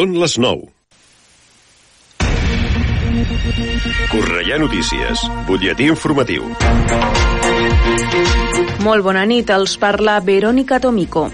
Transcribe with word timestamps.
Són 0.00 0.14
les 0.16 0.34
9. 0.40 0.62
Correia 4.12 4.56
Notícies, 4.62 5.24
butlletí 5.44 5.90
informatiu. 5.92 6.46
Molt 8.86 9.04
bona 9.04 9.26
nit, 9.28 9.52
els 9.52 9.76
parla 9.82 10.16
Verònica 10.24 10.80
Tomico. 10.80 11.26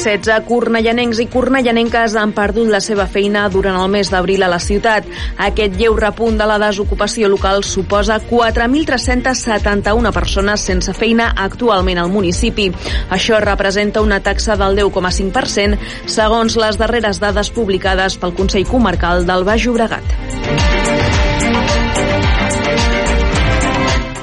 16 0.00 0.46
cornellanencs 0.48 1.18
i 1.20 1.26
cornellanenques 1.28 2.14
han 2.16 2.32
perdut 2.32 2.70
la 2.72 2.80
seva 2.80 3.04
feina 3.04 3.42
durant 3.52 3.76
el 3.76 3.90
mes 3.92 4.08
d'abril 4.08 4.46
a 4.46 4.48
la 4.48 4.60
ciutat. 4.62 5.04
Aquest 5.36 5.76
lleu 5.76 5.96
repunt 5.98 6.38
de 6.40 6.46
la 6.48 6.56
desocupació 6.62 7.28
local 7.28 7.60
suposa 7.68 8.16
4.371 8.30 10.14
persones 10.16 10.64
sense 10.64 10.96
feina 10.96 11.34
actualment 11.36 12.00
al 12.00 12.08
municipi. 12.08 12.70
Això 13.12 13.44
representa 13.44 14.00
una 14.00 14.22
taxa 14.24 14.56
del 14.56 14.80
10,5% 14.80 15.76
segons 16.08 16.56
les 16.56 16.80
darreres 16.80 17.20
dades 17.20 17.52
publicades 17.52 18.16
pel 18.16 18.32
Consell 18.40 18.68
Comarcal 18.72 19.28
del 19.28 19.44
Baix 19.44 19.68
Llobregat. 19.68 20.79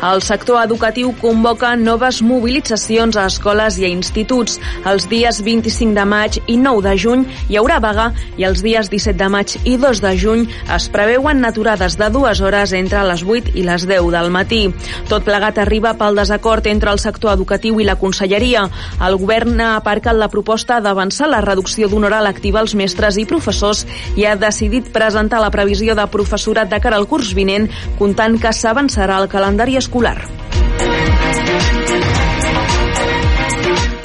El 0.07 0.21
sector 0.23 0.61
educatiu 0.63 1.09
convoca 1.19 1.73
noves 1.75 2.21
mobilitzacions 2.23 3.17
a 3.19 3.25
escoles 3.27 3.75
i 3.81 3.83
a 3.83 3.89
instituts. 3.91 4.53
Els 4.87 5.03
dies 5.11 5.41
25 5.43 5.97
de 5.97 6.05
maig 6.07 6.37
i 6.47 6.55
9 6.61 6.83
de 6.85 6.93
juny 7.03 7.25
hi 7.49 7.57
haurà 7.59 7.81
vaga 7.83 8.05
i 8.39 8.45
els 8.47 8.61
dies 8.63 8.87
17 8.87 9.17
de 9.19 9.27
maig 9.33 9.55
i 9.67 9.73
2 9.81 9.99
de 10.05 10.13
juny 10.21 10.45
es 10.75 10.85
preveuen 10.93 11.41
naturades 11.43 11.97
de 11.99 12.07
dues 12.13 12.39
hores 12.39 12.71
entre 12.77 13.01
les 13.09 13.23
8 13.25 13.57
i 13.59 13.65
les 13.67 13.83
10 13.89 14.07
del 14.13 14.31
matí. 14.31 14.61
Tot 15.09 15.25
plegat 15.27 15.59
arriba 15.59 15.91
pel 15.99 16.15
desacord 16.21 16.71
entre 16.71 16.93
el 16.95 17.03
sector 17.03 17.33
educatiu 17.33 17.81
i 17.83 17.89
la 17.89 17.97
conselleria. 17.99 18.63
El 19.03 19.19
govern 19.19 19.59
ha 19.59 19.73
aparcat 19.81 20.15
la 20.15 20.31
proposta 20.31 20.79
d'avançar 20.79 21.27
la 21.27 21.43
reducció 21.43 21.91
d'una 21.91 22.07
hora 22.07 22.21
lectiva 22.29 22.63
als 22.63 22.77
mestres 22.79 23.19
i 23.19 23.27
professors 23.27 23.83
i 24.15 24.23
ha 24.23 24.37
decidit 24.39 24.87
presentar 24.95 25.43
la 25.43 25.51
previsió 25.51 25.99
de 25.99 26.07
professorat 26.15 26.71
de 26.71 26.79
cara 26.79 26.95
al 26.95 27.11
curs 27.11 27.35
vinent, 27.35 27.67
comptant 27.99 28.39
que 28.39 28.55
s'avançarà 28.55 29.19
el 29.19 29.27
calendari 29.27 29.75
escolar 29.75 29.96
escolar. 29.97 30.66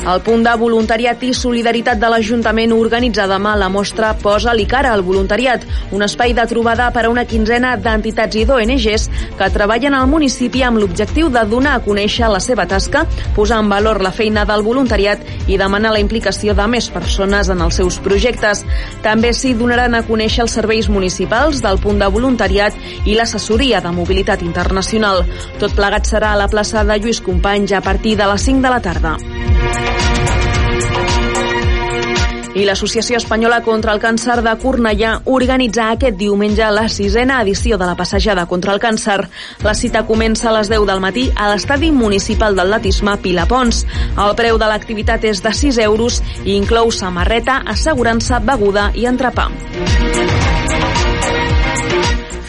El 0.03 0.19
punt 0.27 0.41
de 0.42 0.50
voluntariat 0.58 1.20
i 1.22 1.28
solidaritat 1.31 2.00
de 2.03 2.08
l'Ajuntament 2.11 2.72
organitza 2.75 3.28
demà 3.31 3.53
la 3.55 3.69
mostra 3.70 4.08
Posa-li 4.19 4.64
cara 4.67 4.91
al 4.91 5.05
voluntariat, 5.06 5.62
un 5.95 6.03
espai 6.03 6.34
de 6.34 6.42
trobada 6.50 6.89
per 6.91 7.05
a 7.06 7.11
una 7.12 7.22
quinzena 7.25 7.77
d'entitats 7.78 8.41
i 8.41 8.42
d'ONGs 8.48 9.05
que 9.39 9.48
treballen 9.55 9.95
al 9.95 10.08
municipi 10.11 10.64
amb 10.67 10.83
l'objectiu 10.83 11.30
de 11.30 11.45
donar 11.47 11.77
a 11.77 11.84
conèixer 11.86 12.33
la 12.33 12.42
seva 12.42 12.67
tasca, 12.67 13.05
posar 13.36 13.61
en 13.62 13.70
valor 13.70 14.03
la 14.03 14.11
feina 14.11 14.42
del 14.48 14.67
voluntariat 14.67 15.23
i 15.47 15.61
demanar 15.61 15.95
la 15.95 16.03
implicació 16.03 16.58
de 16.58 16.67
més 16.67 16.91
persones 16.91 17.53
en 17.55 17.62
els 17.62 17.78
seus 17.78 18.00
projectes. 18.03 18.67
També 19.06 19.30
s'hi 19.30 19.55
donaran 19.55 19.95
a 19.95 20.03
conèixer 20.03 20.42
els 20.48 20.58
serveis 20.58 20.91
municipals 20.91 21.62
del 21.62 21.78
punt 21.78 22.03
de 22.03 22.11
voluntariat 22.11 22.75
i 23.06 23.14
l'assessoria 23.14 23.78
de 23.78 23.95
mobilitat 23.95 24.42
internacional. 24.42 25.23
Tot 25.62 25.78
plegat 25.78 26.11
serà 26.11 26.34
a 26.34 26.42
la 26.42 26.50
plaça 26.50 26.83
de 26.83 26.98
Lluís 26.98 27.23
Companys 27.23 27.78
a 27.78 27.86
partir 27.86 28.19
de 28.19 28.27
les 28.34 28.50
5 28.50 28.67
de 28.67 28.78
la 28.78 28.83
tarda. 28.83 29.19
I 32.53 32.67
l'Associació 32.69 33.17
Espanyola 33.17 33.62
contra 33.64 33.95
el 33.95 34.00
Càncer 34.03 34.42
de 34.45 34.53
Cornellà 34.61 35.14
organitza 35.33 35.86
aquest 35.95 36.19
diumenge 36.20 36.67
la 36.77 36.84
sisena 36.92 37.39
edició 37.41 37.78
de 37.81 37.89
la 37.89 37.97
passejada 37.97 38.45
contra 38.47 38.75
el 38.75 38.81
càncer. 38.83 39.22
La 39.64 39.72
cita 39.75 40.05
comença 40.05 40.50
a 40.50 40.55
les 40.58 40.69
10 40.69 40.84
del 40.91 41.00
matí 41.00 41.30
a 41.33 41.48
l'estadi 41.48 41.89
municipal 41.97 42.58
d'atletisme 42.58 43.17
Pilapons. 43.24 43.86
El 44.20 44.36
preu 44.36 44.61
de 44.61 44.68
l'activitat 44.68 45.24
és 45.33 45.40
de 45.40 45.55
6 45.63 45.80
euros 45.86 46.20
i 46.45 46.58
inclou 46.58 46.92
samarreta, 46.92 47.63
assegurança, 47.64 48.42
beguda 48.45 48.90
i 48.92 49.08
entrepà. 49.08 49.48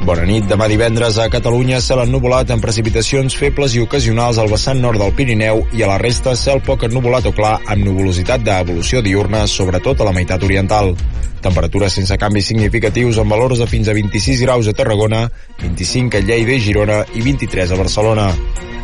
Bona 0.00 0.22
nit. 0.24 0.46
Demà 0.48 0.64
divendres 0.70 1.18
a 1.20 1.26
Catalunya 1.28 1.78
cel 1.84 2.00
ennuvolat 2.06 2.48
amb 2.54 2.64
precipitacions 2.64 3.34
febles 3.36 3.74
i 3.76 3.82
ocasionals 3.84 4.38
al 4.40 4.48
vessant 4.48 4.80
nord 4.80 4.98
del 5.02 5.12
Pirineu 5.16 5.60
i 5.76 5.84
a 5.84 5.90
la 5.90 5.98
resta 6.00 6.32
cel 6.40 6.62
poc 6.64 6.86
ennuvolat 6.88 7.28
o 7.28 7.34
clar 7.36 7.58
amb 7.60 7.84
nuvolositat 7.84 8.40
d'evolució 8.46 9.04
diurna, 9.04 9.44
sobretot 9.44 10.00
a 10.00 10.08
la 10.08 10.14
meitat 10.16 10.46
oriental. 10.48 10.94
Temperatures 11.44 11.98
sense 12.00 12.16
canvis 12.20 12.48
significatius 12.48 13.20
amb 13.20 13.36
valors 13.36 13.60
de 13.60 13.68
fins 13.68 13.92
a 13.92 13.96
26 13.96 14.40
graus 14.46 14.72
a 14.72 14.76
Tarragona, 14.76 15.26
25 15.60 16.16
a 16.16 16.24
Lleida 16.24 16.56
i 16.56 16.64
Girona 16.64 17.02
i 17.12 17.24
23 17.28 17.76
a 17.76 17.80
Barcelona. 17.84 18.30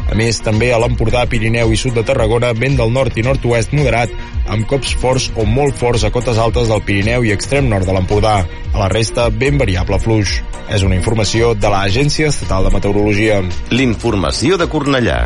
A 0.06 0.14
més, 0.14 0.38
també 0.44 0.70
a 0.72 0.78
l'Empordà, 0.78 1.24
Pirineu 1.30 1.72
i 1.74 1.78
sud 1.80 1.96
de 1.98 2.04
Tarragona, 2.06 2.52
vent 2.54 2.76
del 2.78 2.92
nord 2.94 3.16
i 3.18 3.24
nord-oest 3.26 3.74
moderat, 3.74 4.12
amb 4.52 4.66
cops 4.70 4.94
forts 5.00 5.30
o 5.34 5.46
molt 5.48 5.74
forts 5.80 6.06
a 6.06 6.12
cotes 6.14 6.38
altes 6.38 6.70
del 6.70 6.84
Pirineu 6.86 7.26
i 7.26 7.34
extrem 7.34 7.70
nord 7.72 7.88
de 7.88 7.96
l'Empordà. 7.96 8.36
A 8.72 8.78
la 8.78 8.90
resta, 8.92 9.28
ben 9.30 9.58
variable 9.58 9.98
fluix. 10.02 10.38
És 10.70 10.86
una 10.86 10.98
informació 10.98 11.54
de 11.58 11.72
l'Agència 11.72 12.30
Estatal 12.30 12.68
de 12.68 12.74
Meteorologia. 12.74 13.42
L'informació 13.74 14.60
de 14.60 14.70
Cornellà. 14.70 15.20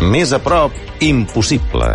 Més 0.00 0.32
a 0.32 0.40
prop, 0.40 0.76
impossible. 1.04 1.94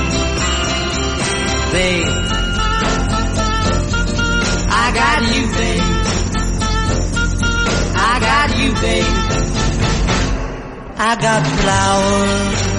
Babe, 1.71 2.05
I 4.67 4.91
got 4.93 5.21
you, 5.31 5.43
babe. 5.55 5.87
I 7.95 8.19
got 8.19 8.49
you, 8.59 8.71
babe. 8.83 9.11
I 10.97 11.15
got 11.15 11.47
flowers. 11.47 12.71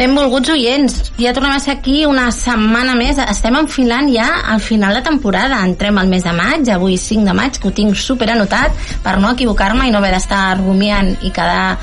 Benvolguts 0.00 0.48
oients, 0.48 0.94
ja 1.20 1.34
tornem 1.36 1.52
a 1.52 1.60
ser 1.60 1.74
aquí 1.76 2.06
una 2.08 2.30
setmana 2.32 2.94
més. 2.96 3.18
Estem 3.20 3.58
enfilant 3.60 4.08
ja 4.10 4.30
al 4.48 4.62
final 4.64 4.96
de 4.96 5.02
temporada. 5.06 5.58
Entrem 5.62 5.98
al 6.00 6.08
mes 6.08 6.24
de 6.24 6.32
maig, 6.32 6.70
avui 6.72 6.96
5 6.98 7.28
de 7.28 7.34
maig, 7.36 7.58
que 7.60 7.68
ho 7.68 7.74
tinc 7.76 7.94
super 7.94 8.30
anotat 8.32 8.72
per 9.04 9.18
no 9.20 9.30
equivocar-me 9.36 9.86
i 9.86 9.92
no 9.92 10.00
haver 10.00 10.14
d'estar 10.16 10.56
rumiant 10.64 11.12
i 11.20 11.30
quedar 11.30 11.76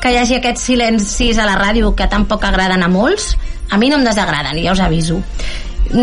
que 0.00 0.14
hi 0.14 0.20
hagi 0.22 0.38
aquests 0.38 0.70
silencis 0.70 1.36
a 1.36 1.48
la 1.50 1.58
ràdio 1.58 1.92
que 1.98 2.06
tampoc 2.08 2.46
agraden 2.46 2.86
a 2.86 2.88
molts. 2.88 3.34
A 3.74 3.76
mi 3.76 3.88
no 3.90 3.96
em 3.98 4.04
desagraden, 4.06 4.60
ja 4.62 4.70
us 4.70 4.78
aviso. 4.78 5.16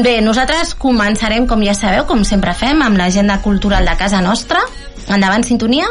Bé, 0.03 0.17
nosaltres 0.19 0.73
començarem, 0.75 1.47
com 1.47 1.63
ja 1.63 1.71
sabeu, 1.73 2.03
com 2.09 2.25
sempre 2.27 2.51
fem, 2.51 2.83
amb 2.83 2.99
l'agenda 2.99 3.39
cultural 3.45 3.87
de 3.87 3.95
casa 3.95 4.19
nostra. 4.19 4.59
Endavant, 5.07 5.47
sintonia. 5.47 5.87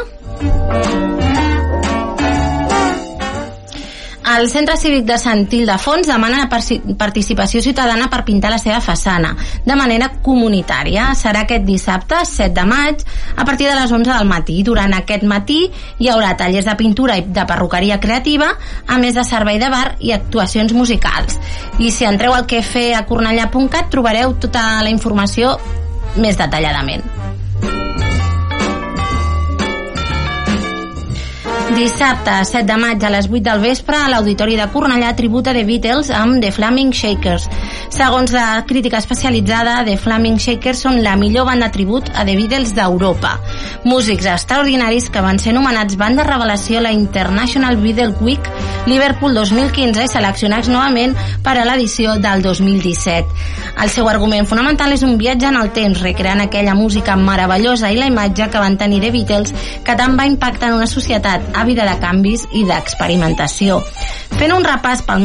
El 4.31 4.47
Centre 4.47 4.77
Cívic 4.77 5.03
de 5.03 5.17
Sant 5.19 5.41
Ildefons 5.51 6.07
demana 6.07 6.45
participació 6.47 7.59
ciutadana 7.59 8.05
per 8.07 8.21
pintar 8.23 8.51
la 8.53 8.59
seva 8.61 8.77
façana 8.79 9.33
de 9.65 9.75
manera 9.75 10.07
comunitària. 10.23 11.09
Serà 11.19 11.41
aquest 11.43 11.65
dissabte, 11.67 12.21
7 12.29 12.53
de 12.55 12.63
maig, 12.69 13.03
a 13.35 13.43
partir 13.43 13.67
de 13.67 13.75
les 13.75 13.91
11 13.91 14.13
del 14.13 14.29
matí. 14.29 14.61
Durant 14.63 14.95
aquest 14.95 15.27
matí 15.27 15.59
hi 15.99 16.07
haurà 16.13 16.31
tallers 16.39 16.69
de 16.69 16.77
pintura 16.79 17.19
i 17.19 17.25
de 17.27 17.45
perruqueria 17.49 17.99
creativa, 17.99 18.53
a 18.87 19.01
més 19.03 19.19
de 19.19 19.27
servei 19.27 19.59
de 19.59 19.73
bar 19.73 19.97
i 19.99 20.15
actuacions 20.15 20.71
musicals. 20.71 21.35
I 21.79 21.91
si 21.91 22.07
entreu 22.07 22.37
al 22.37 22.47
que 22.47 22.63
fer 22.63 22.93
a 22.95 23.03
cornellà.cat 23.09 23.91
trobareu 23.91 24.37
tota 24.39 24.63
la 24.79 24.95
informació 24.95 25.57
més 26.15 26.39
detalladament. 26.39 27.03
Dissabte, 31.71 32.43
7 32.43 32.65
de 32.67 32.75
maig, 32.77 33.03
a 33.03 33.09
les 33.09 33.29
8 33.29 33.39
del 33.45 33.61
vespre, 33.63 33.95
a 33.95 34.09
l'Auditori 34.11 34.57
de 34.59 34.65
Cornellà, 34.73 35.13
tributa 35.15 35.53
de 35.55 35.63
Beatles 35.63 36.09
amb 36.11 36.41
The 36.43 36.51
Flaming 36.51 36.91
Shakers. 36.91 37.47
Segons 37.89 38.33
la 38.35 38.65
crítica 38.67 38.99
especialitzada, 38.99 39.77
The 39.87 39.95
Flaming 39.97 40.35
Shakers 40.37 40.83
són 40.83 40.99
la 41.05 41.15
millor 41.15 41.47
banda 41.47 41.71
tribut 41.71 42.11
a 42.11 42.25
The 42.27 42.35
Beatles 42.35 42.75
d'Europa. 42.75 43.37
Músics 43.85 44.27
extraordinaris 44.27 45.07
que 45.09 45.23
van 45.23 45.39
ser 45.39 45.55
nomenats 45.55 45.95
banda 45.95 46.27
revelació 46.27 46.81
a 46.81 46.85
la 46.89 46.91
International 46.91 47.79
Beatles 47.79 48.19
Week 48.21 48.51
Liverpool 48.85 49.35
2015 49.37 50.03
i 50.03 50.09
seleccionats 50.09 50.69
novament 50.71 51.13
per 51.45 51.53
a 51.59 51.65
l'edició 51.67 52.15
del 52.19 52.41
2017. 52.41 53.27
El 53.81 53.91
seu 53.93 54.09
argument 54.09 54.47
fonamental 54.49 54.91
és 54.95 55.05
un 55.05 55.17
viatge 55.21 55.47
en 55.47 55.57
el 55.59 55.71
temps, 55.75 56.01
recreant 56.01 56.41
aquella 56.43 56.75
música 56.75 57.15
meravellosa 57.15 57.91
i 57.93 57.99
la 57.99 58.09
imatge 58.09 58.49
que 58.49 58.61
van 58.61 58.77
tenir 58.81 59.01
The 59.05 59.11
Beatles 59.13 59.53
que 59.85 59.95
tant 59.97 60.17
va 60.19 60.27
impactar 60.29 60.71
en 60.71 60.79
una 60.81 60.89
societat 60.89 61.60
àvida 61.61 61.85
de 61.87 61.97
canvis 62.01 62.47
i 62.57 62.65
d'experimentació. 62.67 63.79
Fent 64.37 64.53
un 64.55 64.65
repàs 64.65 65.03
pel 65.05 65.21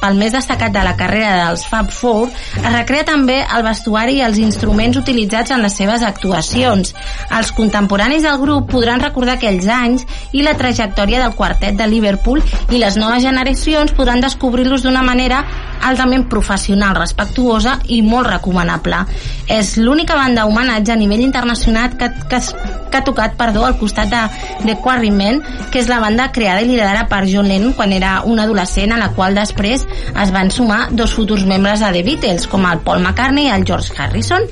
pel 0.00 0.18
més 0.18 0.34
destacat 0.34 0.72
de 0.72 0.82
la 0.84 0.94
carrera 0.98 1.32
dels 1.46 1.64
Fab 1.66 1.90
Four, 1.94 2.28
es 2.60 2.72
recrea 2.72 3.06
també 3.08 3.40
el 3.42 3.64
vestuari 3.66 4.18
i 4.18 4.24
els 4.26 4.38
instruments 4.38 4.98
utilitzats 5.00 5.50
en 5.54 5.64
les 5.64 5.74
seves 5.76 6.04
actuacions. 6.06 6.94
Els 7.38 7.52
contemporanis 7.56 8.22
del 8.26 8.38
grup 8.42 8.70
podran 8.70 9.02
recordar 9.02 9.38
aquells 9.38 9.66
anys 9.66 10.06
i 10.32 10.44
la 10.46 10.56
trajectòria 10.58 11.22
del 11.24 11.34
quartet 11.38 11.76
de 11.78 11.88
Liverpool 11.90 12.42
i 12.70 12.78
les 12.78 12.96
noves 13.00 13.24
generacions 13.26 13.94
podran 13.96 14.22
descobrir-los 14.22 14.86
d'una 14.86 15.02
manera 15.02 15.44
altament 15.82 16.26
professional, 16.30 16.94
respectuosa 16.98 17.78
i 17.88 18.00
molt 18.02 18.28
recomanable. 18.28 19.04
És 19.50 19.76
l'única 19.80 20.16
banda 20.18 20.46
homenatge 20.46 20.92
a 20.92 20.98
nivell 20.98 21.24
internacional 21.24 21.96
que, 21.98 22.10
que, 22.30 22.40
que 22.90 22.98
ha 22.98 23.04
tocat 23.06 23.36
perdó, 23.38 23.64
al 23.66 23.78
costat 23.80 24.10
de 24.12 24.22
The 24.66 24.76
Quarrymen, 24.82 25.42
que 25.72 25.80
és 25.82 25.88
la 25.90 26.00
banda 26.02 26.30
creada 26.34 26.62
i 26.62 26.68
liderada 26.68 27.06
per 27.10 27.24
John 27.30 27.48
Lennon 27.48 27.74
quan 27.78 27.94
era 27.96 28.20
un 28.26 28.40
adolescent, 28.42 28.94
a 28.94 29.00
la 29.00 29.10
qual 29.16 29.38
després 29.38 29.86
es 30.10 30.32
van 30.34 30.50
sumar 30.54 30.88
dos 30.92 31.14
futurs 31.16 31.46
membres 31.48 31.80
de 31.80 31.92
The 31.94 32.04
Beatles, 32.06 32.46
com 32.50 32.66
el 32.68 32.82
Paul 32.86 33.02
McCartney 33.02 33.48
i 33.48 33.54
el 33.54 33.66
George 33.66 33.94
Harrison, 33.96 34.46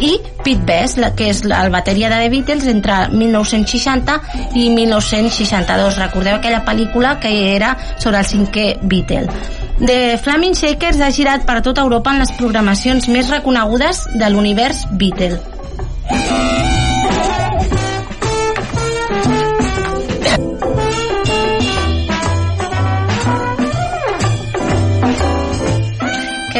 i 0.00 0.16
Pete 0.44 0.64
Best, 0.66 1.00
que 1.16 1.30
és 1.30 1.42
el 1.44 1.72
bateria 1.72 2.10
de 2.12 2.22
The 2.24 2.30
Beatles 2.32 2.68
entre 2.70 3.00
1960 3.12 4.20
i 4.54 4.68
1962. 4.74 5.98
Recordeu 6.00 6.38
aquella 6.38 6.64
pel·lícula 6.64 7.18
que 7.20 7.34
era 7.54 7.76
sobre 7.98 8.22
el 8.22 8.30
cinquè 8.30 8.70
Beatle. 8.82 9.59
The 9.80 10.18
Flaming 10.22 10.52
Shakers 10.52 11.00
ha 11.00 11.08
girat 11.08 11.46
per 11.48 11.62
tota 11.64 11.80
Europa 11.80 12.12
en 12.12 12.20
les 12.20 12.34
programacions 12.36 13.08
més 13.08 13.30
reconegudes 13.32 14.04
de 14.20 14.28
l'univers 14.28 14.84
Beatle. 14.92 15.40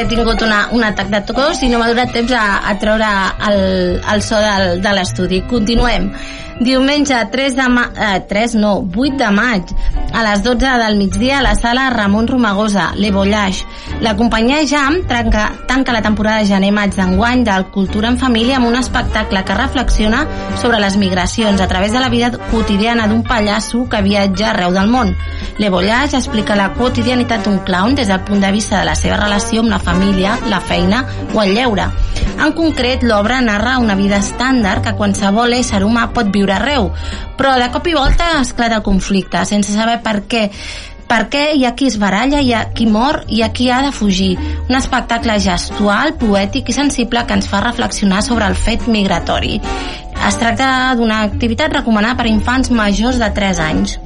he 0.00 0.06
tingut 0.08 0.40
una, 0.40 0.60
un 0.72 0.84
atac 0.86 1.10
de 1.12 1.20
tos 1.28 1.58
i 1.60 1.68
no 1.68 1.76
m'ha 1.80 1.90
durat 1.90 2.12
temps 2.14 2.32
a, 2.32 2.44
a 2.70 2.72
treure 2.80 3.08
el, 3.50 3.58
el 4.14 4.22
so 4.24 4.38
del, 4.40 4.80
de 4.80 4.92
l'estudi. 4.96 5.42
Continuem. 5.50 6.08
Diumenge 6.60 7.16
3 7.32 7.54
de 7.56 7.68
ma 7.72 7.86
eh, 7.96 8.20
3 8.28 8.54
no, 8.60 8.74
8 8.94 9.16
de 9.16 9.30
maig 9.32 9.70
a 10.12 10.22
les 10.26 10.42
12 10.44 10.72
del 10.82 10.98
migdia 10.98 11.38
a 11.38 11.42
la 11.42 11.54
sala 11.54 11.88
Ramon 11.88 12.26
Romagosa, 12.28 12.92
Le 12.96 13.10
Voyage. 13.10 13.64
La 14.00 14.14
companyia 14.16 14.58
Jam 14.66 15.06
tanca, 15.08 15.52
tanca 15.66 15.92
la 15.92 16.02
temporada 16.02 16.44
gener-maig 16.44 16.92
d'enguany 16.92 17.44
del 17.44 17.64
Cultura 17.72 18.10
en 18.12 18.18
Família 18.18 18.58
amb 18.58 18.68
un 18.68 18.76
espectacle 18.76 19.40
que 19.44 19.56
reflexiona 19.56 20.26
sobre 20.60 20.80
les 20.80 20.98
migracions 21.00 21.60
a 21.60 21.68
través 21.68 21.92
de 21.92 22.00
la 22.00 22.10
vida 22.10 22.30
quotidiana 22.50 23.06
d'un 23.08 23.22
pallasso 23.22 23.86
que 23.88 24.02
viatja 24.02 24.50
arreu 24.50 24.74
del 24.76 24.90
món. 24.92 25.14
Le 25.56 25.70
Voyage 25.70 26.18
explica 26.18 26.56
la 26.56 26.74
quotidianitat 26.74 27.46
d'un 27.46 27.62
clown 27.64 27.94
des 27.94 28.08
del 28.08 28.20
punt 28.20 28.44
de 28.44 28.52
vista 28.52 28.80
de 28.80 28.84
la 28.84 28.98
seva 28.98 29.16
relació 29.16 29.64
amb 29.64 29.72
la 29.72 29.78
família, 29.80 30.36
la 30.48 30.60
feina 30.60 31.06
o 31.32 31.40
el 31.40 31.54
lleure. 31.54 31.88
En 32.40 32.52
concret, 32.56 33.02
l'obra 33.02 33.40
narra 33.40 33.78
una 33.78 33.94
vida 33.94 34.16
estàndard 34.20 34.84
que 34.84 34.96
qualsevol 34.96 35.52
ésser 35.52 35.82
humà 35.84 36.06
pot 36.16 36.30
viure 36.50 36.58
arreu, 36.58 36.90
però 37.38 37.56
de 37.58 37.70
cop 37.72 37.86
i 37.86 37.94
volta 37.94 38.40
esclata 38.40 38.80
el 38.80 38.86
conflicte, 38.86 39.44
sense 39.46 39.72
saber 39.72 40.00
per 40.02 40.22
què 40.28 40.48
per 41.10 41.24
què 41.26 41.56
hi 41.58 41.64
ha 41.66 41.72
qui 41.74 41.88
es 41.90 41.96
baralla, 41.98 42.38
hi 42.38 42.52
ha 42.54 42.68
qui 42.70 42.84
mor 42.86 43.24
i 43.26 43.40
hi 43.40 43.42
ha 43.42 43.48
qui 43.50 43.66
ha 43.68 43.80
de 43.82 43.90
fugir. 43.90 44.36
Un 44.68 44.76
espectacle 44.78 45.40
gestual, 45.42 46.14
poètic 46.20 46.70
i 46.70 46.76
sensible 46.76 47.24
que 47.26 47.34
ens 47.34 47.50
fa 47.50 47.64
reflexionar 47.64 48.22
sobre 48.22 48.46
el 48.46 48.54
fet 48.54 48.86
migratori. 48.86 49.58
Es 50.28 50.38
tracta 50.38 50.94
d'una 50.94 51.24
activitat 51.26 51.74
recomanada 51.74 52.20
per 52.22 52.30
infants 52.30 52.70
majors 52.70 53.18
de 53.18 53.34
3 53.42 53.66
anys. 53.66 53.98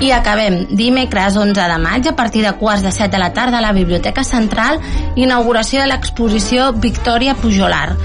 I 0.00 0.12
acabem 0.14 0.60
dimecres 0.78 1.34
11 1.36 1.58
de 1.58 1.78
maig 1.82 2.06
a 2.06 2.14
partir 2.14 2.44
de 2.44 2.52
quarts 2.54 2.84
de 2.86 2.92
7 2.92 3.10
de 3.10 3.18
la 3.18 3.32
tarda 3.32 3.58
a 3.58 3.60
la 3.60 3.72
Biblioteca 3.72 4.22
Central 4.22 4.78
inauguració 5.16 5.80
de 5.82 5.88
l'exposició 5.90 6.70
Victòria 6.72 7.34
Pujolar. 7.34 7.96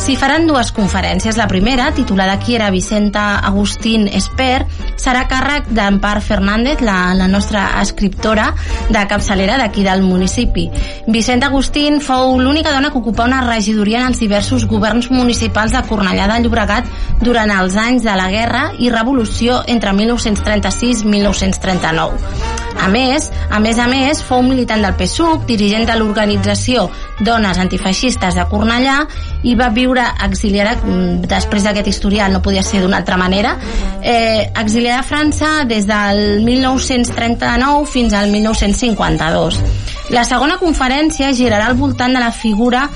S'hi 0.00 0.14
faran 0.16 0.46
dues 0.48 0.70
conferències. 0.72 1.36
La 1.36 1.48
primera, 1.50 1.90
titulada 1.92 2.38
Qui 2.40 2.54
era 2.56 2.70
Vicenta 2.70 3.40
Agustín 3.44 4.06
Esper, 4.08 4.64
serà 4.96 5.26
càrrec 5.28 5.66
d'Empar 5.74 6.22
Fernández, 6.24 6.80
la, 6.80 7.12
la 7.18 7.26
nostra 7.28 7.66
escriptora 7.82 8.54
de 8.88 9.02
capçalera 9.10 9.58
d'aquí 9.60 9.84
del 9.84 10.00
municipi. 10.06 10.68
Vicenta 11.06 11.50
Agustín 11.50 12.00
fou 12.00 12.38
l'única 12.40 12.72
dona 12.72 12.92
que 12.94 13.02
ocupà 13.02 13.26
una 13.28 13.42
regidoria 13.44 14.00
en 14.00 14.12
els 14.12 14.22
diversos 14.22 14.64
governs 14.70 15.10
municipals 15.10 15.74
de 15.76 15.82
Cornellà 15.90 16.30
de 16.30 16.38
Llobregat 16.46 16.88
durant 17.20 17.50
els 17.58 17.76
anys 17.76 18.06
de 18.06 18.16
la 18.16 18.30
Guerra 18.32 18.64
i 18.78 18.88
Revolució 18.94 19.60
entre 19.66 19.92
1936 19.92 21.04
i 21.04 21.10
1939. 21.40 22.69
A 22.78 22.88
més, 22.88 23.30
a 23.50 23.58
més 23.60 23.78
a 23.78 23.86
més, 23.90 24.22
fou 24.22 24.42
militant 24.42 24.82
del 24.84 24.94
PSUC, 24.96 25.44
dirigent 25.48 25.86
de 25.88 25.96
l'organització 25.98 26.88
Dones 27.20 27.58
Antifeixistes 27.60 28.36
de 28.38 28.46
Cornellà 28.48 28.96
i 29.42 29.54
va 29.58 29.68
viure 29.74 30.04
exiliada, 30.24 30.76
mm, 30.76 31.26
després 31.28 31.64
d'aquest 31.64 31.88
historial 31.88 32.32
no 32.32 32.42
podia 32.42 32.62
ser 32.62 32.80
d'una 32.80 32.98
altra 32.98 33.16
manera, 33.16 33.56
eh, 34.02 34.50
exiliada 34.56 35.00
a 35.00 35.02
França 35.02 35.64
des 35.64 35.86
del 35.86 36.42
1939 36.44 37.86
fins 37.86 38.12
al 38.14 38.30
1952. 38.30 39.62
La 40.10 40.24
segona 40.24 40.58
conferència 40.58 41.32
girarà 41.32 41.66
al 41.66 41.76
voltant 41.76 42.12
de 42.12 42.18
la 42.18 42.32
figura 42.32 42.88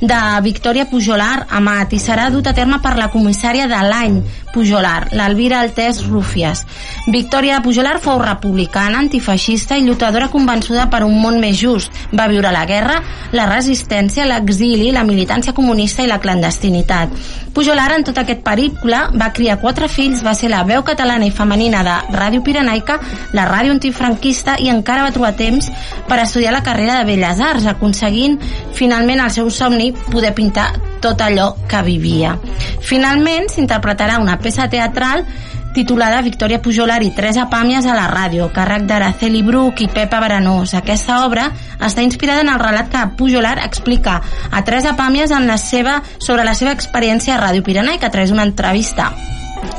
de 0.00 0.20
Victòria 0.42 0.86
Pujolar 0.88 1.46
Amat 1.50 1.92
i 1.92 1.98
serà 2.00 2.30
dut 2.30 2.46
a 2.46 2.54
terme 2.54 2.80
per 2.80 2.96
la 2.96 3.10
comissària 3.12 3.66
de 3.68 3.82
l'any 3.88 4.22
Pujolar, 4.52 5.08
l'Alvira 5.12 5.60
Altés 5.60 6.02
Rúfies. 6.06 6.64
Victòria 7.08 7.60
Pujolar 7.62 7.98
fou 8.00 8.18
republicana, 8.18 8.98
antifeixista 8.98 9.21
i 9.22 9.84
lluitadora 9.84 10.28
convençuda 10.28 10.88
per 10.90 11.02
un 11.04 11.14
món 11.20 11.38
més 11.40 11.56
just. 11.60 11.92
Va 12.12 12.28
viure 12.28 12.50
la 12.52 12.64
guerra, 12.66 13.00
la 13.32 13.46
resistència, 13.46 14.26
l'exili, 14.26 14.90
la 14.92 15.04
militància 15.04 15.54
comunista 15.54 16.02
i 16.02 16.10
la 16.10 16.18
clandestinitat. 16.18 17.08
Pujolar, 17.52 17.92
en 17.96 18.04
tot 18.04 18.18
aquest 18.18 18.42
periple, 18.42 18.98
va 19.16 19.32
criar 19.32 19.58
quatre 19.60 19.88
fills, 19.88 20.22
va 20.24 20.34
ser 20.34 20.50
la 20.50 20.62
veu 20.64 20.82
catalana 20.82 21.26
i 21.26 21.30
femenina 21.30 21.82
de 21.84 21.96
Ràdio 22.16 22.42
Pirenaica, 22.42 22.98
la 23.32 23.46
ràdio 23.48 23.72
antifranquista 23.72 24.56
i 24.58 24.70
encara 24.72 25.04
va 25.06 25.12
trobar 25.12 25.34
temps 25.36 25.68
per 26.08 26.18
estudiar 26.22 26.52
la 26.52 26.62
carrera 26.64 26.98
de 26.98 27.08
Belles 27.10 27.40
Arts, 27.40 27.68
aconseguint 27.68 28.38
finalment 28.74 29.20
el 29.20 29.30
seu 29.30 29.50
somni 29.50 29.92
poder 29.92 30.34
pintar 30.34 30.72
tot 31.02 31.20
allò 31.20 31.52
que 31.68 31.82
vivia. 31.84 32.36
Finalment 32.80 33.50
s'interpretarà 33.52 34.20
una 34.22 34.38
peça 34.40 34.68
teatral 34.70 35.26
titulada 35.72 36.22
Victòria 36.22 36.60
Pujolar 36.62 37.00
i 37.02 37.10
Teresa 37.16 37.48
Pàmies 37.50 37.86
a 37.88 37.96
la 37.96 38.06
ràdio, 38.10 38.48
càrrec 38.54 38.86
d'Araceli 38.88 39.42
Bruc 39.46 39.82
i 39.84 39.88
Pepa 39.88 40.20
Baranós. 40.22 40.76
Aquesta 40.78 41.22
obra 41.26 41.48
està 41.80 42.04
inspirada 42.04 42.44
en 42.44 42.52
el 42.52 42.60
relat 42.62 42.92
que 42.92 43.04
Pujolar 43.18 43.58
explica 43.64 44.20
a 44.50 44.64
Teresa 44.64 44.96
Pàmies 44.98 45.32
en 45.32 45.48
la 45.48 45.58
seva, 45.58 46.00
sobre 46.18 46.44
la 46.44 46.54
seva 46.54 46.76
experiència 46.76 47.36
a 47.36 47.42
Ràdio 47.42 47.64
Pirenaica, 47.64 48.06
a 48.08 48.14
través 48.14 48.30
d'una 48.30 48.48
entrevista 48.48 49.12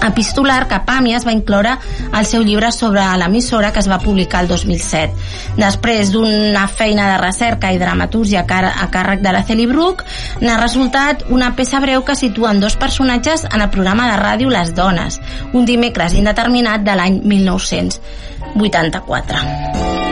epistolar 0.08 0.68
que 0.68 0.80
Pàmies 0.86 1.26
va 1.28 1.34
incloure 1.36 1.78
al 2.12 2.26
seu 2.30 2.44
llibre 2.44 2.72
sobre 2.72 3.18
l'emissora 3.20 3.72
que 3.74 3.80
es 3.84 3.90
va 3.90 4.00
publicar 4.04 4.42
el 4.44 4.48
2007. 4.52 5.14
Després 5.58 6.12
d'una 6.14 6.68
feina 6.68 7.10
de 7.14 7.18
recerca 7.22 7.72
i 7.74 7.80
dramatúrgia 7.82 8.40
a, 8.44 8.46
càrrec 8.92 9.20
de 9.24 9.32
la 9.34 9.44
Celi 9.48 9.66
Brook, 9.70 9.98
n'ha 10.42 10.62
resultat 10.62 11.24
una 11.30 11.56
peça 11.56 11.80
breu 11.84 12.02
que 12.04 12.16
situa 12.20 12.52
en 12.52 12.60
dos 12.64 12.76
personatges 12.78 13.46
en 13.50 13.62
el 13.62 13.70
programa 13.70 14.12
de 14.12 14.18
ràdio 14.22 14.50
Les 14.54 14.74
Dones, 14.76 15.22
un 15.54 15.66
dimecres 15.66 16.14
indeterminat 16.14 16.82
de 16.84 16.96
l'any 17.00 17.22
1984. 17.24 20.03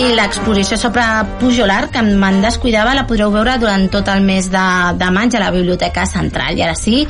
I 0.00 0.14
l'exposició 0.16 0.78
sobre 0.80 1.02
Pujolar, 1.40 1.90
que 1.92 2.00
em 2.00 2.40
descuidava, 2.40 2.94
la 2.96 3.04
podreu 3.08 3.32
veure 3.34 3.58
durant 3.60 3.84
tot 3.92 4.08
el 4.08 4.22
mes 4.24 4.48
de, 4.48 4.64
de 4.96 5.08
maig 5.12 5.34
a 5.36 5.42
la 5.42 5.50
Biblioteca 5.52 6.06
Central. 6.08 6.56
I 6.56 6.64
ara 6.64 6.76
sí, 6.78 7.02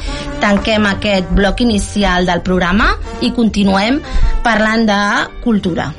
tanquem 0.42 0.88
aquest 0.90 1.30
bloc 1.36 1.62
inicial 1.62 2.26
del 2.26 2.42
programa 2.42 2.90
i 3.22 3.30
continuem 3.36 4.00
parlant 4.42 4.88
de 4.90 5.00
cultura. 5.44 5.90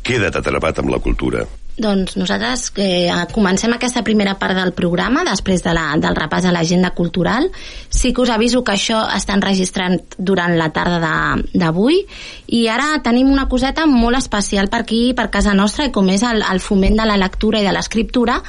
Queda't 0.00 0.40
atrapat 0.40 0.80
amb 0.80 0.96
la 0.96 1.02
cultura. 1.04 1.44
Doncs 1.80 2.16
nosaltres 2.20 2.66
eh, 2.76 3.08
comencem 3.32 3.72
aquesta 3.72 4.02
primera 4.04 4.34
part 4.40 4.58
del 4.58 4.74
programa 4.76 5.22
després 5.24 5.62
de 5.64 5.72
la, 5.76 5.86
del 6.00 6.16
repàs 6.18 6.44
a 6.44 6.52
l'agenda 6.52 6.90
cultural. 6.96 7.48
Sí 7.88 8.12
que 8.12 8.20
us 8.24 8.32
aviso 8.34 8.62
que 8.64 8.74
això 8.76 9.00
està 9.16 9.36
enregistrant 9.38 9.96
durant 10.18 10.56
la 10.58 10.68
tarda 10.76 11.38
d'avui 11.54 12.02
i 12.52 12.66
ara 12.68 12.98
tenim 13.04 13.30
una 13.32 13.48
coseta 13.48 13.86
molt 13.88 14.18
especial 14.18 14.68
per 14.68 14.82
aquí, 14.84 15.00
per 15.16 15.30
casa 15.32 15.54
nostra, 15.56 15.88
i 15.88 15.94
com 15.94 16.10
és 16.12 16.24
el, 16.26 16.44
el 16.44 16.60
foment 16.60 17.00
de 17.00 17.08
la 17.08 17.16
lectura 17.20 17.62
i 17.62 17.66
de 17.66 17.72
l'escriptura 17.72 18.40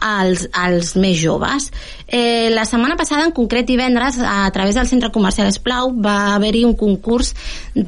als, 0.00 0.48
als 0.52 0.96
més 0.98 1.18
joves. 1.20 1.70
Eh, 2.10 2.50
la 2.50 2.64
setmana 2.66 2.96
passada, 2.98 3.24
en 3.24 3.30
concret 3.30 3.68
divendres, 3.68 4.18
a 4.18 4.50
través 4.50 4.74
del 4.74 4.88
Centre 4.90 5.12
Comercial 5.14 5.46
Esplau, 5.46 5.92
va 5.94 6.34
haver-hi 6.34 6.64
un 6.66 6.74
concurs 6.74 7.36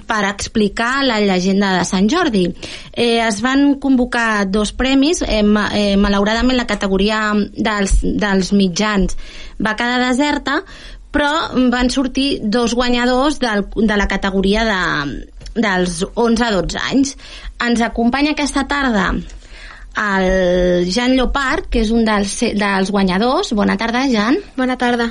per 0.06 0.22
explicar 0.28 1.02
la 1.02 1.18
llegenda 1.20 1.72
de 1.74 1.84
Sant 1.84 2.06
Jordi. 2.08 2.46
Eh, 2.92 3.18
es 3.26 3.40
van 3.42 3.74
convocar 3.82 4.46
dos 4.46 4.72
premis, 4.72 5.24
eh, 5.26 5.42
eh, 5.42 5.96
malauradament 5.98 6.56
la 6.56 6.68
categoria 6.70 7.32
dels, 7.52 7.98
dels 8.02 8.52
mitjans 8.54 9.18
va 9.58 9.74
quedar 9.74 9.98
deserta, 10.06 10.62
però 11.12 11.32
van 11.74 11.90
sortir 11.90 12.40
dos 12.42 12.74
guanyadors 12.78 13.38
del, 13.42 13.66
de 13.74 13.96
la 13.98 14.08
categoria 14.08 14.64
de, 14.64 15.26
dels 15.54 16.06
11 16.14 16.46
a 16.46 16.50
12 16.54 16.82
anys. 16.94 17.16
Ens 17.60 17.82
acompanya 17.84 18.32
aquesta 18.32 18.68
tarda 18.70 19.10
el 19.98 20.88
Jan 20.92 21.14
Llopart, 21.16 21.68
que 21.72 21.82
és 21.82 21.90
un 21.92 22.06
dels, 22.06 22.32
dels 22.56 22.90
guanyadors. 22.90 23.52
Bona 23.56 23.76
tarda, 23.80 24.04
Jan. 24.10 24.38
Bona 24.56 24.76
tarda. 24.80 25.10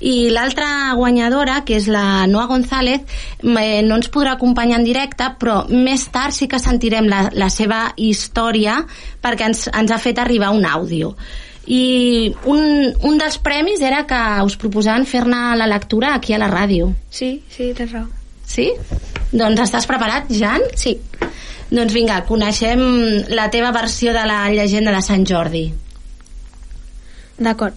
I 0.00 0.28
l'altra 0.34 0.92
guanyadora, 0.98 1.60
que 1.66 1.78
és 1.78 1.88
la 1.92 2.26
Noa 2.30 2.46
González, 2.50 3.02
eh, 3.42 3.82
no 3.86 3.98
ens 4.00 4.10
podrà 4.10 4.36
acompanyar 4.36 4.80
en 4.80 4.86
directe, 4.86 5.30
però 5.38 5.62
més 5.70 6.08
tard 6.12 6.34
sí 6.34 6.48
que 6.50 6.60
sentirem 6.62 7.08
la, 7.10 7.26
la 7.32 7.50
seva 7.50 7.92
història 7.96 8.80
perquè 9.22 9.50
ens, 9.50 9.66
ens 9.72 9.94
ha 9.94 10.00
fet 10.02 10.18
arribar 10.22 10.52
un 10.54 10.66
àudio. 10.66 11.14
I 11.66 12.30
un, 12.46 12.92
un 13.02 13.18
dels 13.18 13.40
premis 13.42 13.82
era 13.82 14.04
que 14.06 14.20
us 14.46 14.54
proposaven 14.58 15.06
fer-ne 15.06 15.56
la 15.58 15.66
lectura 15.66 16.14
aquí 16.14 16.34
a 16.34 16.38
la 16.38 16.50
ràdio. 16.50 16.92
Sí, 17.10 17.40
sí, 17.50 17.72
tens 17.74 17.94
raó. 17.94 18.06
Sí? 18.46 18.70
Doncs 19.32 19.64
estàs 19.66 19.88
preparat, 19.90 20.30
Jan? 20.30 20.62
Sí. 20.78 20.94
Doncs 21.70 21.92
vinga, 21.92 22.20
coneixem 22.28 22.80
la 23.34 23.48
teva 23.50 23.72
versió 23.74 24.12
de 24.14 24.22
la 24.28 24.44
llegenda 24.54 24.92
de 24.94 25.02
Sant 25.02 25.26
Jordi. 25.26 25.64
D'acord. 27.42 27.74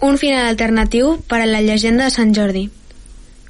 Un 0.00 0.18
final 0.20 0.46
alternatiu 0.46 1.16
per 1.26 1.40
a 1.42 1.48
la 1.50 1.60
llegenda 1.60 2.06
de 2.06 2.14
Sant 2.14 2.30
Jordi. 2.36 2.68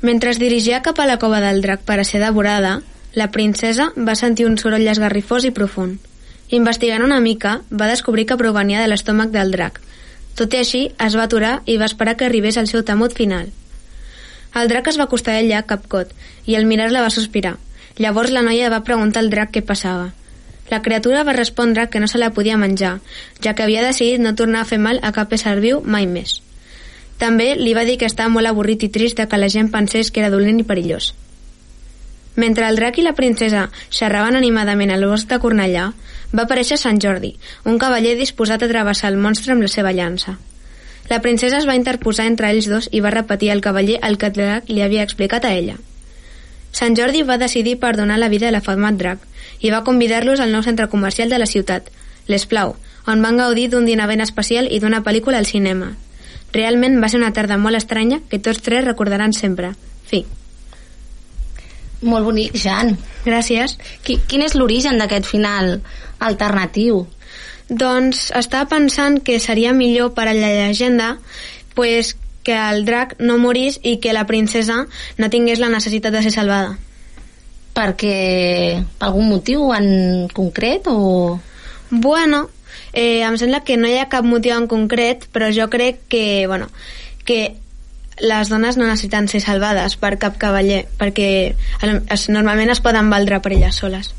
Mentre 0.01 0.31
es 0.31 0.41
dirigia 0.41 0.81
cap 0.81 0.99
a 0.99 1.07
la 1.07 1.19
cova 1.21 1.43
del 1.45 1.61
drac 1.61 1.85
per 1.85 1.99
a 2.01 2.07
ser 2.09 2.23
devorada, 2.25 2.79
la 3.13 3.29
princesa 3.35 3.91
va 3.97 4.17
sentir 4.17 4.47
un 4.49 4.57
soroll 4.57 4.89
esgarrifós 4.89 5.45
i 5.45 5.53
profund. 5.53 5.99
Investigant 6.49 7.05
una 7.05 7.21
mica, 7.21 7.61
va 7.69 7.91
descobrir 7.93 8.25
que 8.25 8.41
provenia 8.41 8.81
de 8.81 8.89
l'estómac 8.89 9.29
del 9.35 9.53
drac. 9.53 9.83
Tot 10.41 10.55
i 10.55 10.63
així, 10.63 10.83
es 11.05 11.17
va 11.19 11.29
aturar 11.29 11.59
i 11.67 11.77
va 11.77 11.89
esperar 11.91 12.17
que 12.17 12.25
arribés 12.25 12.57
al 12.57 12.69
seu 12.71 12.81
temut 12.81 13.13
final. 13.13 13.53
El 14.57 14.73
drac 14.73 14.89
es 14.89 14.97
va 14.97 15.05
acostar 15.05 15.37
a 15.37 15.41
ella 15.45 15.67
capcot 15.69 16.15
i 16.47 16.57
al 16.57 16.65
mirar-la 16.65 17.05
va 17.05 17.13
sospirar. 17.13 17.59
Llavors 17.99 18.31
la 18.31 18.45
noia 18.47 18.71
va 18.71 18.85
preguntar 18.87 19.25
al 19.25 19.31
drac 19.31 19.51
què 19.55 19.63
passava. 19.67 20.13
La 20.71 20.83
criatura 20.83 21.25
va 21.25 21.37
respondre 21.37 21.89
que 21.89 22.01
no 22.01 22.09
se 22.09 22.19
la 22.19 22.31
podia 22.31 22.59
menjar, 22.61 22.99
ja 23.43 23.55
que 23.55 23.65
havia 23.65 23.83
decidit 23.83 24.21
no 24.21 24.35
tornar 24.37 24.61
a 24.63 24.69
fer 24.69 24.79
mal 24.79 25.01
a 25.03 25.13
cap 25.17 25.33
ésser 25.33 25.57
viu 25.65 25.81
mai 25.83 26.07
més. 26.07 26.39
També 27.19 27.55
li 27.59 27.73
va 27.75 27.87
dir 27.89 27.97
que 27.99 28.07
estava 28.07 28.31
molt 28.31 28.47
avorrit 28.47 28.85
i 28.87 28.91
trist 28.95 29.19
de 29.19 29.27
que 29.27 29.41
la 29.41 29.49
gent 29.51 29.73
pensés 29.73 30.13
que 30.13 30.23
era 30.23 30.31
dolent 30.31 30.61
i 30.61 30.67
perillós. 30.69 31.15
Mentre 32.39 32.69
el 32.69 32.77
drac 32.79 33.01
i 33.01 33.03
la 33.03 33.17
princesa 33.19 33.65
xerraven 33.91 34.39
animadament 34.39 34.93
al 34.95 35.09
bosc 35.11 35.27
de 35.27 35.41
Cornellà, 35.43 35.89
va 36.31 36.45
aparèixer 36.45 36.79
Sant 36.79 37.01
Jordi, 37.03 37.33
un 37.65 37.81
cavaller 37.83 38.15
disposat 38.15 38.63
a 38.63 38.69
travessar 38.71 39.11
el 39.11 39.19
monstre 39.19 39.57
amb 39.57 39.67
la 39.67 39.73
seva 39.73 39.91
llança. 39.97 40.37
La 41.11 41.19
princesa 41.25 41.59
es 41.59 41.67
va 41.67 41.75
interposar 41.75 42.29
entre 42.31 42.53
ells 42.53 42.69
dos 42.71 42.91
i 42.93 43.01
va 43.01 43.11
repetir 43.11 43.51
al 43.51 43.65
cavaller 43.65 43.99
el 44.07 44.19
que 44.21 44.31
el 44.31 44.39
drac 44.39 44.71
li 44.71 44.85
havia 44.85 45.03
explicat 45.03 45.49
a 45.49 45.55
ella. 45.57 45.79
Sant 46.73 46.97
Jordi 46.97 47.23
va 47.23 47.39
decidir 47.39 47.79
perdonar 47.81 48.19
la 48.19 48.29
vida 48.29 48.47
de 48.47 48.53
l'afamat 48.53 48.99
drac 49.01 49.25
i 49.61 49.71
va 49.75 49.85
convidar-los 49.85 50.41
al 50.41 50.53
nou 50.53 50.63
centre 50.63 50.89
comercial 50.89 51.31
de 51.31 51.39
la 51.39 51.47
ciutat, 51.47 51.89
l'Esplau, 52.29 52.77
on 53.07 53.23
van 53.25 53.41
gaudir 53.41 53.69
d'un 53.73 53.87
dinar 53.89 54.07
ben 54.09 54.21
especial 54.21 54.69
i 54.71 54.81
d'una 54.81 55.03
pel·lícula 55.03 55.41
al 55.41 55.49
cinema. 55.49 55.95
Realment 56.53 57.01
va 57.03 57.09
ser 57.09 57.21
una 57.21 57.33
tarda 57.33 57.59
molt 57.61 57.77
estranya 57.77 58.21
que 58.29 58.39
tots 58.39 58.63
tres 58.65 58.85
recordaran 58.85 59.33
sempre. 59.33 59.73
Fi. 60.09 60.25
Molt 62.01 62.25
bonic, 62.29 62.55
Jan. 62.55 62.95
Gràcies. 63.25 63.77
Qui, 64.05 64.21
quin 64.29 64.45
és 64.47 64.55
l'origen 64.55 65.01
d'aquest 65.01 65.27
final 65.27 65.81
alternatiu? 66.25 67.07
Doncs 67.69 68.29
estava 68.39 68.69
pensant 68.71 69.19
que 69.25 69.41
seria 69.43 69.75
millor 69.77 70.15
per 70.17 70.29
a 70.29 70.37
la 70.37 70.53
llegenda 70.55 71.17
pues, 71.75 72.15
que 72.49 72.57
el 72.57 72.87
drac 72.89 73.19
no 73.21 73.37
morís 73.37 73.77
i 73.85 73.99
que 74.01 74.15
la 74.17 74.25
princesa 74.25 74.87
no 75.21 75.29
tingués 75.29 75.61
la 75.61 75.69
necessitat 75.69 76.15
de 76.15 76.23
ser 76.25 76.33
salvada. 76.33 76.79
Perquè... 77.77 78.15
per 78.97 79.11
algun 79.11 79.29
motiu 79.29 79.69
en 79.77 80.31
concret 80.33 80.89
o...? 80.89 81.37
Bueno, 81.91 82.47
eh, 82.95 83.21
em 83.21 83.37
sembla 83.37 83.61
que 83.69 83.77
no 83.77 83.89
hi 83.89 84.01
ha 84.01 84.09
cap 84.09 84.25
motiu 84.25 84.57
en 84.57 84.67
concret, 84.69 85.29
però 85.33 85.53
jo 85.53 85.69
crec 85.69 86.01
que, 86.09 86.47
bueno, 86.49 86.73
que 87.29 87.59
les 88.19 88.49
dones 88.49 88.81
no 88.81 88.89
necessiten 88.89 89.29
ser 89.29 89.45
salvades 89.45 90.01
per 90.01 90.17
cap 90.17 90.41
cavaller, 90.41 90.87
perquè 90.99 91.31
es, 91.85 92.29
normalment 92.33 92.73
es 92.73 92.81
poden 92.81 93.13
valdre 93.13 93.43
per 93.45 93.53
elles 93.59 93.77
soles. 93.77 94.15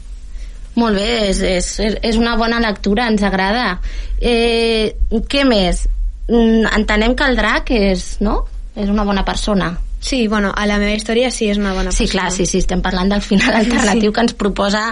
Molt 0.78 1.02
bé, 1.02 1.10
és, 1.34 1.42
és, 1.42 1.76
és 1.82 2.22
una 2.22 2.38
bona 2.38 2.62
lectura, 2.62 3.10
ens 3.10 3.26
agrada. 3.26 3.80
Eh, 4.22 4.94
què 5.28 5.50
més? 5.50 5.88
Mm, 6.30 6.70
entenem 6.78 7.16
que 7.18 7.26
el 7.26 7.38
drac 7.40 7.74
és, 7.76 8.16
no? 8.22 8.44
és 8.80 8.90
una 8.90 9.04
bona 9.04 9.26
persona. 9.26 9.78
Sí, 10.00 10.28
bueno, 10.28 10.54
a 10.56 10.66
la 10.66 10.78
meva 10.80 10.96
història 10.96 11.30
sí 11.32 11.50
és 11.52 11.58
una 11.60 11.74
bona 11.76 11.92
sí, 11.92 12.06
persona. 12.06 12.08
Sí, 12.08 12.12
clar, 12.14 12.32
sí, 12.32 12.46
sí, 12.48 12.62
estem 12.64 12.82
parlant 12.82 13.12
del 13.12 13.22
final 13.22 13.56
alternatiu 13.58 14.12
sí. 14.12 14.16
que 14.16 14.26
ens 14.28 14.36
proposa 14.40 14.84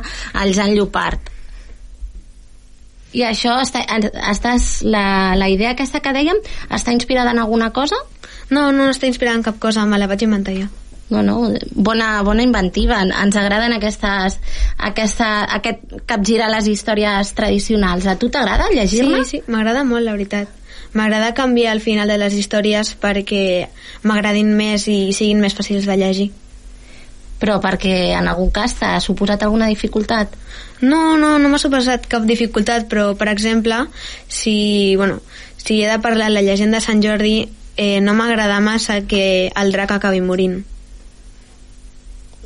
el 0.42 0.54
Jan 0.56 0.74
Llopart. 0.76 1.32
I 3.16 3.24
això, 3.24 3.56
està, 3.64 3.86
estàs, 4.30 4.82
la, 4.84 5.36
la 5.40 5.48
idea 5.50 5.72
aquesta 5.72 6.02
que 6.04 6.12
dèiem, 6.14 6.42
està 6.76 6.92
inspirada 6.92 7.32
en 7.32 7.40
alguna 7.40 7.72
cosa? 7.74 7.96
No, 8.52 8.68
no 8.76 8.90
està 8.92 9.08
inspirada 9.08 9.40
en 9.40 9.48
cap 9.48 9.62
cosa, 9.64 9.88
me 9.88 9.98
la 9.98 10.10
vaig 10.12 10.28
inventar 10.28 10.58
jo. 10.58 10.68
No, 11.08 11.22
no, 11.24 11.38
bona, 11.72 12.22
bona 12.28 12.44
inventiva. 12.44 13.00
Ens 13.00 13.40
agraden 13.40 13.78
aquestes, 13.78 14.36
aquesta, 14.90 15.30
aquest 15.56 16.02
capgirar 16.06 16.52
les 16.52 16.68
històries 16.68 17.32
tradicionals. 17.38 18.10
A 18.12 18.18
tu 18.20 18.28
t'agrada 18.28 18.68
llegir-la? 18.76 19.24
Sí, 19.24 19.38
sí, 19.38 19.44
m'agrada 19.48 19.86
molt, 19.88 20.04
la 20.04 20.18
veritat. 20.18 20.57
M'agrada 20.94 21.34
canviar 21.34 21.74
el 21.76 21.82
final 21.82 22.08
de 22.08 22.18
les 22.22 22.34
històries 22.34 22.94
perquè 23.02 23.68
m'agradin 24.08 24.54
més 24.56 24.88
i 24.88 25.14
siguin 25.14 25.42
més 25.44 25.56
fàcils 25.58 25.88
de 25.90 25.98
llegir. 26.00 26.30
Però 27.38 27.60
perquè 27.62 28.16
en 28.18 28.28
algun 28.30 28.50
cas 28.54 28.74
t'ha 28.80 28.96
suposat 29.04 29.44
alguna 29.46 29.68
dificultat? 29.70 30.32
No, 30.82 31.18
no, 31.18 31.36
no 31.38 31.50
m'ha 31.50 31.60
suposat 31.62 32.08
cap 32.10 32.26
dificultat, 32.26 32.88
però 32.90 33.12
per 33.18 33.30
exemple, 33.30 33.84
si, 34.28 34.96
bueno, 34.98 35.20
si 35.58 35.82
he 35.84 35.90
de 35.90 36.00
parlar 36.00 36.32
la 36.32 36.42
llegenda 36.42 36.80
de 36.80 36.86
Sant 36.86 37.04
Jordi, 37.04 37.38
eh, 37.78 38.02
no 38.02 38.16
m'agrada 38.18 38.60
massa 38.60 39.02
que 39.06 39.52
el 39.54 39.72
drac 39.72 39.94
acabi 39.94 40.22
morint. 40.22 40.64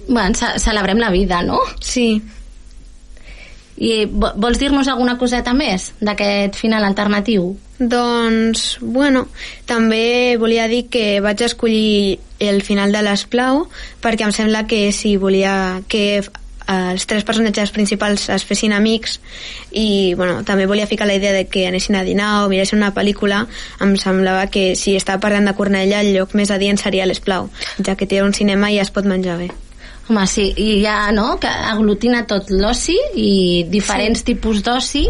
Bueno, 0.08 0.36
celebrem 0.58 1.00
la 1.00 1.12
vida, 1.12 1.42
no? 1.42 1.60
Sí. 1.80 2.22
I 3.82 4.06
vols 4.12 4.60
dir-nos 4.60 4.90
alguna 4.92 5.18
coseta 5.18 5.54
més 5.58 5.92
d'aquest 6.02 6.58
final 6.60 6.84
alternatiu? 6.86 7.56
Doncs, 7.82 8.78
bueno, 8.80 9.26
també 9.66 10.38
volia 10.38 10.68
dir 10.70 10.84
que 10.94 11.18
vaig 11.20 11.42
escollir 11.42 12.20
el 12.38 12.62
final 12.62 12.94
de 12.94 13.02
l'Esplau 13.02 13.64
perquè 14.04 14.28
em 14.28 14.34
sembla 14.36 14.68
que 14.70 14.92
si 14.94 15.16
volia 15.18 15.82
que 15.90 16.22
els 16.70 17.08
tres 17.10 17.26
personatges 17.26 17.74
principals 17.74 18.28
es 18.30 18.46
fessin 18.46 18.76
amics 18.78 19.18
i 19.72 20.14
bueno, 20.14 20.44
també 20.46 20.68
volia 20.70 20.86
ficar 20.86 21.08
la 21.10 21.18
idea 21.18 21.34
de 21.34 21.48
que 21.50 21.66
anessin 21.68 21.98
a 21.98 22.04
dinar 22.06 22.46
o 22.46 22.52
miressin 22.54 22.78
una 22.78 22.94
pel·lícula 22.94 23.48
em 23.82 23.96
semblava 23.98 24.46
que 24.54 24.76
si 24.78 24.96
estava 24.96 25.20
parlant 25.26 25.50
de 25.50 25.56
Cornellà 25.58 26.04
el 26.06 26.14
lloc 26.14 26.38
més 26.38 26.54
adient 26.54 26.78
seria 26.78 27.10
l'Esplau 27.10 27.50
ja 27.82 27.98
que 27.98 28.06
té 28.06 28.22
un 28.22 28.38
cinema 28.38 28.70
i 28.72 28.78
es 28.80 28.94
pot 28.94 29.10
menjar 29.10 29.40
bé 29.42 29.50
Home, 30.10 30.28
sí, 30.28 30.52
i 30.58 30.82
ja, 30.84 31.10
no?, 31.16 31.40
que 31.40 31.50
aglutina 31.50 32.26
tot 32.28 32.50
l'oci 32.52 32.98
i 33.16 33.66
diferents 33.70 34.22
sí. 34.22 34.34
tipus 34.34 34.62
d'oci 34.62 35.08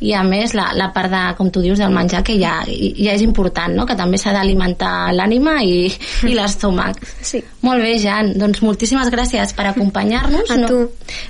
i 0.00 0.12
a 0.12 0.22
més 0.26 0.52
la, 0.54 0.66
la 0.76 0.88
part 0.92 1.08
de, 1.12 1.20
com 1.38 1.48
tu 1.54 1.60
dius, 1.62 1.78
del 1.78 1.92
menjar 1.94 2.22
que 2.26 2.34
ja, 2.40 2.58
ja 2.66 3.12
és 3.14 3.22
important, 3.22 3.72
no? 3.74 3.86
que 3.86 3.94
també 3.96 4.18
s'ha 4.18 4.32
d'alimentar 4.34 5.12
l'ànima 5.14 5.62
i, 5.64 5.86
i 6.28 6.34
l'estómac. 6.34 6.98
Sí. 7.24 7.40
Molt 7.62 7.80
bé, 7.80 7.94
Jan, 8.02 8.34
doncs 8.38 8.60
moltíssimes 8.66 9.08
gràcies 9.14 9.54
per 9.56 9.68
acompanyar-nos. 9.70 10.50
A 10.50 10.56
no, 10.60 10.68
tu. 10.68 10.82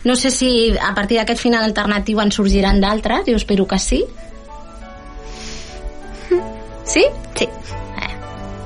no 0.08 0.16
sé 0.16 0.30
si 0.34 0.50
a 0.74 0.94
partir 0.96 1.20
d'aquest 1.20 1.40
final 1.44 1.62
alternatiu 1.68 2.20
en 2.24 2.32
sorgiran 2.34 2.80
d'altres, 2.80 3.26
jo 3.28 3.36
espero 3.36 3.66
que 3.68 3.78
sí. 3.78 4.02
Sí? 6.84 7.04
Sí. 7.34 7.44
Eh, 7.46 8.10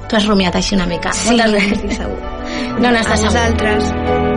tu 0.08 0.16
has 0.16 0.26
rumiat 0.26 0.56
així 0.58 0.74
una 0.74 0.86
mica. 0.90 1.12
Sí, 1.12 1.28
Moltes 1.30 1.52
gràcies. 1.52 1.96
segur. 2.00 2.18
No 2.80 2.88
A 2.88 2.92
n'estàs 2.96 3.20
segur. 3.20 3.34
vosaltres. 3.34 4.27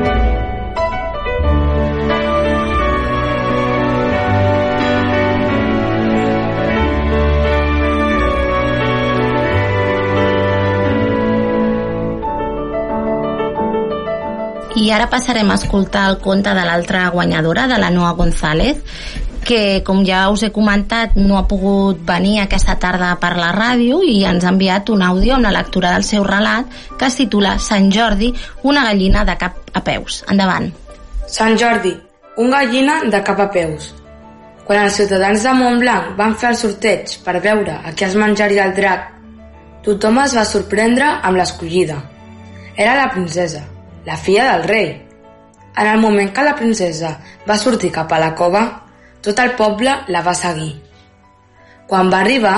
I 14.82 14.88
ara 14.90 15.12
passarem 15.12 15.52
a 15.52 15.60
escoltar 15.60 16.08
el 16.10 16.16
conte 16.18 16.56
de 16.58 16.62
l'altra 16.66 17.04
guanyadora, 17.14 17.68
de 17.70 17.78
la 17.78 17.92
Noa 17.94 18.16
González, 18.18 18.80
que, 19.46 19.84
com 19.86 20.00
ja 20.06 20.24
us 20.34 20.42
he 20.42 20.50
comentat, 20.54 21.14
no 21.22 21.38
ha 21.38 21.44
pogut 21.50 22.00
venir 22.08 22.40
aquesta 22.42 22.80
tarda 22.82 23.12
per 23.22 23.36
la 23.38 23.52
ràdio 23.54 24.00
i 24.02 24.24
ens 24.26 24.46
ha 24.46 24.50
enviat 24.50 24.90
un 24.90 25.04
àudio 25.06 25.36
amb 25.36 25.46
la 25.46 25.54
lectura 25.54 25.92
del 25.94 26.06
seu 26.08 26.26
relat 26.26 26.72
que 26.98 27.06
es 27.06 27.18
titula 27.20 27.60
Sant 27.62 27.92
Jordi, 27.94 28.32
una 28.64 28.86
gallina 28.88 29.26
de 29.28 29.36
cap 29.38 29.60
a 29.74 29.84
peus. 29.86 30.24
Endavant. 30.34 30.72
Sant 31.30 31.58
Jordi, 31.62 31.94
un 32.42 32.50
gallina 32.50 33.04
de 33.06 33.22
cap 33.28 33.42
a 33.44 33.50
peus. 33.54 33.92
Quan 34.66 34.82
els 34.88 34.98
ciutadans 34.98 35.46
de 35.46 35.54
Montblanc 35.58 36.16
van 36.18 36.34
fer 36.42 36.56
el 36.56 36.58
sorteig 36.58 37.20
per 37.26 37.38
veure 37.44 37.78
a 37.86 37.94
qui 37.94 38.08
es 38.08 38.18
menjaria 38.18 38.66
el 38.66 38.74
drac, 38.78 39.12
tothom 39.86 40.24
es 40.26 40.34
va 40.38 40.46
sorprendre 40.46 41.20
amb 41.22 41.38
l'escollida. 41.38 42.00
Era 42.78 42.96
la 42.98 43.12
princesa, 43.14 43.62
la 44.06 44.18
filla 44.18 44.52
del 44.52 44.68
rei. 44.68 44.90
En 45.78 45.88
el 45.88 46.00
moment 46.00 46.32
que 46.34 46.44
la 46.44 46.56
princesa 46.56 47.16
va 47.48 47.58
sortir 47.58 47.92
cap 47.92 48.12
a 48.12 48.20
la 48.20 48.34
cova, 48.36 48.64
tot 49.22 49.40
el 49.40 49.54
poble 49.56 49.94
la 50.08 50.22
va 50.26 50.34
seguir. 50.36 50.74
Quan 51.88 52.12
va 52.12 52.22
arribar, 52.26 52.56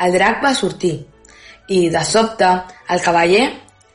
el 0.00 0.12
drac 0.16 0.42
va 0.44 0.54
sortir 0.54 0.94
i, 1.68 1.88
de 1.88 2.04
sobte, 2.04 2.48
el 2.90 3.02
cavaller, 3.04 3.46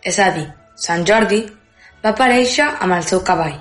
és 0.02 0.20
a 0.20 0.30
dir, 0.36 0.46
Sant 0.76 1.06
Jordi, 1.08 1.42
va 2.04 2.12
aparèixer 2.14 2.68
amb 2.84 2.96
el 2.96 3.04
seu 3.08 3.22
cavall. 3.26 3.58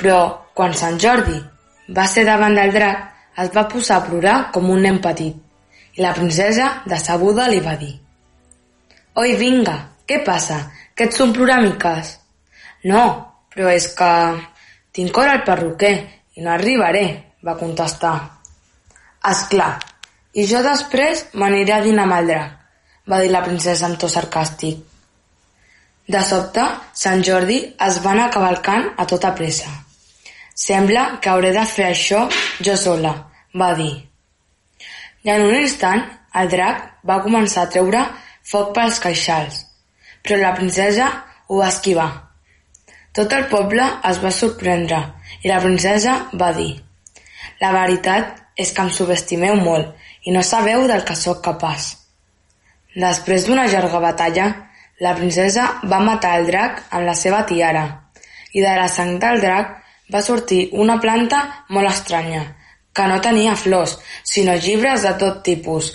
Però, 0.00 0.20
quan 0.54 0.74
Sant 0.76 0.98
Jordi 1.00 1.40
va 1.96 2.06
ser 2.10 2.24
davant 2.28 2.56
del 2.56 2.72
drac, 2.74 3.10
es 3.42 3.50
va 3.54 3.66
posar 3.68 3.98
a 3.98 4.06
plorar 4.06 4.36
com 4.54 4.70
un 4.70 4.84
nen 4.86 5.00
petit 5.02 5.98
i 5.98 6.02
la 6.02 6.14
princesa, 6.14 6.70
decebuda, 6.86 7.48
li 7.50 7.60
va 7.62 7.74
dir 7.78 7.92
«Oi, 9.14 9.36
vinga, 9.38 9.74
què 10.08 10.20
passa? 10.26 10.56
Que 10.94 11.08
ets 11.08 11.20
un 11.20 11.32
ploramiques?» 11.36 12.16
«No, 12.84 13.04
però 13.50 13.70
és 13.72 13.88
que 13.98 14.10
tinc 14.94 15.16
hora 15.18 15.38
al 15.38 15.44
perruquer 15.46 15.94
i 16.36 16.44
no 16.44 16.52
arribaré», 16.54 17.06
va 17.44 17.58
contestar. 17.60 18.16
«És 19.30 19.46
clar, 19.52 19.72
i 20.34 20.44
jo 20.50 20.60
després 20.64 21.26
m'aniré 21.34 21.72
a 21.78 21.84
dinar 21.84 22.04
amb 22.08 22.18
el 22.18 22.32
drac», 22.32 22.60
va 23.10 23.20
dir 23.20 23.30
la 23.32 23.44
princesa 23.44 23.86
amb 23.88 23.98
to 24.00 24.08
sarcàstic. 24.08 24.80
De 26.08 26.20
sobte, 26.20 26.64
Sant 26.92 27.22
Jordi 27.24 27.58
es 27.86 28.00
va 28.04 28.12
anar 28.12 28.30
cavalcant 28.32 28.90
a 29.00 29.06
tota 29.08 29.32
pressa. 29.36 29.70
Sembla 30.54 31.04
que 31.20 31.30
hauré 31.32 31.52
de 31.56 31.64
fer 31.66 31.86
això 31.90 32.26
jo 32.60 32.76
sola, 32.76 33.14
va 33.60 33.72
dir. 33.78 33.92
I 35.24 35.32
en 35.32 35.46
un 35.48 35.56
instant, 35.56 36.04
el 36.40 36.50
drac 36.52 36.84
va 37.08 37.22
començar 37.24 37.64
a 37.64 37.72
treure 37.72 38.02
foc 38.44 38.74
pels 38.76 39.00
queixals, 39.00 39.62
però 40.24 40.40
la 40.40 40.54
princesa 40.56 41.10
ho 41.46 41.60
va 41.60 41.68
esquivar. 41.68 42.08
Tot 43.14 43.32
el 43.36 43.44
poble 43.52 43.84
es 44.10 44.18
va 44.22 44.32
sorprendre 44.34 45.00
i 45.44 45.50
la 45.52 45.60
princesa 45.62 46.16
va 46.40 46.50
dir 46.56 46.72
«La 47.60 47.70
veritat 47.76 48.40
és 48.58 48.72
que 48.74 48.82
em 48.82 48.90
subestimeu 48.90 49.60
molt 49.60 49.92
i 50.26 50.32
no 50.34 50.42
sabeu 50.42 50.88
del 50.90 51.04
que 51.06 51.14
sóc 51.20 51.44
capaç». 51.44 51.92
Després 52.94 53.46
d'una 53.46 53.66
llarga 53.70 54.00
batalla, 54.02 54.48
la 55.02 55.14
princesa 55.18 55.68
va 55.90 56.00
matar 56.00 56.36
el 56.38 56.48
drac 56.50 56.82
amb 56.90 57.06
la 57.06 57.14
seva 57.18 57.42
tiara 57.46 57.84
i 58.54 58.62
de 58.62 58.74
la 58.78 58.88
sang 58.88 59.18
del 59.22 59.40
drac 59.42 59.72
va 60.14 60.22
sortir 60.22 60.68
una 60.84 61.00
planta 61.02 61.40
molt 61.74 61.90
estranya, 61.90 62.42
que 62.94 63.06
no 63.10 63.20
tenia 63.20 63.56
flors, 63.58 63.96
sinó 64.22 64.54
llibres 64.54 65.02
de 65.02 65.14
tot 65.18 65.42
tipus. 65.46 65.90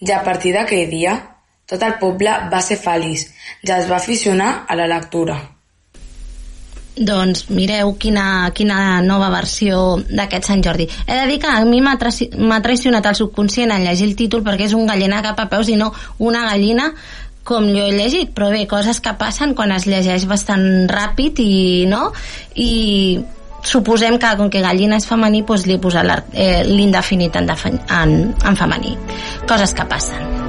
I 0.00 0.12
a 0.12 0.22
partir 0.22 0.52
d'aquell 0.54 0.90
dia, 0.90 1.16
tot 1.66 1.82
el 1.82 1.98
poble 2.00 2.32
va 2.52 2.62
ser 2.62 2.78
feliç 2.78 3.26
i 3.66 3.70
es 3.74 3.90
va 3.90 3.98
aficionar 3.98 4.64
a 4.68 4.78
la 4.78 4.86
lectura. 4.90 5.36
Doncs 6.96 7.50
mireu 7.52 7.92
quina, 8.00 8.48
quina 8.56 9.02
nova 9.04 9.28
versió 9.28 9.98
d'aquest 10.08 10.48
Sant 10.48 10.62
Jordi. 10.64 10.86
He 11.04 11.12
de 11.18 11.26
dir 11.28 11.38
que 11.42 11.50
a 11.50 11.60
mi 11.68 11.82
m'ha 11.84 11.98
traicionat 12.64 13.10
el 13.10 13.18
subconscient 13.18 13.74
en 13.74 13.84
llegir 13.84 14.08
el 14.08 14.16
títol 14.16 14.44
perquè 14.46 14.70
és 14.70 14.76
un 14.78 14.88
gallina 14.88 15.20
cap 15.26 15.42
a 15.42 15.48
peus 15.50 15.68
i 15.68 15.76
no 15.76 15.92
una 16.18 16.46
gallina 16.48 16.92
com 17.46 17.68
jo 17.70 17.84
he 17.84 17.92
llegit, 17.94 18.32
però 18.34 18.48
bé, 18.50 18.64
coses 18.66 18.98
que 19.00 19.12
passen 19.14 19.54
quan 19.54 19.70
es 19.76 19.86
llegeix 19.86 20.24
bastant 20.26 20.88
ràpid 20.90 21.38
i 21.44 21.84
no, 21.86 22.08
i 22.54 23.20
suposem 23.66 24.18
que 24.18 24.32
com 24.40 24.50
que 24.50 24.64
gallina 24.64 24.98
és 24.98 25.06
femení 25.06 25.44
doncs 25.46 25.66
li 25.66 25.76
he 25.76 25.82
posat 25.82 26.32
eh, 26.32 26.64
l'indefinit 26.66 27.36
en, 27.36 27.50
en, 28.00 28.18
en 28.32 28.58
femení 28.58 28.96
coses 29.46 29.74
que 29.74 29.86
passen 29.90 30.45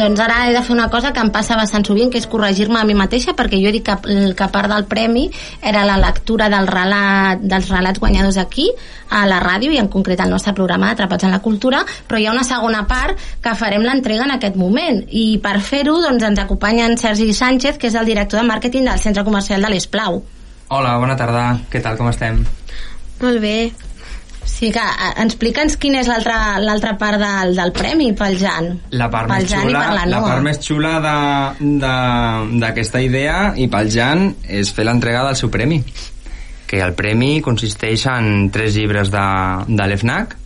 Doncs 0.00 0.20
ara 0.24 0.46
he 0.48 0.52
de 0.54 0.62
fer 0.64 0.72
una 0.72 0.88
cosa 0.88 1.10
que 1.12 1.20
em 1.20 1.28
passa 1.28 1.58
bastant 1.58 1.84
sovint, 1.84 2.08
que 2.08 2.16
és 2.16 2.26
corregir-me 2.30 2.78
a 2.80 2.86
mi 2.88 2.94
mateixa, 2.96 3.34
perquè 3.36 3.58
jo 3.60 3.68
he 3.68 3.74
dit 3.74 3.84
que, 3.84 3.96
que 4.32 4.46
part 4.48 4.72
del 4.72 4.86
premi 4.88 5.26
era 5.60 5.82
la 5.84 5.98
lectura 6.00 6.48
del 6.48 6.68
relat, 6.70 7.42
dels 7.44 7.68
relats 7.68 8.00
guanyadors 8.00 8.38
aquí, 8.40 8.70
a 9.10 9.26
la 9.28 9.42
ràdio, 9.44 9.74
i 9.74 9.80
en 9.82 9.90
concret 9.92 10.22
al 10.24 10.32
nostre 10.32 10.54
programa 10.56 10.88
Atrapats 10.94 11.28
en 11.28 11.34
la 11.36 11.42
Cultura, 11.44 11.82
però 12.08 12.16
hi 12.16 12.30
ha 12.30 12.32
una 12.32 12.46
segona 12.48 12.86
part 12.88 13.20
que 13.44 13.54
farem 13.60 13.84
l'entrega 13.84 14.24
en 14.24 14.32
aquest 14.38 14.56
moment. 14.56 15.02
I 15.10 15.36
per 15.44 15.58
fer-ho 15.60 15.98
doncs, 16.00 16.24
ens 16.30 16.40
acompanya 16.40 16.88
en 16.88 16.96
Sergi 16.96 17.34
Sánchez, 17.36 17.76
que 17.76 17.92
és 17.92 18.00
el 18.00 18.08
director 18.08 18.40
de 18.40 18.48
màrqueting 18.48 18.88
del 18.88 19.04
Centre 19.04 19.26
Comercial 19.28 19.68
de 19.68 19.74
l'Esplau. 19.74 20.22
Hola, 20.72 20.96
bona 21.02 21.18
tarda. 21.20 21.44
Què 21.68 21.84
tal, 21.84 22.00
com 22.00 22.08
estem? 22.08 22.40
Molt 23.20 23.44
bé. 23.44 23.89
Sí, 24.44 24.70
que 24.72 24.80
eh, 24.80 25.10
explica'ns 25.24 25.76
quina 25.80 26.00
és 26.02 26.08
l'altra 26.10 26.58
l'altra 26.62 26.94
part 27.00 27.20
del, 27.20 27.54
del 27.56 27.72
premi 27.76 28.10
pel 28.16 28.38
Jan. 28.40 28.70
La 28.96 29.10
part 29.12 29.28
pel 29.30 29.44
més 29.44 29.50
Jan 29.52 29.66
xula, 29.68 29.84
la 29.96 30.06
la 30.08 30.22
part 30.24 30.44
més 30.44 30.60
xula 30.64 30.94
d'aquesta 32.60 33.02
idea 33.04 33.52
i 33.56 33.68
pel 33.72 33.92
Jan 33.92 34.30
és 34.48 34.72
fer 34.76 34.88
l'entrega 34.88 35.24
del 35.28 35.38
seu 35.38 35.52
premi 35.52 35.82
que 36.70 36.78
el 36.84 36.94
premi 36.94 37.40
consisteix 37.42 38.04
en 38.06 38.50
tres 38.54 38.76
llibres 38.78 39.10
de, 39.10 39.26
de 39.66 39.86
l'EFNAC 39.90 40.36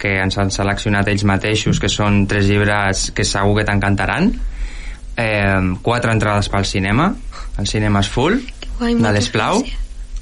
que 0.00 0.16
ens 0.18 0.38
han 0.40 0.50
seleccionat 0.50 1.08
ells 1.12 1.26
mateixos 1.28 1.78
que 1.78 1.90
són 1.92 2.24
tres 2.30 2.48
llibres 2.48 3.10
que 3.14 3.26
segur 3.28 3.58
que 3.60 3.66
t'encantaran 3.68 4.32
eh, 5.20 5.60
quatre 5.84 6.16
entrades 6.16 6.48
pel 6.50 6.66
cinema 6.66 7.12
el 7.60 7.68
cinema 7.68 8.02
és 8.02 8.10
full 8.10 8.40
guai, 8.80 8.96
de 8.96 9.14
l'Esplau 9.14 9.60
gràcies. 9.60 9.79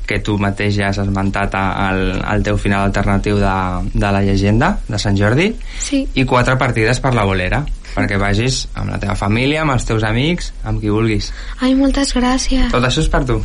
Que 0.09 0.19
tu 0.25 0.39
mateix 0.41 0.73
ja 0.79 0.89
has 0.89 0.99
esmentat 1.03 1.53
al, 1.59 2.01
al 2.25 2.43
teu 2.47 2.57
final 2.59 2.87
alternatiu 2.89 3.37
de, 3.39 3.53
de 3.93 4.11
la 4.15 4.23
llegenda 4.25 4.79
de 4.89 4.99
Sant 4.99 5.19
Jordi 5.21 5.51
Sí. 5.85 6.07
i 6.17 6.25
quatre 6.25 6.57
partides 6.57 7.01
per 7.05 7.13
la 7.15 7.27
bolera 7.29 7.61
perquè 7.95 8.17
vagis 8.21 8.63
amb 8.79 8.91
la 8.93 8.99
teva 9.03 9.15
família, 9.19 9.63
amb 9.67 9.73
els 9.75 9.85
teus 9.89 10.05
amics, 10.07 10.53
amb 10.65 10.79
qui 10.81 10.89
vulguis. 10.93 11.33
Ai, 11.61 11.73
moltes 11.75 12.13
gràcies. 12.15 12.69
Tot 12.73 12.85
això 12.87 13.03
és 13.03 13.09
per 13.11 13.25
tu. 13.27 13.39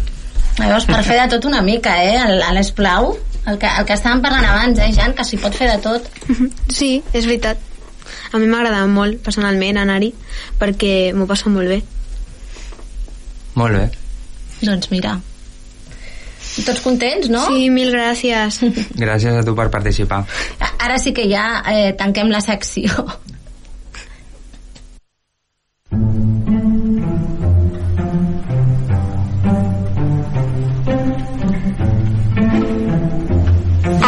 Veus, 0.59 0.85
per 0.85 0.99
fer 1.03 1.15
de 1.23 1.27
tot 1.31 1.47
una 1.49 1.63
mica, 1.65 1.95
eh? 2.03 2.15
El- 2.21 2.43
A 2.45 2.51
l'Esplau, 2.53 3.15
el 3.49 3.57
que, 3.57 3.65
el 3.79 3.85
que 3.89 3.95
estàvem 3.97 4.21
parlant 4.21 4.45
abans, 4.45 4.77
eh, 4.79 4.91
Jan, 4.93 5.15
que 5.17 5.23
s'hi 5.25 5.39
pot 5.41 5.55
fer 5.57 5.71
de 5.71 5.79
tot. 5.81 6.05
Sí, 6.69 7.01
és 7.13 7.25
veritat. 7.25 7.57
A 8.33 8.37
mi 8.37 8.45
m'agrada 8.51 8.85
molt, 8.85 9.17
personalment, 9.25 9.79
anar-hi, 9.81 10.11
perquè 10.59 10.93
m'ho 11.17 11.25
passo 11.25 11.49
molt 11.49 11.71
bé. 11.73 11.81
Molt 13.55 13.73
bé. 13.77 13.83
Doncs 14.63 14.89
mira. 14.93 15.17
Tots 16.53 16.81
contents, 16.85 17.29
no? 17.33 17.47
Sí, 17.49 17.69
mil 17.73 17.89
gràcies. 17.93 18.61
Gràcies 19.03 19.39
a 19.39 19.43
tu 19.45 19.55
per 19.57 19.69
participar. 19.73 20.23
Ara 20.83 20.99
sí 21.01 21.13
que 21.17 21.25
ja 21.31 21.63
eh, 21.65 21.93
tanquem 21.97 22.29
la 22.29 22.43
secció. 22.45 22.93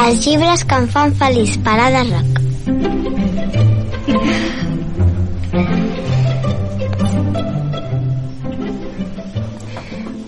Els 0.06 0.22
llibres 0.22 0.62
que 0.70 0.78
em 0.78 0.86
fan 0.94 1.16
feliç, 1.18 1.58
parada 1.66 2.06
rock. 2.12 3.05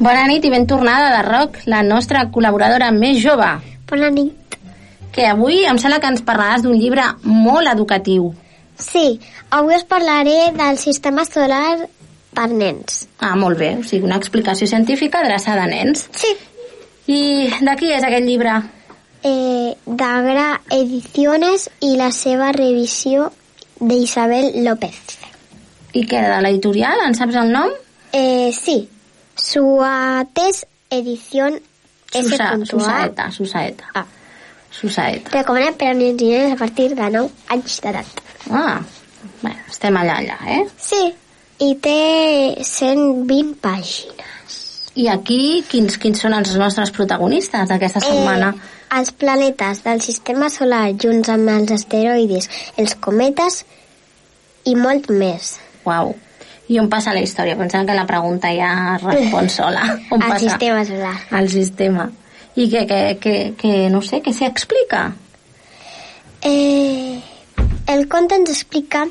Bona 0.08 0.24
nit 0.24 0.46
i 0.48 0.50
ben 0.50 0.64
tornada 0.64 1.10
de 1.12 1.24
Roc, 1.26 1.58
la 1.68 1.82
nostra 1.84 2.22
col·laboradora 2.32 2.94
més 2.96 3.18
jove. 3.20 3.48
Bona 3.90 4.08
nit. 4.08 4.56
Que 5.12 5.26
avui 5.28 5.66
em 5.68 5.76
sembla 5.84 5.98
que 6.00 6.08
ens 6.14 6.24
parlaràs 6.24 6.64
d'un 6.64 6.78
llibre 6.80 7.04
molt 7.26 7.68
educatiu. 7.68 8.30
Sí, 8.80 9.20
avui 9.52 9.76
us 9.76 9.84
parlaré 9.84 10.54
del 10.56 10.80
sistema 10.80 11.28
solar 11.28 11.90
per 12.40 12.48
nens. 12.54 13.04
Ah, 13.20 13.36
molt 13.36 13.60
bé, 13.60 13.74
o 13.82 13.84
sigui, 13.84 14.08
una 14.08 14.22
explicació 14.24 14.72
científica 14.72 15.26
adreçada 15.26 15.68
a 15.68 15.74
nens. 15.76 16.08
Sí. 16.16 16.32
I 17.12 17.22
de 17.60 17.76
qui 17.76 17.92
és 17.92 18.08
aquest 18.08 18.32
llibre? 18.32 18.58
Eh, 19.28 19.76
de 19.76 20.12
Gra 20.32 20.50
Ediciones 20.72 21.68
i 21.84 21.98
la 22.00 22.14
seva 22.16 22.54
revisió 22.56 23.34
d'Isabel 23.82 24.54
López. 24.64 25.18
I 25.92 26.08
què, 26.08 26.30
de 26.32 26.44
l'editorial? 26.48 27.10
En 27.10 27.20
saps 27.20 27.44
el 27.44 27.52
nom? 27.52 27.82
Eh, 28.14 28.54
sí. 28.56 28.86
Suates 29.48 30.66
Edición 30.90 31.62
Susa, 32.12 32.36
S.A. 32.36 32.66
Susaeta, 32.66 33.32
Susaeta. 33.32 33.86
Ah. 33.94 34.06
Susaeta. 34.72 35.32
Recomanat 35.32 35.78
per 35.80 35.92
a 35.92 35.96
nens 35.96 36.20
i 36.22 36.32
nenes 36.34 36.56
a 36.56 36.60
partir 36.60 36.90
de 36.96 37.08
9 37.14 37.32
anys 37.56 37.78
d'edat. 37.86 38.20
Ah, 38.52 38.82
bé, 39.44 39.54
estem 39.70 39.96
allà, 40.00 40.18
allà, 40.20 40.38
eh? 40.52 40.66
Sí, 40.76 41.00
i 41.64 41.70
té 41.80 41.96
120 42.60 43.56
pàgines. 43.64 44.60
I 45.00 45.08
aquí, 45.14 45.64
quins, 45.72 45.96
quins 46.02 46.20
són 46.26 46.36
els 46.36 46.52
nostres 46.60 46.92
protagonistes 46.92 47.72
d'aquesta 47.72 48.04
setmana? 48.04 48.52
Eh, 48.52 49.00
els 49.00 49.16
planetes 49.16 49.84
del 49.88 50.04
sistema 50.04 50.52
solar 50.52 50.86
junts 51.00 51.32
amb 51.32 51.56
els 51.56 51.76
asteroides, 51.80 52.52
els 52.76 53.00
cometes 53.00 53.64
i 54.68 54.76
molt 54.76 55.08
més. 55.08 55.56
Uau. 55.88 56.18
I 56.68 56.80
on 56.82 56.90
passa 56.92 57.14
la 57.16 57.22
història? 57.24 57.56
Pensant 57.60 57.88
que 57.88 57.96
la 57.96 58.06
pregunta 58.10 58.50
ja 58.56 58.72
es 58.96 59.04
respon 59.06 59.48
sola. 59.50 59.86
On 60.12 60.22
El 60.22 60.28
passa? 60.34 60.40
sistema 60.50 60.84
solar. 60.86 61.16
Al 61.32 61.48
sistema. 61.50 62.10
I 62.58 62.66
que, 62.70 62.86
que, 62.90 63.00
que, 63.22 63.36
que 63.60 63.72
no 63.94 64.02
sé, 64.02 64.20
què 64.26 64.34
s'hi 64.34 64.48
explica? 64.50 65.06
Eh, 66.42 67.20
el 67.88 68.08
conte 68.12 68.36
ens 68.36 68.52
explica 68.52 69.06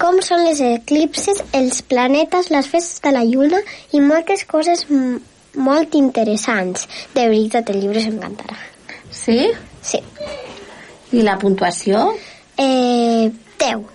com 0.00 0.18
són 0.24 0.42
les 0.44 0.60
eclipses, 0.60 1.40
els 1.56 1.80
planetes, 1.88 2.50
les 2.52 2.66
festes 2.68 3.00
de 3.04 3.12
la 3.14 3.22
lluna 3.24 3.60
i 3.96 4.02
moltes 4.04 4.44
coses 4.48 4.84
molt 4.90 5.94
interessants. 5.96 6.84
De 7.14 7.24
veritat, 7.30 7.70
el 7.72 7.80
llibre 7.80 8.02
s'encantarà. 8.04 8.58
Sí? 9.10 9.38
Sí. 9.80 10.02
I 11.16 11.22
la 11.24 11.38
puntuació? 11.40 12.10
Eh, 12.60 13.30
10. 13.62 13.86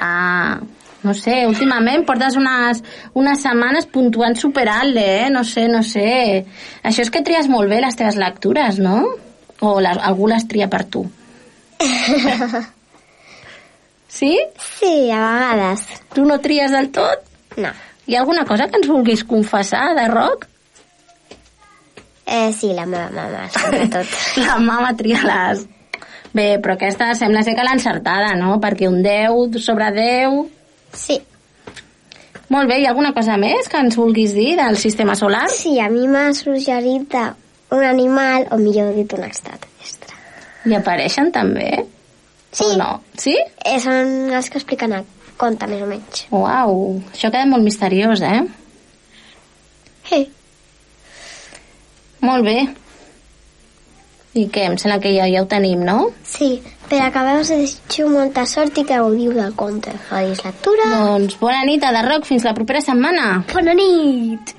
Ah, 0.00 0.60
no 1.02 1.14
sé, 1.18 1.46
últimament 1.48 2.04
portes 2.06 2.36
unes, 2.38 2.82
unes 3.18 3.42
setmanes 3.42 3.88
puntuant 3.90 4.36
superalt, 4.38 4.96
eh? 4.96 5.30
No 5.30 5.42
sé, 5.44 5.66
no 5.68 5.82
sé. 5.86 6.44
Això 6.82 7.02
és 7.06 7.10
que 7.10 7.24
tries 7.26 7.48
molt 7.50 7.70
bé 7.70 7.80
les 7.82 7.98
teves 7.98 8.18
lectures, 8.20 8.78
no? 8.82 9.00
O 9.62 9.80
les, 9.82 9.98
algú 9.98 10.28
les 10.30 10.46
tria 10.50 10.70
per 10.70 10.84
tu. 10.90 11.06
Sí? 14.12 14.38
Sí, 14.78 15.10
a 15.10 15.18
vegades. 15.18 15.86
Tu 16.12 16.24
no 16.28 16.36
tries 16.44 16.70
del 16.70 16.90
tot? 16.92 17.22
No. 17.56 17.70
Hi 18.06 18.14
ha 18.14 18.20
alguna 18.20 18.44
cosa 18.44 18.66
que 18.68 18.76
ens 18.76 18.90
vulguis 18.90 19.22
confessar 19.24 19.94
de 19.96 20.04
rock? 20.10 20.44
Eh, 22.26 22.52
sí, 22.52 22.74
la 22.76 22.84
meva 22.84 23.08
mama, 23.10 23.46
sobretot. 23.50 24.12
La 24.46 24.58
mama 24.58 24.92
tria 24.96 25.22
les... 25.24 25.64
Bé, 26.32 26.58
però 26.64 26.76
aquesta 26.76 27.10
sembla 27.16 27.42
ser 27.44 27.52
que 27.56 27.64
l'ha 27.64 27.74
encertada, 27.76 28.34
no? 28.36 28.58
Perquè 28.60 28.88
un 28.88 29.00
10 29.04 29.56
sobre 29.64 29.88
10... 29.96 30.44
Sí. 30.94 31.20
Molt 32.52 32.68
bé, 32.68 32.80
hi 32.80 32.84
ha 32.86 32.90
alguna 32.92 33.14
cosa 33.16 33.38
més 33.40 33.68
que 33.72 33.80
ens 33.80 33.96
vulguis 33.96 34.34
dir 34.36 34.56
del 34.58 34.76
sistema 34.80 35.14
solar? 35.16 35.46
Sí, 35.52 35.78
a 35.80 35.88
mi 35.92 36.04
m'ha 36.10 36.32
suggerit 36.36 37.16
un 37.72 37.84
animal, 37.88 38.46
o 38.52 38.58
millor 38.60 38.92
dit, 38.96 39.14
un 39.16 39.24
extraterrestre. 39.24 40.18
I 40.68 40.76
apareixen 40.76 41.32
també? 41.32 41.70
Sí. 42.52 42.66
O 42.66 42.76
no? 42.76 42.90
Sí? 43.16 43.32
Eh, 43.64 43.78
són 43.80 44.28
els 44.36 44.52
que 44.52 44.60
expliquen 44.60 44.92
el 44.98 45.08
conte, 45.40 45.66
més 45.70 45.80
o 45.82 45.88
menys. 45.88 46.26
Uau, 46.36 46.76
això 47.14 47.32
queda 47.32 47.48
molt 47.48 47.64
misteriós, 47.64 48.20
eh? 48.20 48.42
Sí. 50.10 50.20
Molt 52.22 52.44
bé. 52.46 52.58
I 54.36 54.44
què? 54.52 54.68
Em 54.68 54.76
sembla 54.80 55.00
que 55.02 55.16
ja, 55.16 55.24
ja 55.32 55.42
ho 55.42 55.48
tenim, 55.48 55.82
no? 55.88 56.10
Sí, 56.28 56.54
per 56.92 57.00
acabar 57.00 57.38
us 57.40 57.48
desitjo 57.48 58.10
molta 58.12 58.42
sort 58.44 58.76
i 58.76 58.84
que 58.84 58.98
gaudiu 59.00 59.32
del 59.32 59.54
conte. 59.56 59.94
Feliç 60.10 60.44
lectura. 60.44 60.90
Doncs 60.92 61.38
bona 61.40 61.64
nit 61.64 61.86
a 61.88 61.92
The 61.96 62.04
Rock, 62.04 62.28
fins 62.28 62.44
la 62.44 62.52
propera 62.58 62.84
setmana. 62.84 63.30
Bona 63.54 63.78
nit. 63.78 64.58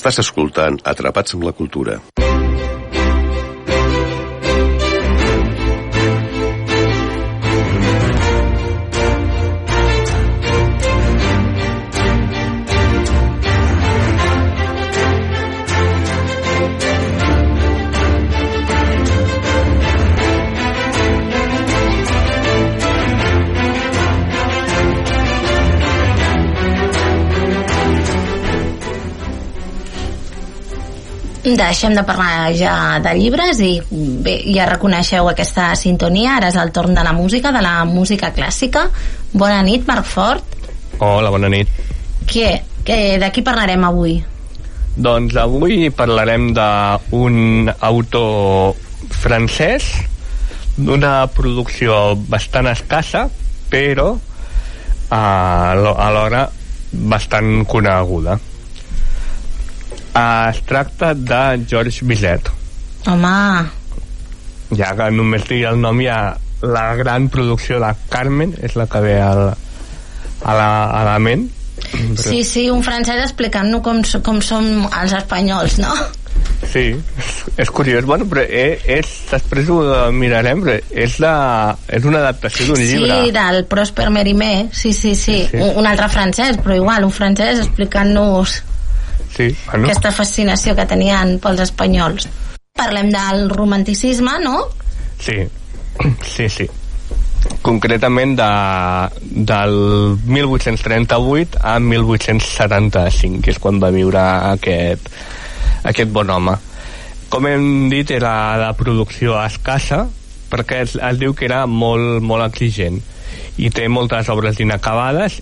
Estàs 0.00 0.16
escoltant 0.22 0.78
Atrapats 0.88 1.36
amb 1.36 1.44
la 1.44 1.52
Cultura. 1.52 1.98
Deixem 31.60 31.92
de 31.92 32.02
parlar 32.08 32.54
ja 32.56 32.72
de 33.04 33.10
llibres 33.18 33.58
i 33.60 33.74
bé, 34.24 34.38
ja 34.54 34.64
reconeixeu 34.70 35.26
aquesta 35.28 35.74
sintonia, 35.76 36.38
ara 36.38 36.48
és 36.48 36.56
el 36.56 36.70
torn 36.72 36.94
de 36.96 37.02
la 37.04 37.12
música, 37.12 37.52
de 37.52 37.60
la 37.60 37.84
música 37.84 38.30
clàssica. 38.32 38.86
Bona 39.32 39.58
nit, 39.66 39.84
Marc 39.88 40.06
Fort. 40.08 40.56
Hola, 41.04 41.28
bona 41.30 41.50
nit. 41.52 41.68
Què? 42.30 42.54
Què? 42.86 42.96
De 43.20 43.28
qui 43.34 43.42
parlarem 43.44 43.84
avui? 43.84 44.16
Doncs 44.96 45.36
avui 45.36 45.90
parlarem 45.94 46.48
d'un 46.56 47.68
autor 47.78 48.74
francès 49.20 49.90
d'una 50.80 51.26
producció 51.34 52.14
bastant 52.30 52.70
escassa 52.72 53.26
però 53.70 54.14
a 55.12 55.22
l'ho- 55.76 55.96
alhora 55.98 56.46
bastant 56.92 57.64
coneguda 57.68 58.38
es 60.14 60.62
tracta 60.66 61.14
de 61.14 61.64
Georges 61.68 62.02
Bizet 62.06 62.50
Home, 63.08 63.70
ja 64.76 64.92
que 64.98 65.10
només 65.14 65.46
digui 65.48 65.64
el 65.68 65.80
nom 65.80 66.00
ja 66.04 66.20
la 66.60 66.94
gran 66.98 67.30
producció 67.32 67.80
de 67.80 67.94
Carmen 68.10 68.52
és 68.60 68.76
la 68.76 68.86
que 68.90 69.00
ve 69.00 69.16
al, 69.22 69.46
a, 69.50 70.52
la, 70.52 70.70
a 70.84 71.04
la 71.08 71.18
ment 71.22 71.48
sí, 72.18 72.44
sí, 72.44 72.68
un 72.70 72.82
francès 72.84 73.22
explicant-nos 73.24 73.82
com, 73.84 74.02
com 74.24 74.40
som 74.44 74.66
els 74.90 75.14
espanyols, 75.16 75.78
no? 75.80 75.94
Sí, 76.70 76.92
és, 76.94 77.30
és 77.64 77.70
curiós. 77.74 78.04
Bueno, 78.06 78.26
però 78.30 78.44
és, 78.44 78.84
és, 78.84 79.10
després 79.30 79.68
ho 79.72 79.80
mirarem, 80.14 80.60
però 80.64 80.76
és, 81.04 81.16
la, 81.22 81.34
és 81.88 82.06
una 82.06 82.20
adaptació 82.20 82.68
d'un 82.68 82.80
llibre. 82.80 83.16
Sí, 83.24 83.32
del 83.34 83.64
Prosper 83.70 84.10
Mérimée, 84.12 84.68
sí, 84.72 84.92
sí, 84.92 85.14
sí, 85.16 85.40
Sí. 85.50 85.56
Un, 85.56 85.80
un 85.80 85.88
altre 85.88 86.08
francès, 86.12 86.60
però 86.62 86.76
igual, 86.76 87.06
un 87.08 87.14
francès 87.14 87.64
explicant-nos 87.64 88.60
Sí, 89.36 89.48
bueno, 89.66 89.86
aquesta 89.86 90.12
fascinació 90.12 90.74
que 90.76 90.86
tenien 90.90 91.38
pels 91.42 91.62
espanyols. 91.68 92.28
Parlem 92.76 93.10
del 93.12 93.48
romanticisme, 93.50 94.38
no? 94.42 94.68
sí, 95.20 95.36
sí, 96.24 96.48
sí. 96.48 96.68
concretament 97.62 98.36
de, 98.36 98.48
del 99.20 99.76
1838 100.26 101.60
a 101.62 101.78
1875 101.80 103.40
que 103.44 103.54
és 103.54 103.60
quan 103.60 103.80
va 103.80 103.92
viure 103.92 104.20
aquest, 104.52 105.08
aquest 105.88 106.12
bon 106.12 106.30
home 106.30 106.56
com 107.32 107.46
hem 107.46 107.88
dit 107.92 108.10
era 108.10 108.32
de 108.60 108.70
producció 108.76 109.38
escassa 109.40 110.02
perquè 110.50 110.82
es, 110.84 110.96
es 110.96 111.20
diu 111.20 111.32
que 111.36 111.46
era 111.46 111.62
molt, 111.66 112.20
molt 112.26 112.44
exigent 112.48 113.00
i 113.60 113.70
té 113.72 113.88
moltes 113.88 114.28
obres 114.32 114.60
inacabades 114.60 115.40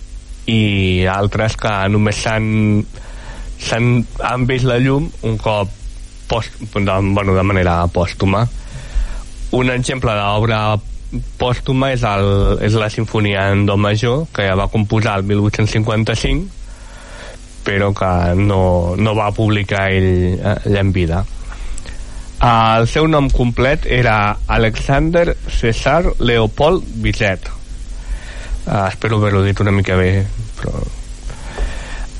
i 0.49 1.05
altres 1.09 1.55
que 1.59 1.71
només 1.91 2.23
s'han 2.23 2.49
s'han 3.59 4.05
han 4.23 4.45
vist 4.49 4.67
la 4.67 4.79
llum 4.79 5.09
un 5.27 5.37
cop 5.37 5.69
post, 6.29 6.55
de, 6.59 6.99
bueno, 7.13 7.35
de 7.35 7.43
manera 7.43 7.81
pòstuma. 7.91 8.45
Un 9.57 9.71
exemple 9.73 10.13
d'obra 10.13 10.77
pòstuma 11.41 11.89
és, 11.95 12.03
el, 12.05 12.59
és 12.61 12.75
la 12.77 12.89
sinfonia 12.93 13.49
en 13.53 13.65
do 13.65 13.75
major 13.81 14.27
que 14.33 14.45
ja 14.45 14.55
va 14.57 14.69
composar 14.69 15.17
el 15.19 15.25
1855 15.25 16.59
però 17.65 17.89
que 17.93 18.11
no, 18.39 18.95
no 18.97 19.13
va 19.17 19.31
publicar 19.35 19.89
ell 19.91 20.37
eh, 20.39 20.55
allà 20.55 20.81
en 20.85 20.93
vida. 20.95 21.23
El 22.39 22.87
seu 22.87 23.07
nom 23.11 23.27
complet 23.29 23.83
era 23.91 24.37
Alexander 24.47 25.35
César 25.51 26.13
Leopold 26.23 26.85
Bizet. 27.03 27.49
Uh, 28.69 28.85
espero 28.87 29.17
haver-ho 29.17 29.41
dit 29.43 29.59
una 29.59 29.73
mica 29.75 29.97
bé 29.97 30.23
però 30.59 30.79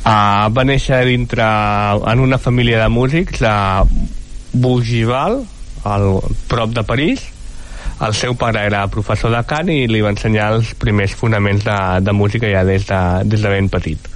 uh, 0.06 0.48
va 0.54 0.66
néixer 0.68 1.02
dintre 1.08 1.46
en 2.12 2.24
una 2.24 2.38
família 2.38 2.84
de 2.84 2.90
músics 2.90 3.44
a 3.44 3.84
Bougival 4.54 5.44
al 5.86 6.08
prop 6.50 6.74
de 6.76 6.84
París 6.84 7.28
el 8.06 8.14
seu 8.16 8.36
pare 8.40 8.62
era 8.66 8.86
professor 8.88 9.32
de 9.34 9.42
cant 9.48 9.70
i 9.72 9.84
li 9.92 10.02
va 10.04 10.14
ensenyar 10.14 10.54
els 10.56 10.72
primers 10.80 11.16
fonaments 11.20 11.66
de, 11.66 11.80
de 12.06 12.16
música 12.16 12.48
ja 12.48 12.64
des 12.68 12.88
de, 12.88 13.02
des 13.28 13.44
de 13.44 13.52
ben 13.52 13.68
petit 13.72 14.10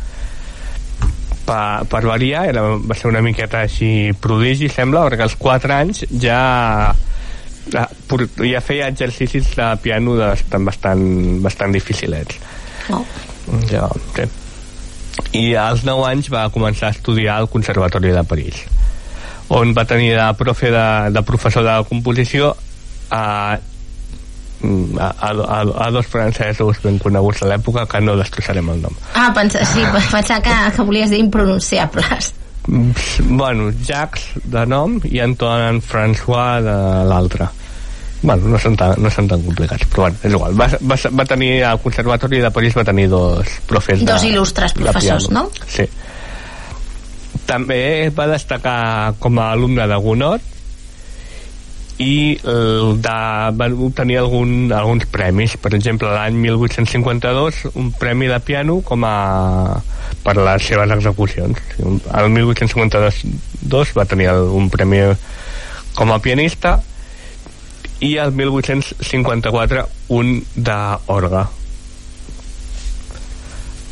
per, 1.45 1.83
per 1.91 2.03
variar 2.07 2.45
era, 2.51 2.63
va 2.79 2.95
ser 2.95 3.09
una 3.11 3.23
miqueta 3.25 3.63
així 3.67 4.13
prodigi 4.23 4.69
sembla 4.71 5.03
perquè 5.07 5.27
als 5.27 5.35
4 5.39 5.75
anys 5.75 6.05
ja 6.11 6.93
ja 7.73 8.61
feia 8.63 8.89
exercicis 8.91 9.53
de 9.55 9.67
piano 9.83 10.17
bastant, 10.19 10.65
bastant, 10.67 11.03
bastant 11.43 11.75
dificilets 11.75 12.39
oh. 12.91 13.03
ja, 13.71 13.87
sí. 14.15 14.27
I 15.33 15.53
als 15.55 15.83
9 15.85 16.07
anys 16.09 16.31
va 16.33 16.47
començar 16.53 16.89
a 16.89 16.95
estudiar 16.95 17.37
al 17.37 17.49
Conservatori 17.49 18.13
de 18.13 18.23
París 18.23 18.63
on 19.53 19.73
va 19.75 19.85
tenir 19.85 20.15
de 20.17 20.27
profe 20.39 20.71
de, 20.71 20.87
de 21.13 21.21
professor 21.27 21.65
de 21.65 21.77
composició 21.89 22.55
a 23.11 23.59
a, 24.63 25.09
a, 25.27 25.87
a 25.87 25.91
dos 25.91 26.07
francesos 26.07 26.79
ben 26.83 26.95
coneguts 27.03 27.41
a 27.43 27.49
l'època 27.51 27.83
que 27.89 27.99
no 27.99 28.15
destrossarem 28.15 28.69
el 28.71 28.79
nom. 28.85 28.95
Ah, 29.13 29.27
pensa, 29.35 29.65
sí, 29.67 29.83
pensava 30.13 30.39
que, 30.39 30.53
que 30.75 30.85
volies 30.87 31.11
dir 31.11 31.19
impronunciables. 31.19 32.31
Bueno, 33.27 33.73
Jacques 33.83 34.29
de 34.47 34.63
nom 34.65 34.95
i 35.03 35.19
Antoine 35.19 35.83
François 35.83 36.61
de 36.63 36.77
l'altre 37.09 37.49
bueno, 38.23 38.53
no 38.55 38.59
són, 38.59 38.77
tan, 38.79 38.95
no 39.03 39.11
són 39.13 39.27
tan 39.29 39.43
complicats 39.45 39.85
però 39.91 40.07
bueno, 40.07 40.17
és 40.23 40.33
igual, 40.33 40.55
va, 40.59 40.69
va, 40.81 40.97
va 41.19 41.27
tenir 41.29 41.51
al 41.67 41.81
Conservatori 41.83 42.41
de 42.43 42.51
París 42.55 42.77
va 42.79 42.87
tenir 42.87 43.09
dos 43.11 43.59
profes 43.69 44.01
dos 44.01 44.23
de, 44.23 44.31
il·lustres 44.31 44.75
professors, 44.79 45.29
no? 45.35 45.49
sí. 45.67 45.87
També 47.43 48.07
va 48.15 48.29
destacar 48.31 49.13
com 49.19 49.37
a 49.41 49.51
alumne 49.51 49.83
de 49.89 49.97
Gounod 49.99 50.51
i 52.01 52.39
el 52.49 53.01
de, 53.03 53.17
van 53.59 53.75
obtenir 53.85 54.17
algun, 54.21 54.71
alguns 54.73 55.05
premis. 55.11 55.57
Per 55.61 55.73
exemple 55.77 56.09
l'any 56.09 56.39
1852 56.41 57.65
un 57.73 57.91
premi 57.99 58.29
de 58.31 58.39
piano 58.43 58.79
com 58.85 59.05
a 59.05 59.15
per 60.23 60.37
les 60.39 60.69
seves 60.69 60.95
execucions. 60.95 61.59
El 61.83 62.31
1852 62.33 63.93
va 63.97 64.07
tenir 64.09 64.31
un 64.31 64.69
premi 64.73 65.03
com 65.93 66.11
a 66.11 66.19
pianista 66.23 66.79
i 68.03 68.15
el 68.19 68.33
1854 68.35 69.83
un 70.17 70.33
d'orga 70.55 71.43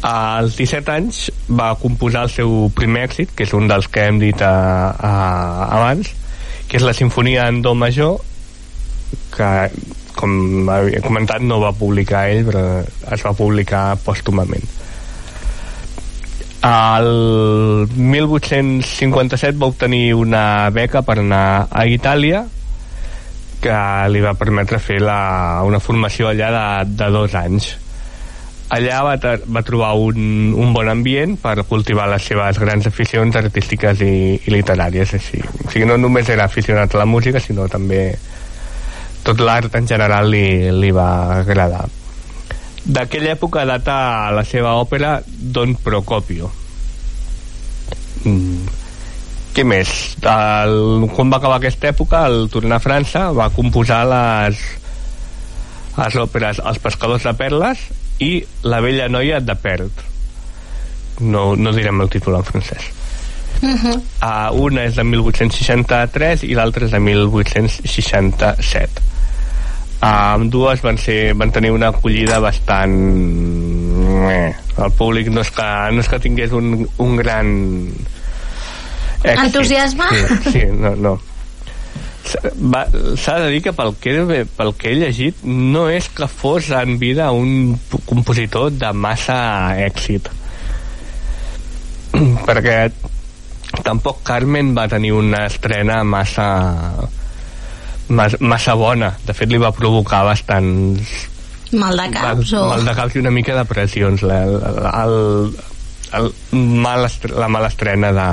als 0.02 0.58
17 0.58 0.92
anys 0.92 1.22
va 1.48 1.76
composar 1.80 2.26
el 2.26 2.34
seu 2.34 2.56
primer 2.76 3.06
èxit 3.08 3.32
que 3.38 3.46
és 3.46 3.54
un 3.54 3.70
dels 3.70 3.88
que 3.88 4.08
hem 4.10 4.20
dit 4.22 4.42
a, 4.42 4.52
a, 4.98 5.14
abans 5.78 6.12
que 6.68 6.80
és 6.80 6.86
la 6.88 6.96
sinfonia 6.98 7.48
en 7.52 7.62
do 7.62 7.76
major 7.78 8.18
que 9.36 9.52
com 10.18 10.70
he 10.90 11.02
comentat 11.04 11.44
no 11.46 11.62
va 11.62 11.72
publicar 11.78 12.28
ell 12.32 12.46
però 12.50 12.64
es 13.16 13.26
va 13.26 13.34
publicar 13.38 13.84
pòstumament. 14.06 14.64
El 16.62 17.88
1857 17.98 19.58
va 19.58 19.70
obtenir 19.72 20.14
una 20.14 20.70
beca 20.70 21.02
per 21.02 21.18
anar 21.24 21.68
a 21.72 21.86
Itàlia 21.90 22.44
que 23.62 23.78
li 24.12 24.22
va 24.24 24.34
permetre 24.40 24.80
fer 24.82 25.00
la, 25.04 25.62
una 25.68 25.80
formació 25.80 26.32
allà 26.32 26.52
de, 26.56 26.66
de 26.98 27.10
dos 27.14 27.38
anys 27.38 27.72
allà 28.72 29.02
va, 29.04 29.16
va 29.52 29.64
trobar 29.68 29.92
un, 30.00 30.54
un 30.56 30.72
bon 30.74 30.88
ambient 30.90 31.36
per 31.42 31.58
cultivar 31.68 32.08
les 32.12 32.24
seves 32.24 32.60
grans 32.62 32.88
aficions 32.88 33.36
artístiques 33.36 34.04
i, 34.06 34.14
i 34.40 34.54
literàries 34.54 35.16
així. 35.18 35.42
o 35.44 35.70
sigui, 35.70 35.86
no 35.90 35.98
només 36.00 36.30
era 36.32 36.48
aficionat 36.48 36.96
a 36.96 37.02
la 37.04 37.10
música 37.10 37.44
sinó 37.44 37.68
també 37.72 38.16
tot 39.28 39.44
l'art 39.44 39.76
en 39.78 39.90
general 39.90 40.32
li, 40.32 40.72
li 40.72 40.92
va 40.96 41.10
agradar 41.42 41.86
d'aquella 42.82 43.36
època 43.36 43.66
data 43.68 43.96
la 44.34 44.46
seva 44.48 44.78
òpera 44.80 45.20
Don 45.28 45.76
Procopio 45.84 46.50
mm. 48.24 48.81
Què 49.56 49.66
més? 49.68 49.90
El, 50.22 51.08
quan 51.16 51.32
va 51.32 51.42
acabar 51.42 51.60
aquesta 51.60 51.92
època 51.92 52.26
al 52.28 52.46
tornar 52.54 52.80
a 52.80 52.84
França 52.84 53.28
va 53.36 53.52
composar 53.56 54.04
les 54.10 54.62
les 55.98 56.16
òperes 56.16 56.62
Els 56.64 56.80
pescadors 56.80 57.26
de 57.28 57.34
perles 57.36 57.82
i 58.24 58.32
La 58.64 58.80
vella 58.84 59.10
noia 59.12 59.42
de 59.44 59.56
Pert 59.60 60.06
no, 61.22 61.56
no 61.56 61.74
direm 61.76 62.02
el 62.02 62.10
títol 62.10 62.38
en 62.40 62.46
francès 62.48 62.88
uh 63.62 63.70
-huh. 63.70 64.02
uh, 64.24 64.62
una 64.62 64.86
és 64.86 64.96
de 64.96 65.04
1863 65.04 66.44
i 66.44 66.56
l'altra 66.56 66.86
és 66.86 66.92
de 66.92 67.00
1867 67.00 69.02
uh, 70.02 70.50
dues 70.50 70.82
van, 70.82 70.98
ser, 70.98 71.34
van 71.34 71.52
tenir 71.52 71.72
una 71.72 71.90
acollida 71.90 72.40
bastant 72.40 72.96
el 74.78 74.92
públic 74.98 75.28
no 75.28 75.42
és 75.42 75.52
que, 75.52 75.92
no 75.92 76.00
és 76.00 76.08
que 76.08 76.20
tingués 76.20 76.52
un, 76.52 76.88
un 76.98 77.16
gran 77.16 77.88
èxit. 79.24 79.46
entusiasme? 79.46 80.08
Sí, 80.12 80.52
sí, 80.52 80.66
no, 80.72 80.96
no. 80.96 81.20
S'ha 82.22 83.38
de 83.42 83.48
dir 83.50 83.62
que 83.66 83.74
pel 83.74 83.96
que, 84.00 84.44
pel 84.58 84.74
que 84.78 84.92
he 84.92 84.98
llegit 85.00 85.42
no 85.44 85.88
és 85.90 86.08
que 86.16 86.28
fos 86.30 86.70
en 86.78 87.00
vida 87.02 87.32
un 87.34 87.80
compositor 88.06 88.70
de 88.72 88.92
massa 88.94 89.40
èxit. 89.82 90.30
Perquè 92.48 92.78
tampoc 93.82 94.22
Carmen 94.28 94.76
va 94.78 94.88
tenir 94.92 95.16
una 95.18 95.46
estrena 95.50 96.04
massa 96.04 96.48
massa 98.12 98.74
bona. 98.76 99.14
De 99.26 99.34
fet 99.34 99.50
li 99.50 99.60
va 99.60 99.72
provocar 99.76 100.24
bastants 100.28 101.28
mal 101.72 101.96
de 101.96 102.10
caps 102.12 102.54
o... 102.60 102.66
mal 102.68 102.84
de 102.86 102.94
caps 102.96 103.16
i 103.16 103.22
una 103.22 103.32
mica 103.32 103.56
de 103.56 103.64
pressions 103.64 104.24
la, 104.28 104.42
el, 104.44 104.58
el, 104.92 105.14
el 106.20 106.34
mal 106.84 107.08
la 107.32 107.48
mala 107.48 107.70
estrena 107.72 108.12
de, 108.12 108.28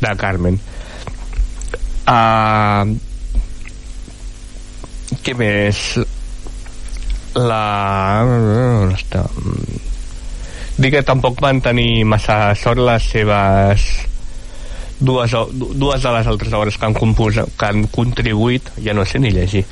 de 0.00 0.14
Carmen 0.20 0.60
Uh, 2.10 2.96
què 5.22 5.34
més? 5.38 5.80
La... 7.38 7.60
On 8.26 8.94
està? 8.96 9.22
Dic 10.80 10.96
que 10.96 11.04
tampoc 11.06 11.38
van 11.44 11.60
tenir 11.62 12.02
massa 12.08 12.54
sort 12.58 12.82
les 12.82 13.06
seves 13.12 13.86
dues, 14.98 15.36
dues 15.54 16.02
de 16.02 16.14
les 16.16 16.30
altres 16.32 16.56
obres 16.56 16.78
que 16.80 16.88
han, 16.88 16.96
compos, 16.96 17.38
que 17.38 17.68
han 17.68 17.86
contribuït, 17.92 18.72
ja 18.82 18.96
no 18.96 19.06
sé 19.06 19.20
ni 19.22 19.30
llegir, 19.34 19.62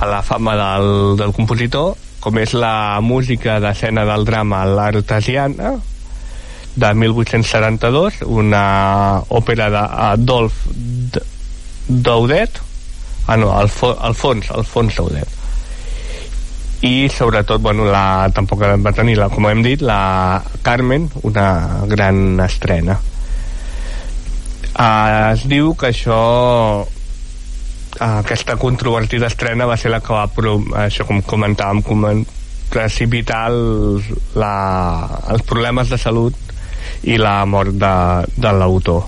a 0.00 0.08
la 0.10 0.22
fama 0.26 0.56
del, 0.58 0.90
del 1.20 1.34
compositor, 1.36 1.94
com 2.24 2.40
és 2.40 2.56
la 2.56 2.98
música 3.04 3.60
d'escena 3.62 4.06
del 4.08 4.24
drama 4.26 4.64
L'Artesiana, 4.66 5.76
de 6.74 6.90
1872, 6.94 8.22
una 8.26 9.22
òpera 9.30 9.70
d'Adolf 9.70 10.64
Daudet. 11.86 12.60
Ah 13.26 13.36
no, 13.40 13.52
Alfo 13.56 13.94
Alfons 13.94 14.50
Alfons 14.50 14.96
Daudet. 14.98 15.40
I 16.84 17.08
sobretot 17.08 17.62
bueno, 17.64 17.86
la, 17.88 18.28
tampoc 18.34 18.60
va 18.84 18.92
tenir 18.92 19.16
la, 19.16 19.30
com 19.32 19.46
hem 19.48 19.62
dit 19.64 19.80
la 19.80 20.42
Carmen 20.62 21.08
una 21.22 21.46
gran 21.88 22.40
estrena. 22.44 22.98
Uh, 24.74 25.30
es 25.32 25.46
diu 25.48 25.72
que 25.78 25.92
això 25.92 26.18
aquesta 27.94 28.56
controvertida 28.58 29.28
estrena 29.30 29.68
va 29.70 29.76
ser 29.78 29.92
la 29.94 30.00
que 30.02 30.12
va, 30.12 30.26
això 30.82 31.06
com 31.06 31.22
comentàvem, 31.22 31.82
coment, 31.86 32.24
precipitar 32.74 33.46
el, 33.52 34.02
la, 34.34 34.54
els 35.30 35.44
problemes 35.46 35.92
de 35.92 35.98
salut 36.00 36.43
i 37.04 37.18
la 37.20 37.44
mort 37.46 37.74
de, 37.80 37.94
de 38.36 38.52
l'autor 38.58 39.02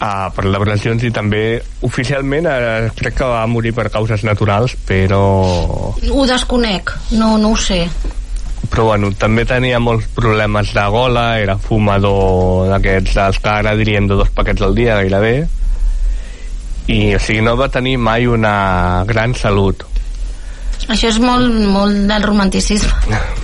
uh, 0.00 0.28
per 0.34 0.44
lesions 0.48 1.04
i 1.06 1.10
també 1.14 1.60
oficialment 1.86 2.48
uh, 2.50 2.90
crec 2.96 3.18
que 3.20 3.30
va 3.30 3.44
morir 3.50 3.72
per 3.76 3.88
causes 3.94 4.24
naturals 4.26 4.76
però 4.88 5.22
Ho 5.94 6.26
desconec, 6.28 6.92
no, 7.18 7.36
no 7.38 7.54
ho 7.54 7.56
sé. 7.56 7.84
però 8.70 8.88
bueno, 8.90 9.12
també 9.20 9.44
tenia 9.44 9.78
molts 9.80 10.06
problemes 10.16 10.72
de 10.74 10.84
gola, 10.90 11.38
era 11.40 11.58
fumador 11.60 12.68
d'aquests 12.72 13.14
dels 13.20 13.38
que 13.44 13.50
ara 13.52 13.74
dirien 13.78 14.08
de 14.08 14.14
dos 14.20 14.30
paquets 14.34 14.62
al 14.64 14.74
dia 14.74 14.96
gairebé 15.00 15.36
i 16.92 17.14
o 17.16 17.18
sigui, 17.18 17.40
no 17.44 17.56
va 17.56 17.70
tenir 17.72 17.96
mai 17.96 18.26
una 18.28 19.04
gran 19.08 19.34
salut 19.34 19.84
Això 20.84 21.08
és 21.08 21.16
molt, 21.22 21.48
molt 21.72 22.02
del 22.10 22.22
romanticisme. 22.26 22.92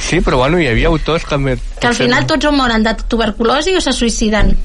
sí, 0.00 0.20
però 0.20 0.36
bueno, 0.38 0.58
hi 0.60 0.66
havia 0.68 0.88
autors 0.88 1.24
que 1.24 1.30
també 1.30 1.56
Que 1.80 1.86
al 1.88 1.94
final 1.94 2.26
tots 2.26 2.44
o 2.44 2.52
moren 2.52 2.82
de 2.82 2.94
tuberculosi 3.08 3.76
o 3.76 3.80
se 3.80 3.92
suïciden. 3.92 4.56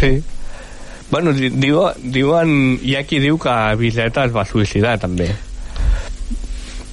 sí. 0.00 0.22
Bueno, 1.10 1.32
di- 1.32 1.48
diu, 1.48 1.80
diuen 2.04 2.78
hi 2.84 2.94
ha 2.96 3.02
qui 3.08 3.18
diu 3.18 3.38
que 3.40 3.52
Viseta 3.80 4.24
es 4.26 4.34
va 4.34 4.44
suïcidar 4.44 4.98
també. 5.00 5.30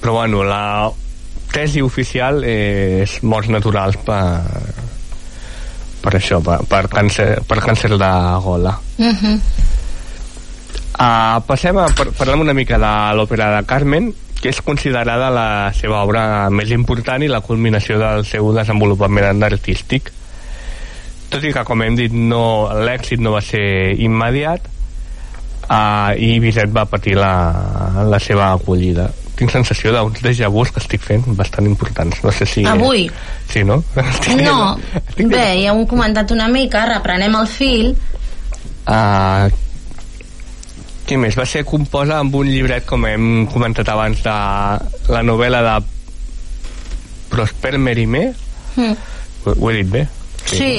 Però 0.00 0.12
bueno 0.12 0.42
la 0.44 0.90
tesi 1.52 1.82
oficial 1.82 2.42
és 2.44 3.18
morts 3.22 3.48
naturals 3.52 3.96
per 4.06 4.22
per 6.06 6.14
això, 6.14 6.38
per, 6.44 6.60
per, 6.70 6.86
càncer, 6.88 7.40
per 7.48 7.58
càncer 7.64 7.90
de 7.98 8.10
gola. 8.44 8.78
Uh 8.98 9.06
-huh. 9.10 9.40
Uh, 10.96 11.40
passem 11.44 11.76
a 11.76 11.88
par 11.92 12.08
parlem 12.16 12.40
una 12.40 12.54
mica 12.54 12.78
de 12.78 12.92
l'òpera 13.16 13.50
de 13.56 13.66
Carmen, 13.66 14.14
que 14.46 14.52
és 14.54 14.62
considerada 14.62 15.26
la 15.34 15.48
seva 15.74 16.04
obra 16.06 16.46
més 16.54 16.70
important 16.70 17.22
i 17.24 17.30
la 17.30 17.42
culminació 17.42 17.98
del 17.98 18.22
seu 18.28 18.52
desenvolupament 18.54 19.42
artístic. 19.42 20.12
Tot 21.32 21.42
i 21.42 21.50
que, 21.50 21.64
com 21.66 21.82
hem 21.82 21.96
dit, 21.98 22.14
no, 22.14 22.70
l'èxit 22.86 23.18
no 23.18 23.32
va 23.34 23.42
ser 23.42 23.96
immediat 23.98 24.68
uh, 25.66 26.14
i 26.14 26.36
Bizet 26.38 26.70
va 26.70 26.86
patir 26.86 27.16
la, 27.18 27.32
la 28.06 28.22
seva 28.22 28.52
acollida. 28.52 29.08
Tinc 29.36 29.50
sensació 29.50 29.90
d'uns 29.92 30.22
déjà 30.22 30.46
vus 30.52 30.70
que 30.70 30.78
estic 30.78 31.02
fent 31.02 31.26
bastant 31.34 31.66
importants. 31.66 32.22
No 32.22 32.30
sé 32.30 32.46
si... 32.46 32.62
Avui? 32.70 33.08
Sí, 33.50 33.66
no? 33.66 33.82
Estic 34.14 34.46
No, 34.46 34.76
bé, 35.26 35.46
ja 35.64 35.74
ho 35.74 35.80
hem 35.80 35.90
comentat 35.90 36.30
una 36.30 36.46
mica, 36.46 36.86
reprenem 36.94 37.34
el 37.34 37.50
fil. 37.50 37.96
Uh, 38.86 39.50
què 41.06 41.18
més? 41.20 41.36
Va 41.38 41.46
ser 41.46 41.62
composa 41.66 42.18
amb 42.18 42.34
un 42.34 42.48
llibret, 42.50 42.86
com 42.88 43.06
hem 43.06 43.46
comentat 43.52 43.88
abans, 43.92 44.22
de 44.26 45.12
la 45.14 45.22
novel·la 45.22 45.62
de 45.62 45.74
Prosper 47.30 47.76
Mérimée. 47.78 48.32
Mm. 48.74 48.96
Ho, 49.44 49.54
ho 49.54 49.70
he 49.70 49.76
dit 49.78 49.92
bé? 49.92 50.02
Sí. 50.50 50.72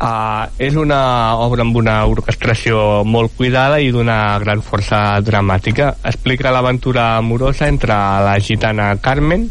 Uh, 0.00 0.48
és 0.56 0.76
una 0.80 1.36
obra 1.44 1.60
amb 1.66 1.76
una 1.76 1.98
orquestració 2.08 3.04
molt 3.04 3.34
cuidada 3.36 3.82
i 3.84 3.92
d'una 3.92 4.38
gran 4.40 4.64
força 4.64 5.20
dramàtica. 5.20 5.92
Explica 6.08 6.52
l'aventura 6.54 7.16
amorosa 7.18 7.68
entre 7.68 7.92
la 8.24 8.38
gitana 8.40 8.94
Carmen 9.04 9.50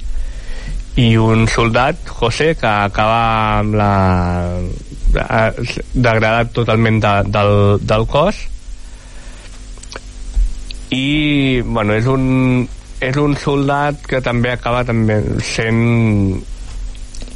i 0.98 1.12
un 1.22 1.46
soldat, 1.48 2.02
José, 2.10 2.56
que 2.58 2.70
acaba 2.90 3.60
amb 3.62 3.78
la 3.78 3.92
eh, 4.58 5.52
degradat 5.94 6.50
totalment 6.58 6.98
de, 7.06 7.14
del, 7.30 7.54
del 7.86 8.10
cos 8.10 8.48
i 10.90 11.62
bueno, 11.62 11.94
és 11.94 12.08
un 12.10 12.68
és 13.00 13.16
un 13.16 13.36
soldat 13.40 14.02
que 14.10 14.20
també 14.22 14.52
acaba 14.52 14.84
també 14.84 15.22
sent 15.46 16.42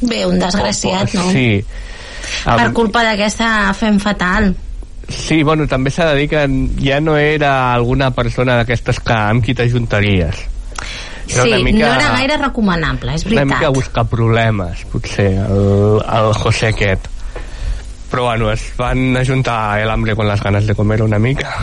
Bé, 0.03 0.25
un 0.27 0.39
desgraciat, 0.39 1.13
no? 1.15 1.29
sí 1.31 1.63
Per 2.43 2.71
culpa 2.75 3.03
d'aquesta 3.05 3.47
fem 3.77 3.99
fatal. 4.01 4.53
Sí, 5.11 5.41
bueno, 5.43 5.67
també 5.67 5.91
s'ha 5.91 6.09
de 6.11 6.21
dir 6.21 6.29
que 6.31 6.43
ja 6.81 6.99
no 7.03 7.17
era 7.19 7.73
alguna 7.73 8.11
persona 8.15 8.55
d'aquestes 8.59 9.01
que 9.03 9.15
amb 9.15 9.43
qui 9.43 9.55
t'ajuntaries. 9.55 10.43
Sí, 11.27 11.51
no 11.73 11.87
era 11.87 12.11
gaire 12.17 12.37
recomanable, 12.37 13.15
és 13.15 13.25
Una 13.25 13.45
mica 13.45 13.59
veritat. 13.59 13.75
buscar 13.75 14.05
problemes, 14.11 14.83
potser, 14.91 15.29
el, 15.45 16.01
el 16.03 16.33
José 16.39 16.71
aquest. 16.73 17.07
Però 18.11 18.27
bueno, 18.29 18.51
es 18.51 18.65
van 18.77 19.17
ajuntar 19.17 19.79
el 19.79 19.89
hambre 19.89 20.15
con 20.15 20.27
las 20.27 20.41
ganas 20.43 20.67
de 20.67 20.75
comer 20.75 21.01
una 21.01 21.19
mica. 21.19 21.55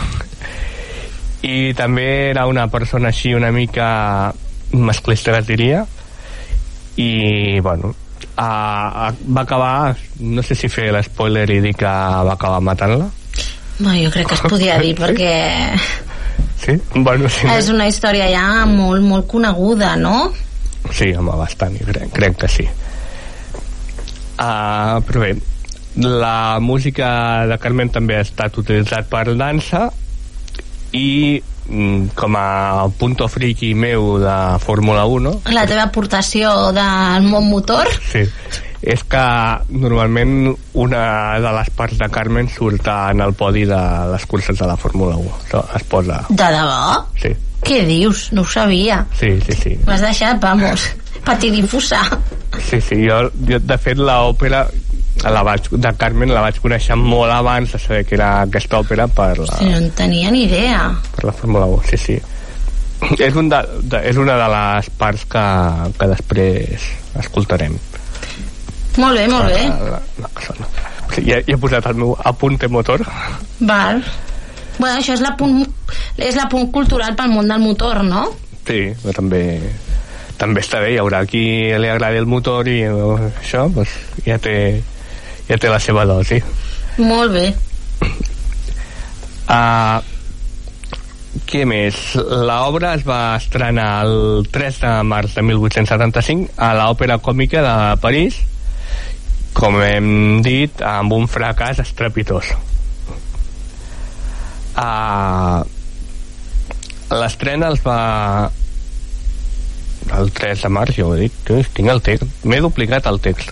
I 1.41 1.73
també 1.73 2.29
era 2.29 2.45
una 2.45 2.67
persona 2.69 3.09
així 3.09 3.33
una 3.33 3.51
mica 3.51 4.33
masclista, 4.71 5.33
que 5.33 5.41
diria. 5.47 5.85
I, 6.97 7.59
bueno, 7.65 7.95
a, 8.35 9.07
a, 9.07 9.09
va 9.25 9.41
acabar, 9.41 9.95
no 10.19 10.43
sé 10.43 10.55
si 10.55 10.69
fer 10.69 10.91
l'espoiler 10.93 11.47
i 11.49 11.59
dir 11.63 11.73
que 11.77 11.89
va 11.89 12.37
acabar 12.37 12.61
matant-la. 12.61 13.09
No, 13.81 13.93
jo 13.97 14.13
crec 14.13 14.29
que 14.29 14.37
es 14.37 14.45
podia 14.45 14.77
dir 14.77 14.93
perquè 14.99 15.33
Sí? 16.61 16.75
Bueno, 16.93 17.27
sí. 17.29 17.47
és 17.49 17.69
una 17.73 17.87
història 17.89 18.27
ja 18.29 18.65
molt, 18.69 19.01
molt 19.01 19.25
coneguda, 19.29 19.95
no? 19.97 20.29
Sí, 20.93 21.09
home, 21.17 21.33
bastant, 21.39 21.73
jo 21.79 21.87
crec, 21.89 22.11
crec 22.13 22.37
que 22.43 22.49
sí. 22.51 22.67
Uh, 24.41 25.01
però 25.07 25.23
bé, 25.23 25.31
la 25.97 26.59
música 26.61 27.09
de 27.49 27.57
Carmen 27.61 27.89
també 27.93 28.17
ha 28.17 28.25
estat 28.25 28.57
utilitzat 28.61 29.09
per 29.09 29.25
dansa 29.33 29.87
i 30.97 31.41
mm, 31.69 32.11
com 32.15 32.35
a 32.37 32.87
punto 32.99 33.27
friki 33.31 33.73
meu 33.73 34.17
de 34.19 34.35
Fórmula 34.63 35.05
1 35.05 35.31
La 35.55 35.65
teva 35.69 35.85
aportació 35.89 36.71
del 36.75 37.23
món 37.29 37.47
motor. 37.49 37.87
sí, 38.11 38.25
és 38.81 39.03
que 39.05 39.23
normalment 39.69 40.55
una 40.73 41.03
de 41.39 41.51
les 41.59 41.69
parts 41.77 41.99
de 41.99 42.07
Carmen 42.09 42.49
surt 42.49 42.87
en 42.89 43.21
el 43.21 43.33
podi 43.37 43.63
de 43.69 43.81
les 44.11 44.25
curses 44.25 44.57
de 44.57 44.65
la 44.67 44.75
Fórmula 44.75 45.15
1 45.21 45.31
Això 45.45 45.63
es 45.77 45.83
posa... 45.85 46.23
De 46.29 46.49
debò? 46.57 47.05
Sí, 47.21 47.35
Què 47.61 47.83
dius? 47.85 48.31
No 48.33 48.41
ho 48.41 48.49
sabia. 48.49 49.03
sí, 49.19 49.35
sí, 49.45 49.53
sí. 49.53 49.75
M'has 49.85 50.01
deixat, 50.01 50.39
vamos, 50.41 50.87
patidifusa. 51.23 51.99
Sí, 52.57 52.81
sí, 52.81 52.95
jo, 53.07 53.19
jo 53.47 53.59
de 53.61 53.77
fet 53.77 53.99
l'òpera 54.01 54.63
la 55.29 55.43
vaig, 55.45 55.67
de 55.69 55.91
Carmen 55.99 56.31
la 56.33 56.41
vaig 56.41 56.57
conèixer 56.63 56.95
molt 56.97 57.31
abans 57.31 57.71
de 57.75 57.79
saber 57.79 58.05
que 58.07 58.15
era 58.17 58.29
aquesta 58.41 58.79
òpera 58.81 59.05
per 59.07 59.35
la, 59.37 59.57
Sí, 59.59 59.67
no 59.69 59.77
en 59.77 59.91
tenia 59.91 60.31
ni 60.31 60.43
idea. 60.47 60.87
per 61.15 61.25
la 61.29 61.33
Fórmula 61.33 61.65
1, 61.65 61.83
sí, 61.91 61.97
sí. 61.97 62.17
És, 63.19 63.35
un 63.35 63.49
de, 63.49 63.59
de, 63.83 64.01
és 64.09 64.17
una 64.17 64.35
de 64.37 64.47
les 64.53 64.89
parts 64.97 65.25
que, 65.29 65.45
que 65.99 66.07
després 66.13 66.89
escoltarem. 67.21 67.77
Molt 68.97 69.17
bé, 69.17 69.27
molt 69.31 69.47
bé. 69.49 69.61
La, 69.69 69.95
la, 69.95 70.01
la 70.25 70.29
sona. 70.45 70.67
Sí, 71.13 71.23
ja, 71.27 71.39
ja 71.45 71.55
he 71.55 71.59
posat 71.59 71.85
el 71.91 71.97
meu 72.01 72.13
apunte 72.25 72.67
motor. 72.71 73.01
Val. 73.59 74.03
Bueno, 74.77 74.97
això 74.97 75.13
és 75.13 75.21
la 75.23 75.33
punt, 75.37 75.63
és 76.17 76.35
la 76.37 76.47
punt 76.49 76.69
cultural 76.73 77.15
pel 77.17 77.31
món 77.33 77.49
del 77.51 77.61
motor, 77.63 78.03
no? 78.07 78.27
Sí, 78.67 78.91
però 79.03 79.13
també 79.21 79.43
també 80.41 80.61
està 80.63 80.79
bé, 80.81 80.95
hi 80.95 80.97
haurà 80.97 81.19
qui 81.29 81.41
li 81.77 81.89
agradi 81.91 82.17
el 82.17 82.25
motor 82.25 82.65
i 82.71 82.79
això, 82.87 83.67
doncs 83.69 83.91
ja 84.25 84.39
té, 84.41 84.55
ja 85.51 85.59
té 85.59 85.69
la 85.71 85.81
seva 85.83 86.05
dosi. 86.07 86.39
Molt 87.03 87.35
bé. 87.35 87.45
Uh, 89.51 89.99
què 91.47 91.65
més? 91.67 91.97
L'obra 92.15 92.93
es 92.95 93.03
va 93.07 93.35
estrenar 93.35 93.89
el 94.05 94.47
3 94.51 94.79
de 94.85 94.93
març 95.11 95.35
de 95.35 95.43
1875 95.43 96.55
a 96.55 96.71
l'Òpera 96.77 97.19
Còmica 97.23 97.63
de 97.65 97.75
París, 98.03 98.39
com 99.57 99.81
hem 99.83 100.39
dit, 100.45 100.79
amb 100.87 101.11
un 101.17 101.27
fracàs 101.27 101.83
estrepitós. 101.83 102.53
Uh, 104.71 105.67
L'estrena 107.11 107.67
els 107.67 107.81
va 107.83 107.97
el 110.15 110.31
3 110.31 110.63
de 110.63 110.71
març, 110.71 110.95
ja 110.95 111.09
ho 111.09 111.11
he 111.15 111.25
dit, 111.25 111.51
tinc 111.75 111.91
el 111.91 111.99
text, 112.05 112.39
m'he 112.47 112.61
duplicat 112.63 113.11
el 113.11 113.19
text. 113.23 113.51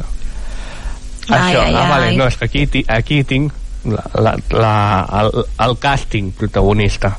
Ai, 1.29 1.53
Això, 1.53 1.61
ai, 1.61 1.75
ah, 1.75 1.87
vale, 1.89 2.05
ai. 2.09 2.17
no, 2.17 2.25
és 2.25 2.37
que 2.37 2.45
aquí, 2.49 2.85
aquí 2.89 3.23
tinc 3.23 3.53
la, 3.85 4.03
la, 4.17 4.33
la, 4.49 4.73
el, 5.21 5.43
el 5.65 5.75
càsting 5.81 6.31
protagonista. 6.37 7.13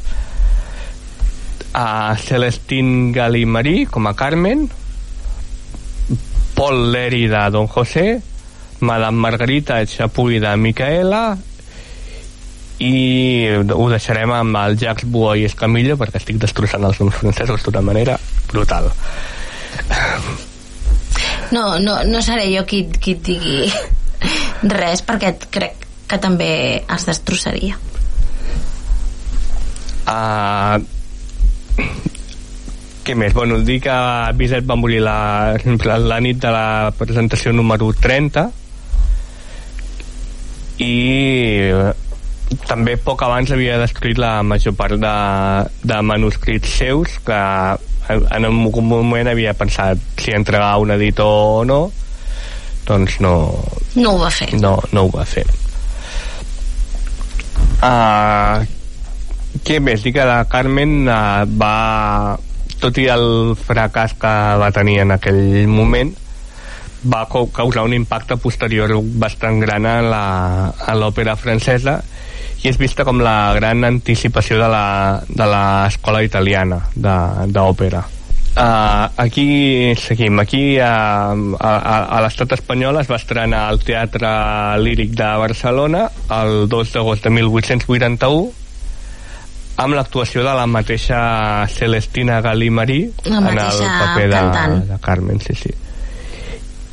A 1.72 2.16
Celestine 2.18 3.12
Galimarí 3.14 3.84
com 3.86 4.08
a 4.10 4.14
Carmen, 4.18 4.66
Paul 6.56 6.90
Leri 6.90 7.28
de 7.30 7.44
Don 7.54 7.68
José, 7.70 8.20
Madame 8.80 9.16
Margarita 9.18 9.78
Chapuy 9.86 10.40
de 10.42 10.56
Micaela 10.56 11.38
i 12.80 13.46
ho 13.60 13.86
deixarem 13.92 14.32
amb 14.32 14.56
el 14.56 14.76
Jacques 14.80 15.04
Boa 15.12 15.36
i 15.36 15.44
Escamillo 15.44 15.98
perquè 16.00 16.18
estic 16.18 16.40
destrossant 16.40 16.86
els 16.88 16.98
noms 17.02 17.18
francesos 17.20 17.62
d'una 17.66 17.82
manera 17.84 18.16
brutal. 18.48 18.90
No, 21.52 21.78
no, 21.78 22.00
no 22.08 22.22
seré 22.24 22.48
jo 22.54 22.64
qui, 22.66 22.86
qui 22.98 23.18
et 23.18 23.24
digui 23.26 23.70
res, 24.62 25.02
perquè 25.06 25.34
crec 25.50 25.86
que 26.10 26.18
també 26.18 26.52
es 26.82 27.06
destrossaria. 27.06 27.78
Uh, 30.10 30.80
què 33.06 33.14
més? 33.16 33.32
Bueno, 33.34 33.60
dir 33.64 33.78
que 33.84 33.96
Bizet 34.36 34.66
va 34.68 34.76
morir 34.78 35.00
la, 35.04 35.56
la 35.56 36.18
nit 36.20 36.40
de 36.42 36.50
la 36.52 36.90
presentació 36.98 37.52
número 37.54 37.92
30 37.94 38.48
i 40.80 41.70
també 42.66 42.96
poc 42.98 43.22
abans 43.22 43.52
havia 43.54 43.78
descrit 43.78 44.18
la 44.18 44.40
major 44.42 44.74
part 44.78 44.98
de, 44.98 45.16
de 45.86 46.00
manuscrits 46.02 46.72
seus 46.80 47.18
que 47.26 47.40
en 48.10 48.48
un 48.48 48.62
moment 48.88 49.30
havia 49.30 49.54
pensat 49.54 50.00
si 50.18 50.34
entregar 50.34 50.76
un 50.82 50.90
editor 50.96 51.60
o 51.60 51.64
no 51.68 51.80
doncs 52.88 53.20
no 53.22 53.34
no 53.96 54.14
ho 54.14 54.20
va 54.20 54.30
fer 54.30 54.52
no, 54.60 54.76
no 54.92 55.06
ho 55.06 55.10
va 55.14 55.24
fer 55.28 55.46
uh, 57.82 58.62
què 59.66 59.80
més? 59.82 60.04
Dic 60.04 60.16
que 60.18 60.26
la 60.26 60.44
Carmen 60.50 61.02
uh, 61.08 61.44
va 61.60 62.38
tot 62.80 62.96
i 63.00 63.06
el 63.12 63.54
fracàs 63.60 64.16
que 64.20 64.34
va 64.60 64.70
tenir 64.72 65.00
en 65.02 65.16
aquell 65.16 65.68
moment 65.68 66.14
va 67.10 67.26
causar 67.28 67.84
un 67.84 67.94
impacte 67.96 68.36
posterior 68.36 68.92
bastant 69.20 69.60
gran 69.60 69.86
a 69.88 70.94
l'òpera 70.96 71.36
francesa 71.36 72.00
i 72.60 72.68
és 72.68 72.76
vista 72.80 73.06
com 73.08 73.22
la 73.24 73.54
gran 73.56 73.84
anticipació 73.88 74.58
de 74.60 75.46
l'escola 75.48 76.22
italiana 76.22 76.82
d'òpera. 76.94 78.04
Uh, 78.60 79.08
aquí 79.16 79.94
seguim 79.96 80.38
aquí 80.38 80.76
uh, 80.76 80.84
a, 80.84 81.70
a, 81.80 81.94
a 82.12 82.16
l'estat 82.20 82.50
espanyol 82.58 82.98
es 83.00 83.08
va 83.08 83.16
estrenar 83.16 83.60
al 83.70 83.78
Teatre 83.80 84.28
Líric 84.84 85.14
de 85.16 85.28
Barcelona 85.40 86.02
el 86.36 86.66
2 86.68 86.90
d'agost 86.92 87.24
de 87.24 87.30
1881 87.32 88.50
amb 89.80 89.96
l'actuació 89.96 90.44
de 90.44 90.52
la 90.58 90.66
mateixa 90.68 91.20
Celestina 91.72 92.42
Galí-Marí 92.44 92.98
en 93.30 93.48
el 93.48 93.80
paper 93.80 94.26
de, 94.34 94.42
de 94.90 94.98
Carmen 95.06 95.40
sí, 95.40 95.56
sí. 95.56 95.72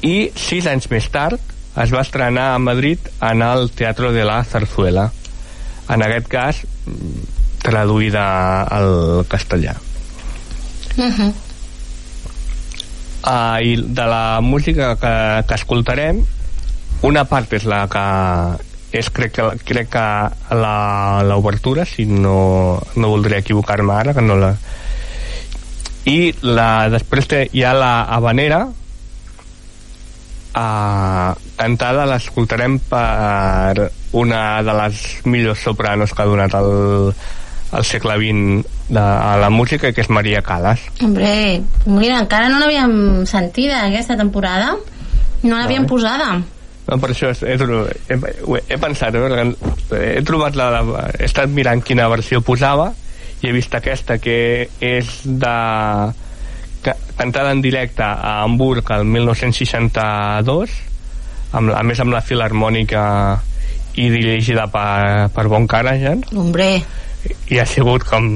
i 0.07 0.15
sis 0.39 0.70
anys 0.72 0.88
més 0.93 1.09
tard 1.11 1.36
es 1.84 1.91
va 1.91 2.05
estrenar 2.05 2.53
a 2.53 2.61
Madrid 2.63 3.11
en 3.20 3.43
el 3.43 3.74
Teatro 3.76 4.13
de 4.15 4.24
la 4.30 4.38
Zarzuela 4.47 5.09
en 5.91 6.05
aquest 6.07 6.32
cas 6.32 6.63
traduïda 7.59 8.24
al 8.63 9.28
castellà 9.28 9.76
uh 10.95 11.03
-huh. 11.11 11.47
Uh, 13.24 13.57
i 13.63 13.76
de 13.78 14.07
la 14.07 14.39
música 14.41 14.95
que, 14.99 15.13
que 15.47 15.55
escoltarem 15.57 16.24
una 17.07 17.26
part 17.30 17.53
és 17.53 17.68
la 17.70 17.86
que 17.91 18.07
és 18.97 19.09
crec 19.13 19.34
que, 19.36 19.45
crec 19.68 19.89
que 19.93 20.05
l'obertura 21.28 21.86
si 21.86 22.07
no, 22.07 22.80
no 22.95 23.13
voldria 23.13 23.43
equivocar-me 23.43 23.93
ara 23.93 24.15
que 24.15 24.24
no 24.24 24.38
la 24.39 24.55
i 26.07 26.32
la, 26.39 26.88
després 26.88 27.28
té, 27.28 27.41
hi 27.51 27.65
ha 27.68 27.74
la 27.76 27.91
habanera. 28.15 28.61
Uh, 30.57 31.36
cantada 31.57 32.07
l'escoltarem 32.09 32.80
per 32.89 33.89
una 34.18 34.39
de 34.65 34.74
les 34.80 35.01
millors 35.28 35.61
sopranos 35.68 36.15
que 36.15 36.24
ha 36.24 36.30
donat 36.32 36.55
el, 36.57 37.11
el 37.78 37.86
segle 37.86 38.15
XX 38.24 38.76
de, 38.90 39.00
a 39.00 39.36
la 39.38 39.50
música 39.50 39.92
que 39.92 40.02
és 40.02 40.10
Maria 40.10 40.42
Calas 40.42 40.84
Hombre, 41.04 41.62
mira, 41.86 42.20
encara 42.22 42.50
no 42.52 42.62
l'havíem 42.62 43.26
sentida 43.28 43.84
aquesta 43.86 44.16
temporada. 44.18 44.76
No 45.44 45.58
l'havíem 45.58 45.84
no, 45.84 45.90
posada. 45.92 46.30
No, 46.88 46.98
per 47.02 47.12
això 47.12 47.30
he, 47.34 47.56
he, 47.56 47.58
he, 48.16 48.62
he 48.72 48.78
pensat, 48.80 49.16
eh, 49.16 49.50
he 49.92 50.24
trobat 50.26 50.56
la, 50.58 50.70
la, 50.72 51.04
he 51.18 51.28
estat 51.28 51.52
mirant 51.52 51.84
quina 51.84 52.08
versió 52.12 52.42
posava 52.42 52.94
i 53.44 53.50
he 53.50 53.54
vist 53.54 53.76
aquesta 53.78 54.18
que 54.24 54.38
és 54.82 55.20
de 55.28 55.58
cantada 57.18 57.52
en 57.52 57.62
directe 57.62 58.06
a 58.06 58.44
Hamburg 58.44 58.90
el 58.96 59.04
1962 59.10 60.78
amb, 61.58 61.74
a 61.76 61.84
més 61.84 62.00
amb 62.00 62.16
la 62.16 62.24
filarmònica 62.24 63.04
i 63.98 64.08
dirigida 64.14 64.68
per, 64.72 65.28
per 65.34 65.48
Von 65.50 65.68
Karajan. 65.68 66.24
Hombre 66.38 66.70
i 67.53 67.59
ha 67.59 67.65
sigut 67.65 68.05
com 68.07 68.30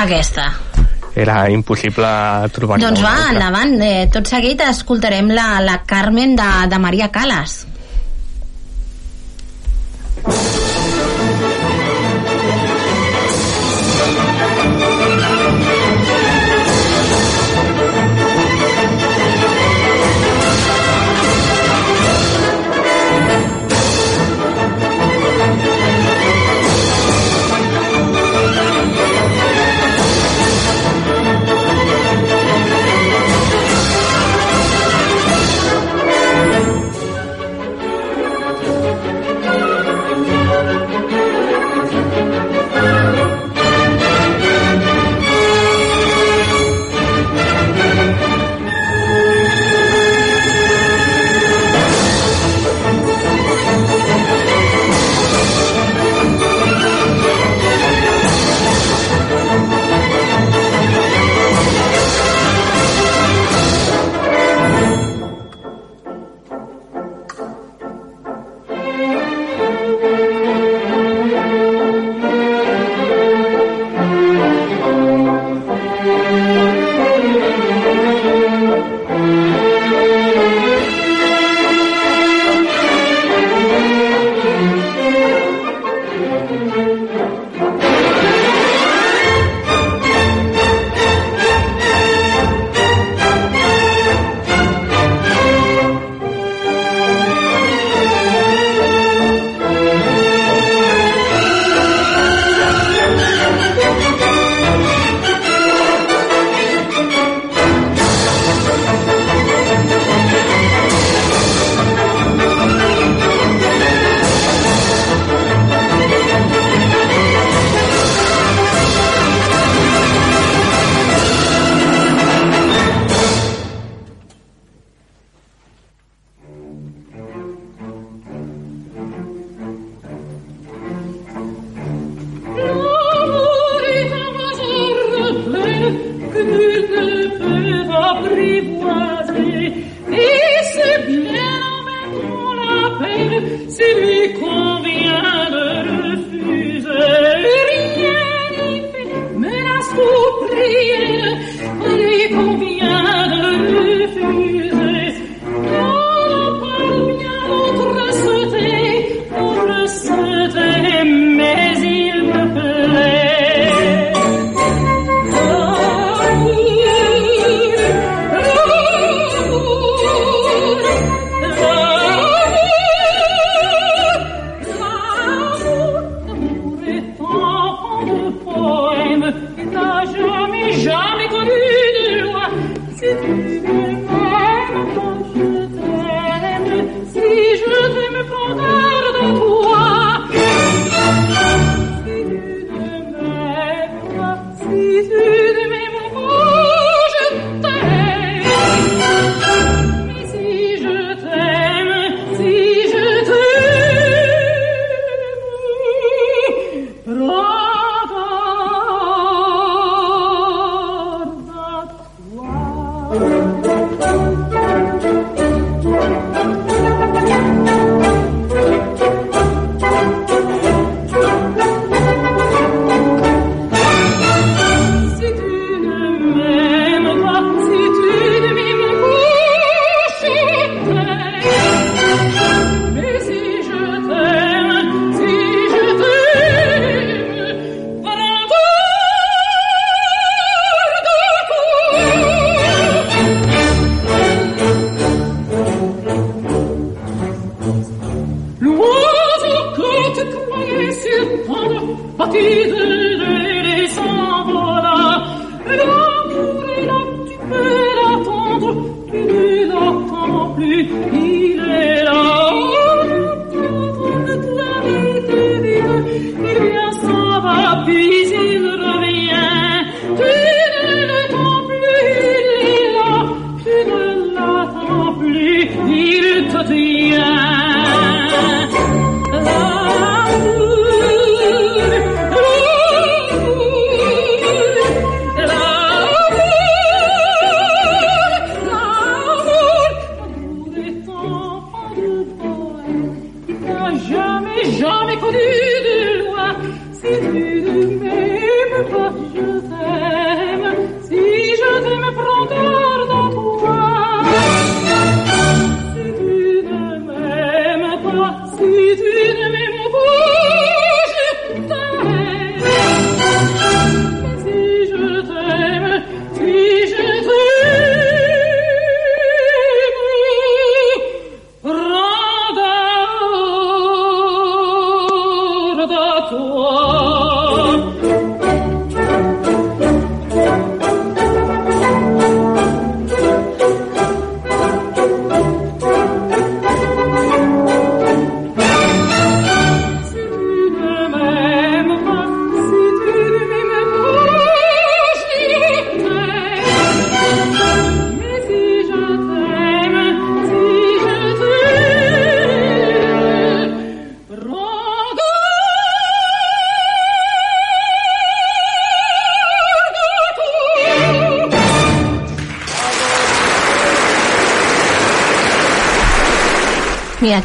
aquesta. 0.00 0.50
era 1.14 1.42
impossible 1.50 2.10
trobar 2.54 2.78
doncs 2.82 3.02
va, 3.04 3.16
endavant, 3.32 3.76
eh, 3.82 4.06
tot 4.12 4.30
seguit 4.30 4.62
escoltarem 4.66 5.32
la, 5.34 5.48
la 5.64 5.80
Carmen 5.86 6.36
de, 6.38 6.50
de 6.70 6.78
Maria 6.82 7.10
Calas. 7.14 7.64
L'oiseau 10.20 10.79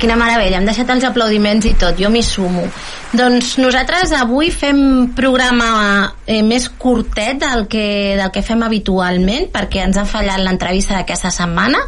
Quina 0.02 0.18
meravella, 0.20 0.60
hem 0.60 0.68
deixat 0.68 0.90
els 0.94 1.06
aplaudiments 1.08 1.66
i 1.70 1.74
tot, 1.80 1.98
jo 2.00 2.10
m'hi 2.12 2.24
sumo. 2.26 2.66
Doncs 3.16 3.56
nosaltres 3.62 4.14
avui 4.18 4.52
fem 4.52 5.12
programa 5.16 5.70
eh, 6.26 6.42
més 6.44 6.68
curtet 6.70 7.40
del 7.44 7.68
que, 7.72 8.16
del 8.20 8.32
que 8.34 8.44
fem 8.46 8.64
habitualment, 8.66 9.50
perquè 9.54 9.86
ens 9.86 10.00
ha 10.02 10.08
fallat 10.10 10.42
l'entrevista 10.44 10.98
d'aquesta 10.98 11.32
setmana. 11.34 11.82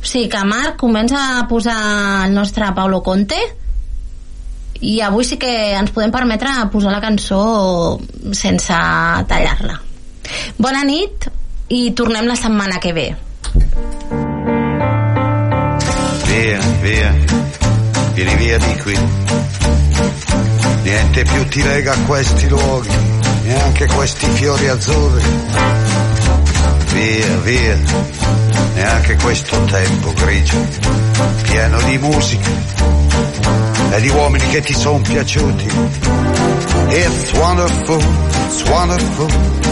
O 0.00 0.06
sigui 0.06 0.28
que, 0.32 0.44
Marc, 0.48 0.78
comença 0.80 1.20
a 1.38 1.46
posar 1.48 1.80
el 2.26 2.36
nostre 2.36 2.70
Paulo 2.76 3.02
Conte, 3.04 3.40
i 4.80 5.00
avui 5.04 5.26
sí 5.28 5.36
que 5.36 5.50
ens 5.76 5.92
podem 5.92 6.12
permetre 6.12 6.54
posar 6.72 6.94
la 6.94 7.02
cançó 7.04 8.00
sense 8.32 8.76
tallar-la. 9.28 9.76
Bona 10.56 10.84
nit 10.88 11.28
i 11.68 11.90
tornem 11.96 12.28
la 12.30 12.38
setmana 12.38 12.80
que 12.80 12.94
ve. 12.96 13.10
Via, 16.30 16.60
via, 16.80 17.12
vieni 18.14 18.34
via 18.36 18.56
di 18.56 18.76
qui. 18.82 18.96
Niente 20.82 21.24
più 21.24 21.48
ti 21.48 21.60
lega 21.60 21.92
a 21.92 21.98
questi 22.06 22.48
luoghi, 22.48 22.88
neanche 23.46 23.86
questi 23.86 24.26
fiori 24.26 24.68
azzurri. 24.68 25.22
Via, 26.92 27.36
via, 27.42 27.78
neanche 28.74 29.16
questo 29.16 29.60
tempo 29.64 30.12
grigio, 30.12 30.56
pieno 31.42 31.80
di 31.82 31.98
musica 31.98 32.50
e 33.90 34.00
di 34.00 34.08
uomini 34.10 34.46
che 34.50 34.60
ti 34.60 34.72
sono 34.72 35.00
piaciuti. 35.00 35.66
It's 36.90 37.32
wonderful, 37.32 38.00
it's 38.46 38.62
wonderful, 38.68 39.28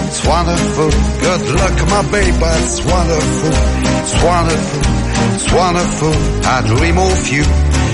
it's 0.07 0.25
wonderful. 0.25 0.91
Good 1.21 1.51
luck, 1.51 1.89
my 1.89 2.03
baby, 2.11 2.45
it's 2.65 2.83
wonderful, 2.83 3.53
it's 4.01 4.23
wonderful, 4.23 4.98
it's 5.35 5.53
wonderful. 5.53 6.15
I 6.45 6.63
dream 6.67 6.99
of 6.99 7.29
you. 7.29 7.45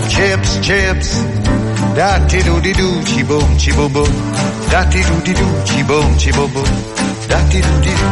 Chips, 0.09 0.59
chips. 0.61 1.09
Da 1.95 2.19
ti 2.27 2.43
do 2.43 2.61
di 2.61 2.73
do, 2.73 3.03
chi 3.05 3.23
boom, 3.23 3.57
chi 3.57 3.73
boom 3.73 3.93
boom. 3.93 4.13
Da 4.69 4.85
ti 4.87 5.01
do 5.01 5.21
di 5.23 5.33
do, 5.33 5.63
chi 5.65 5.83
boom, 5.85 6.17
chi 6.17 6.31
boom 6.33 6.53
boom. 6.53 6.71
Da 7.29 7.39
ti 7.49 7.61
do 7.61 7.79
di 7.81 7.95
do. 8.01 8.09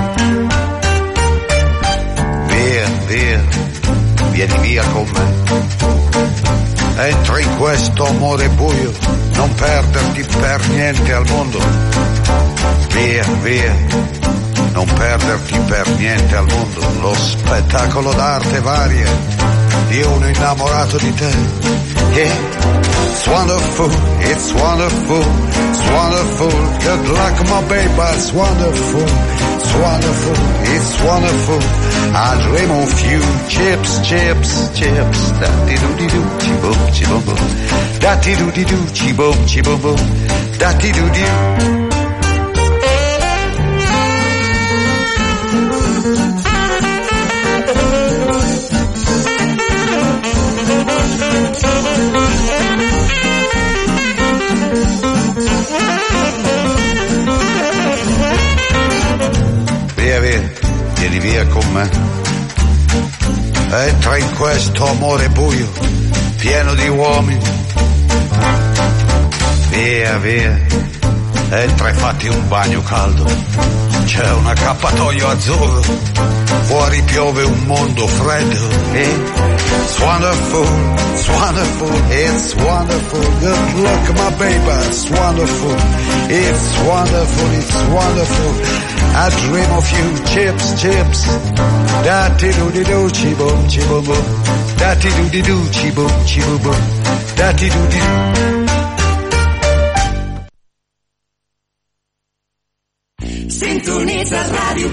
Via, 2.49 2.87
via, 3.07 3.41
vieni 4.31 4.59
via 4.61 4.85
con 4.93 5.09
me. 5.13 5.25
Entra 7.09 7.41
in 7.41 7.57
questo 7.57 8.07
amore 8.07 8.49
buio, 8.51 8.93
non 9.35 9.55
perderti 9.55 10.25
per 10.41 10.69
niente 10.69 11.13
al 11.13 11.27
mondo. 11.27 11.59
Via, 12.93 13.25
via, 13.43 13.75
non 14.73 14.87
perderti 14.93 15.59
per 15.67 15.89
niente 15.97 16.37
al 16.37 16.47
mondo. 16.47 16.81
Lo 17.01 17.15
spettacolo 17.15 18.13
d'arte 18.13 18.61
varia 18.61 19.11
di 19.89 20.03
uno 20.03 20.29
innamorato 20.29 20.99
di 20.99 21.15
te. 21.15 21.31
Yeah. 22.15 22.81
It's 23.13 23.27
wonderful, 23.29 23.91
it's 24.21 24.53
wonderful, 24.53 25.21
it's 25.21 25.91
wonderful. 25.91 26.51
Good 26.81 27.09
luck, 27.09 27.37
my 27.47 27.69
baby, 27.69 28.17
it's 28.17 28.33
wonderful, 28.33 29.05
it's 29.05 29.75
wonderful, 29.75 30.37
it's 30.75 31.03
wonderful. 31.03 31.61
I 32.15 32.41
dream 32.43 32.71
of 32.71 33.01
you, 33.05 33.21
chips, 33.49 34.01
chips, 34.09 34.71
chips. 34.75 35.31
Da 35.39 35.65
di 35.67 35.75
do 35.77 35.95
di 35.95 36.07
do, 36.07 36.23
chi 36.39 36.53
boom, 36.63 36.91
chi 36.91 37.05
boom 37.05 37.25
boom. 37.25 37.99
Da 38.01 38.17
di 38.17 38.35
do 38.35 38.51
di 38.51 38.65
do, 38.65 38.85
chi 38.93 39.13
boom, 39.13 39.45
chi 39.45 39.61
boom 39.61 39.81
boom. 39.81 40.01
Da 40.59 40.73
di 40.73 40.91
do 40.91 41.82
con 61.53 61.73
me. 61.73 61.91
Entra 63.87 64.19
in 64.19 64.35
questo 64.35 64.89
amore 64.89 65.29
buio, 65.29 65.71
pieno 66.39 66.75
di 66.75 66.89
uomini. 66.89 67.41
Via, 69.69 70.19
via, 70.19 70.61
entra 71.61 71.91
e 71.91 71.95
fatti 71.95 72.29
un 72.29 72.49
bagno 72.49 72.83
caldo. 72.83 73.25
C'è 74.05 74.31
un 74.33 74.47
accappatoio 74.47 75.29
azzurro, 75.29 75.83
fuori 76.63 77.03
piove 77.03 77.43
un 77.45 77.63
mondo 77.67 78.07
freddo. 78.07 78.69
It's 78.95 79.99
wonderful, 79.99 80.67
it's 81.13 81.29
wonderful, 81.29 82.11
it's 82.11 82.55
wonderful. 82.55 83.21
Good 83.41 83.75
look, 83.77 84.15
my 84.17 84.31
baby, 84.37 84.87
it's 84.87 85.11
wonderful. 85.11 85.77
It's 86.29 86.79
wonderful, 86.87 87.53
it's 87.53 87.75
wonderful. 87.89 88.53
I 89.15 89.29
dream 89.29 89.71
of 89.73 89.93
you, 89.93 90.25
chips, 90.25 90.81
chips. 90.81 91.27
Da 92.03 92.31
ti 92.37 92.51
do 92.51 92.71
di 92.71 92.83
do, 92.83 93.09
boom. 93.35 93.67
Da 94.77 94.95
ti 94.97 95.09
do 95.09 95.29
di 95.29 95.43
do, 95.43 95.69
chi 95.71 95.91
boom 95.91 96.59
boom. 96.59 96.77
Da 97.37 97.53
ti 97.53 97.69
do 97.69 97.87
di 97.87 97.99
do. 97.99 98.52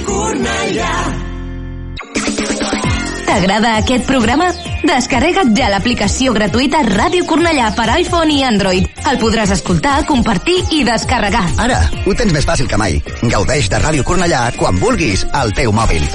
Cornellà. 0.06 0.94
T'agrada 3.30 3.76
aquest 3.78 4.08
programa? 4.10 4.48
Descarrega't 4.82 5.52
ja 5.58 5.68
l'aplicació 5.70 6.34
gratuïta 6.34 6.82
Ràdio 6.88 7.28
Cornellà 7.30 7.70
per 7.78 7.86
iPhone 8.00 8.34
i 8.34 8.42
Android. 8.48 8.88
El 9.12 9.20
podràs 9.22 9.54
escoltar, 9.54 10.00
compartir 10.10 10.58
i 10.74 10.82
descarregar. 10.88 11.46
Ara, 11.62 11.80
ho 12.06 12.16
tens 12.18 12.34
més 12.34 12.48
fàcil 12.50 12.68
que 12.68 12.80
mai. 12.82 13.00
Gaudeix 13.22 13.70
de 13.70 13.80
Ràdio 13.86 14.08
Cornellà 14.08 14.48
quan 14.58 14.82
vulguis 14.82 15.28
al 15.32 15.54
teu 15.54 15.72
mòbil. 15.76 16.06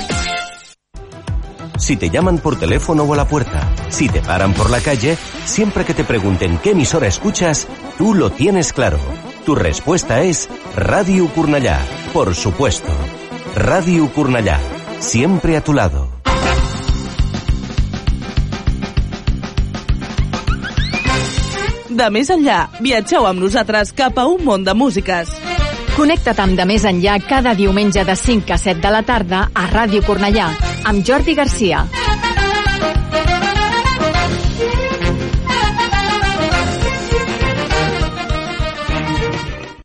Si 1.78 1.96
te 1.96 2.08
llaman 2.10 2.38
por 2.38 2.58
teléfono 2.58 3.04
o 3.04 3.14
a 3.14 3.16
la 3.16 3.28
puerta, 3.28 3.62
si 3.88 4.08
te 4.08 4.22
paran 4.22 4.54
por 4.54 4.70
la 4.70 4.80
calle, 4.80 5.16
siempre 5.44 5.84
que 5.84 5.94
te 5.94 6.04
pregunten 6.04 6.58
qué 6.58 6.70
emisora 6.70 7.08
escuchas, 7.08 7.66
tú 7.98 8.14
lo 8.14 8.30
tienes 8.30 8.72
claro. 8.72 8.98
Tu 9.44 9.54
respuesta 9.54 10.22
es 10.22 10.48
Radio 10.76 11.28
Curnallá, 11.28 11.80
por 12.12 12.34
supuesto. 12.34 12.92
Radio 13.56 14.10
Curnallá, 14.10 14.58
siempre 14.98 15.56
a 15.56 15.60
tu 15.60 15.72
lado. 15.72 16.08
De 21.88 22.08
més 22.10 22.32
enllà, 22.34 22.64
viatgeu 22.82 23.28
amb 23.30 23.38
nosaltres 23.38 23.94
cap 23.94 24.18
a 24.18 24.26
un 24.26 24.42
món 24.42 24.66
de 24.66 24.74
músiques. 24.74 25.30
Connecta't 25.94 26.42
amb 26.42 26.58
De 26.58 26.66
Més 26.66 26.82
Enllà 26.82 27.20
cada 27.22 27.54
diumenge 27.54 28.02
de 28.02 28.16
5 28.18 28.50
a 28.50 28.58
7 28.58 28.82
de 28.82 28.90
la 28.90 29.04
tarda 29.06 29.44
a 29.54 29.68
Ràdio 29.70 30.02
Cornellà, 30.02 30.50
amb 30.90 31.06
Jordi 31.06 31.38
Garcia. 31.38 31.86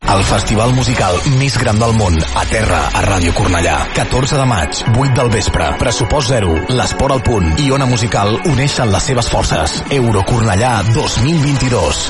El 0.10 0.24
festival 0.26 0.72
musical 0.74 1.20
més 1.38 1.54
gran 1.62 1.78
del 1.78 1.92
món, 1.94 2.16
a 2.18 2.42
terra, 2.50 2.80
a 2.98 3.02
Ràdio 3.06 3.30
Cornellà. 3.38 3.76
14 3.94 4.40
de 4.40 4.48
maig, 4.50 4.80
8 4.90 5.14
del 5.20 5.30
vespre, 5.36 5.68
pressupost 5.78 6.34
zero, 6.34 6.56
l'esport 6.74 7.14
al 7.14 7.22
punt 7.22 7.62
i 7.62 7.70
Ona 7.76 7.86
Musical 7.86 8.34
uneixen 8.50 8.90
les 8.90 9.06
seves 9.06 9.30
forces. 9.30 9.78
Euro 10.00 10.26
Cornellà 10.26 10.74
2022. 10.98 12.02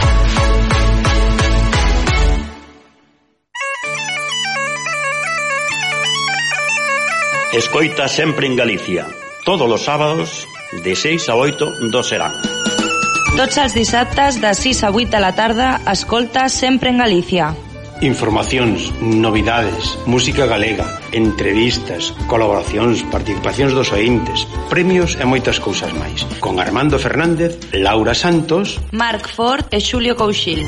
Escoita 7.60 8.08
sempre 8.08 8.48
en 8.48 8.56
Galicia. 8.56 9.08
Todos 9.44 9.68
los 9.68 9.84
sábados, 9.84 10.48
de 10.86 10.96
6 10.96 11.28
a 11.28 11.36
8, 11.36 11.74
dos 11.92 12.08
serán. 12.08 12.32
Tots 13.36 13.58
els 13.60 13.74
dissabtes 13.76 14.40
de 14.40 14.54
6 14.56 14.86
a 14.86 14.92
8 14.92 15.18
de 15.18 15.20
la 15.20 15.36
tarda, 15.36 15.82
escolta 15.92 16.48
sempre 16.48 16.96
en 16.96 17.04
Galícia. 17.04 17.56
Informacións, 18.02 18.94
novidades, 19.02 20.00
música 20.06 20.46
galega, 20.46 20.88
entrevistas, 21.12 22.16
colaboracións, 22.32 23.04
participacións 23.12 23.76
dos 23.76 23.92
ointes, 23.92 24.48
premios 24.72 25.20
e 25.20 25.28
moitas 25.28 25.60
cousas 25.60 25.92
máis. 25.92 26.24
Con 26.40 26.64
Armando 26.64 26.96
Fernández, 26.96 27.60
Laura 27.76 28.16
Santos, 28.16 28.80
Marc 28.96 29.28
Ford 29.28 29.68
e 29.76 29.84
Xulio 29.84 30.16
Couchil. 30.16 30.64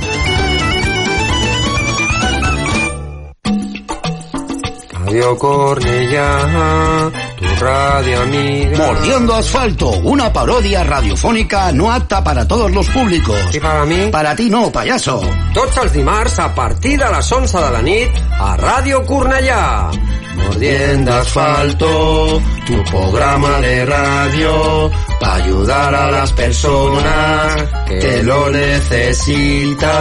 Radio 5.12 5.38
Cornellá, 5.38 7.12
tu 7.36 7.44
radio 7.60 8.22
amiga. 8.22 8.78
Mordiendo 8.78 9.36
asfalto, 9.36 9.90
una 10.06 10.32
parodia 10.32 10.86
radiofónica 10.86 11.70
no 11.74 11.92
apta 11.92 12.24
para 12.24 12.48
todos 12.48 12.72
los 12.72 12.88
públicos. 12.88 13.36
I 13.54 13.60
para 13.60 13.84
mi? 13.84 14.08
Para 14.10 14.34
ti 14.38 14.50
no, 14.50 14.72
payaso. 14.72 15.22
Tots 15.54 15.78
els 15.84 15.92
dimarts 15.92 16.40
a 16.40 16.56
partir 16.56 16.98
de 16.98 17.12
les 17.12 17.30
11 17.30 17.60
de 17.60 17.72
la 17.76 17.82
nit 17.82 18.10
a 18.40 18.56
Ràdio 18.56 19.04
Cornellà. 19.04 19.92
Mordiendo 20.38 21.14
asfalto, 21.14 22.42
tu 22.66 22.82
programa 22.86 23.60
de 23.60 23.86
radio 23.86 24.90
para 25.20 25.44
ayudar 25.44 25.94
a 25.94 26.10
las 26.10 26.32
personas 26.32 27.68
que 27.86 28.24
lo 28.24 28.50
necesitan. 28.50 29.92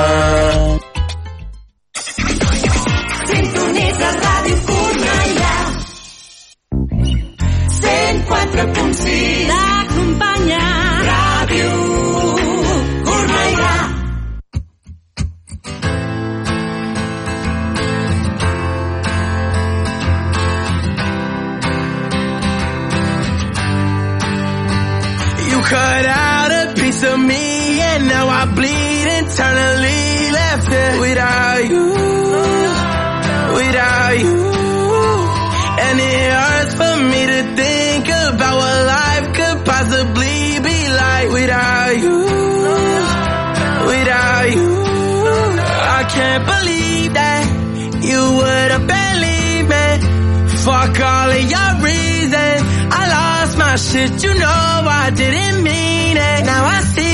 104.6 8.10 9.46
T'acompanya. 9.50 10.64
Ràdio 11.10 11.70
Cornellà. 13.06 13.74
You 25.50 25.60
cut 25.72 26.06
out 26.06 26.50
a 26.62 26.74
piece 26.80 27.02
of 27.02 27.18
me 27.18 27.80
and 27.80 28.08
now 28.08 28.26
I 28.28 28.42
bleed 28.56 29.06
internally 29.20 30.30
left 30.38 30.68
it 30.84 31.00
without 31.00 31.62
you, 31.72 31.84
my 53.70 53.76
shit, 53.76 54.24
you 54.24 54.34
know 54.34 54.80
I 55.02 55.10
didn't 55.14 55.62
mean 55.62 56.16
it. 56.16 56.44
Now 56.44 56.64
I 56.64 56.80
see 56.80 57.09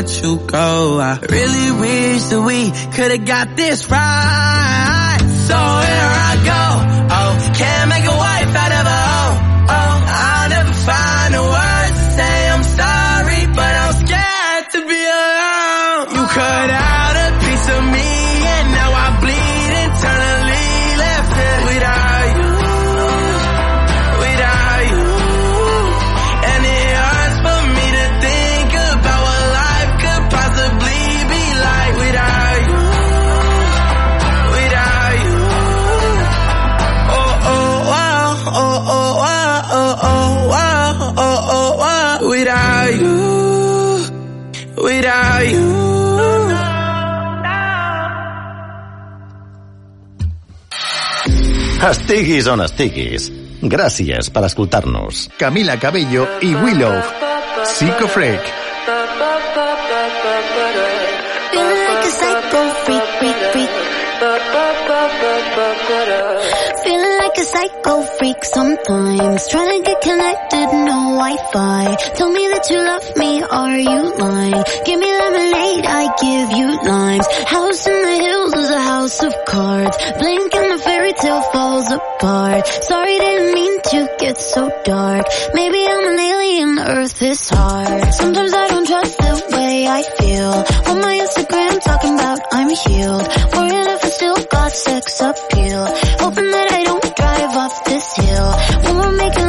let 0.00 0.22
you 0.22 0.36
go. 0.46 0.98
I 0.98 1.18
really 1.28 1.72
wish 1.78 2.22
that 2.30 2.40
we 2.40 2.70
could 2.94 3.10
have 3.10 3.26
got 3.26 3.54
this 3.54 3.90
right. 3.90 5.18
So 5.20 5.54
here 5.54 6.12
I 6.30 6.39
Estiguis 51.80 52.44
on 52.52 52.60
estiguis. 52.60 53.30
Gràcies 53.72 54.28
per 54.34 54.42
escoltar-nos. 54.44 55.22
Camila 55.40 55.78
Cabello 55.80 56.26
i 56.44 56.52
Willow. 56.52 56.98
Psycho 57.64 58.06
Freak. 58.06 58.52
Feeling 61.50 61.80
like 61.88 62.04
a 62.04 62.12
psycho 62.20 62.60
freak, 62.84 63.06
freak, 63.18 63.40
freak. 63.52 63.70
Feeling 66.84 67.18
like 67.18 67.36
a 67.36 67.44
psycho 67.44 68.02
freak 68.02 68.44
sometimes. 68.44 69.48
Trying 69.48 69.82
to 69.82 69.86
get 69.86 70.00
connected, 70.00 70.66
no 70.72 70.98
Wi-Fi. 71.20 71.94
Tell 72.16 72.30
me 72.30 72.48
that 72.48 72.70
you 72.70 72.78
love 72.78 73.16
me, 73.16 73.42
are 73.42 73.78
you 73.78 74.16
lying? 74.16 74.64
Give 74.86 74.98
me 74.98 75.10
lemonade, 75.12 75.84
I 75.86 76.04
give 76.20 76.50
you 76.58 76.68
limes. 76.90 77.26
House 77.44 77.86
in 77.86 78.02
the 78.02 78.16
hills 78.24 78.54
is 78.54 78.70
a 78.70 78.80
house 78.80 79.22
of 79.22 79.34
cards. 79.46 79.96
Blink 80.18 80.54
and 80.54 80.72
the 80.72 80.78
fairy 80.82 81.12
tale 81.12 81.42
falls 81.52 81.90
apart. 81.90 82.66
Sorry, 82.66 83.18
didn't 83.18 83.54
mean 83.54 83.82
to 83.82 84.08
get 84.18 84.38
so 84.38 84.70
dark. 84.84 85.26
Maybe 85.52 85.84
I'm 85.86 86.06
an 86.12 86.18
alien, 86.18 86.78
Earth 86.78 87.22
is 87.22 87.48
hard. 87.50 88.14
Sometimes 88.14 88.54
I 88.54 88.68
don't 88.68 88.86
trust 88.86 89.18
the 89.18 89.48
way 89.52 89.86
I 89.86 90.02
feel. 90.02 90.52
On 90.90 91.00
my 91.00 91.14
Instagram 91.26 91.80
talking 91.82 92.14
about 92.14 92.40
I'm 92.52 92.70
healed. 92.70 93.28
Worrying 93.54 93.88
if 93.96 94.04
still 94.20 94.44
got 94.50 94.70
sex 94.70 95.18
appeal. 95.22 95.86
Hoping 96.20 96.50
that 96.50 96.68
I 96.78 96.84
don't 96.84 97.16
drive 97.16 97.56
off 97.56 97.84
this 97.84 98.06
hill. 98.16 98.50
When 98.84 98.96
we're 99.00 99.16
making 99.16 99.39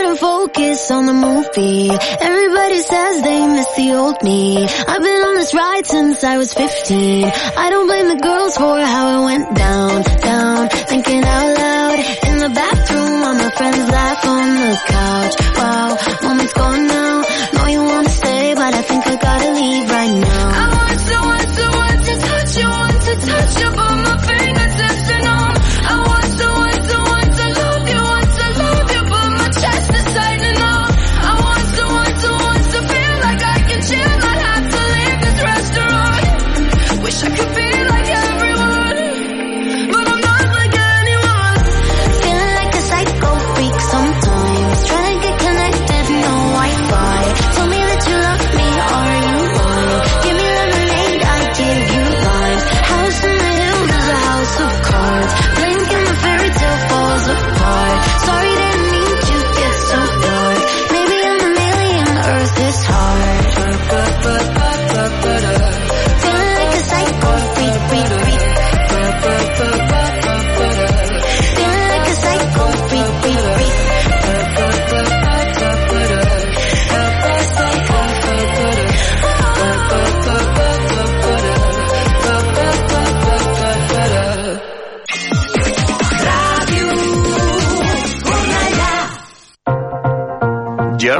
couldn't 0.00 0.16
focus 0.16 0.90
on 0.90 1.04
the 1.04 1.12
movie. 1.12 1.90
Everybody 1.90 2.78
says 2.78 3.22
they 3.22 3.46
miss 3.48 3.70
the 3.76 3.92
old 3.92 4.22
me. 4.22 4.64
I've 4.64 5.02
been 5.02 5.22
on 5.28 5.34
this 5.34 5.52
ride 5.52 5.86
since 5.86 6.24
I 6.24 6.38
was 6.38 6.54
15. 6.54 7.24
I 7.26 7.68
don't 7.68 7.86
blame 7.86 8.08
the 8.08 8.20
girls 8.28 8.56
for 8.56 8.80
how 8.80 9.04
it 9.12 9.24
went 9.26 9.54
down, 9.54 10.02
down. 10.02 10.68
Thinking 10.92 11.22
out 11.22 11.48
loud 11.60 11.98
in 12.28 12.36
the 12.44 12.50
bathroom 12.60 13.12
while 13.20 13.34
my 13.44 13.50
friends 13.50 13.90
laugh 13.96 14.24
on 14.24 14.48
the 14.64 14.72
couch. 14.96 15.34
Wow, 15.58 15.88
moment's 16.22 16.52
gone 16.54 16.86
now. 16.86 17.14
Know 17.54 17.66
you 17.66 17.82
wanna 17.84 18.08
stay, 18.08 18.54
but 18.54 18.72
I 18.74 18.82
think 18.82 19.06
I 19.06 19.16
gotta 19.16 19.50
leave 19.52 19.90
right 19.90 20.16
now. 20.28 20.46
I 20.62 20.66
want 20.76 20.98
to, 21.08 21.16
want 21.28 21.48
to, 21.58 21.64
want 21.78 22.00
to 22.08 22.14
touch 22.28 22.52
you, 22.56 22.68
want 22.78 22.98
to 23.06 23.14
touch 23.28 23.52
you, 23.60 23.70
but 23.78 23.94
my 24.06 24.16
fingertips 24.28 25.10
are 25.10 25.22
numb. 25.28 25.39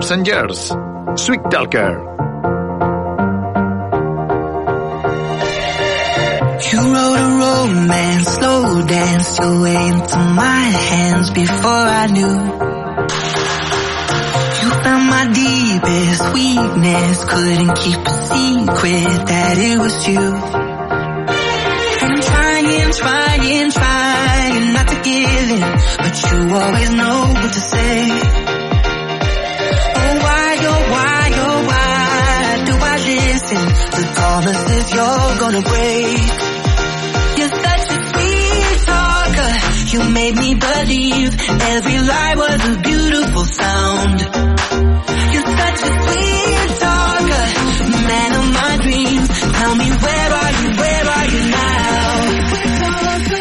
Years. 0.00 0.72
Sweet 1.16 1.40
Talker. 1.50 1.92
You 6.72 6.80
wrote 6.80 7.18
a 7.18 7.28
romance, 7.36 8.28
slow 8.28 8.86
danced 8.86 9.38
your 9.38 9.60
way 9.60 9.88
into 9.88 10.16
my 10.16 10.62
hands 10.88 11.30
before 11.30 11.84
I 12.00 12.06
knew. 12.06 12.38
You 14.62 14.70
found 14.82 15.04
my 15.10 15.26
deepest 15.34 16.32
weakness, 16.32 17.24
couldn't 17.24 17.74
keep 17.76 18.00
a 18.00 18.16
secret 18.32 19.26
that 19.28 19.58
it 19.58 19.78
was 19.78 20.08
you. 20.08 20.18
And 22.00 22.12
I'm 22.14 22.22
trying, 22.22 22.92
trying, 22.92 23.70
trying 23.70 24.72
not 24.72 24.88
to 24.88 24.96
give 25.04 25.50
in, 25.50 25.60
but 25.98 26.14
you 26.24 26.56
always 26.56 26.90
know 26.90 27.34
what 27.34 27.52
to 27.52 27.60
say. 27.60 28.39
To 34.00 34.06
promises 34.14 34.92
you're 34.92 35.34
gonna 35.42 35.62
break? 35.62 36.30
You're 37.38 37.54
such 37.66 37.84
a 37.94 37.98
sweet 38.08 38.76
talker, 38.88 39.52
You 39.92 40.00
made 40.10 40.36
me 40.36 40.54
believe 40.54 41.30
every 41.74 41.98
lie 42.10 42.34
was 42.36 42.60
a 42.72 42.80
beautiful 42.80 43.44
sound. 43.44 44.20
You're 45.32 45.50
such 45.62 45.80
a 45.88 45.92
sweet 46.04 46.70
talker, 46.84 47.46
man 48.10 48.30
of 48.40 48.46
my 48.60 48.72
dreams. 48.84 49.28
Tell 49.58 49.74
me 49.74 49.88
where 49.90 50.30
are 50.40 50.52
you, 50.60 50.68
where 50.80 51.06
are 51.16 51.26
you 51.34 51.42
now? 51.50 53.39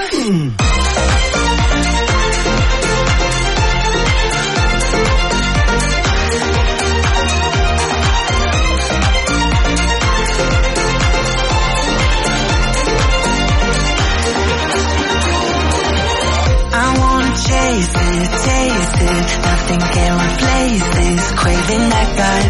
It. 18.54 19.26
Nothing 19.50 19.80
can 19.80 20.14
replace 20.28 20.86
this 20.98 21.32
craving 21.40 21.86
I 21.92 22.06
got. 22.20 22.46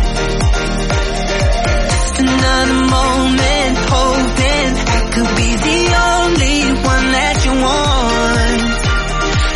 Just 1.91 2.19
another 2.19 2.79
moment, 2.97 3.75
hoping 3.89 4.69
I 4.79 4.99
could 5.13 5.31
be 5.39 5.49
the 5.67 5.81
only 6.09 6.57
one 6.83 7.05
that 7.17 7.37
you 7.45 7.53
want. 7.67 8.61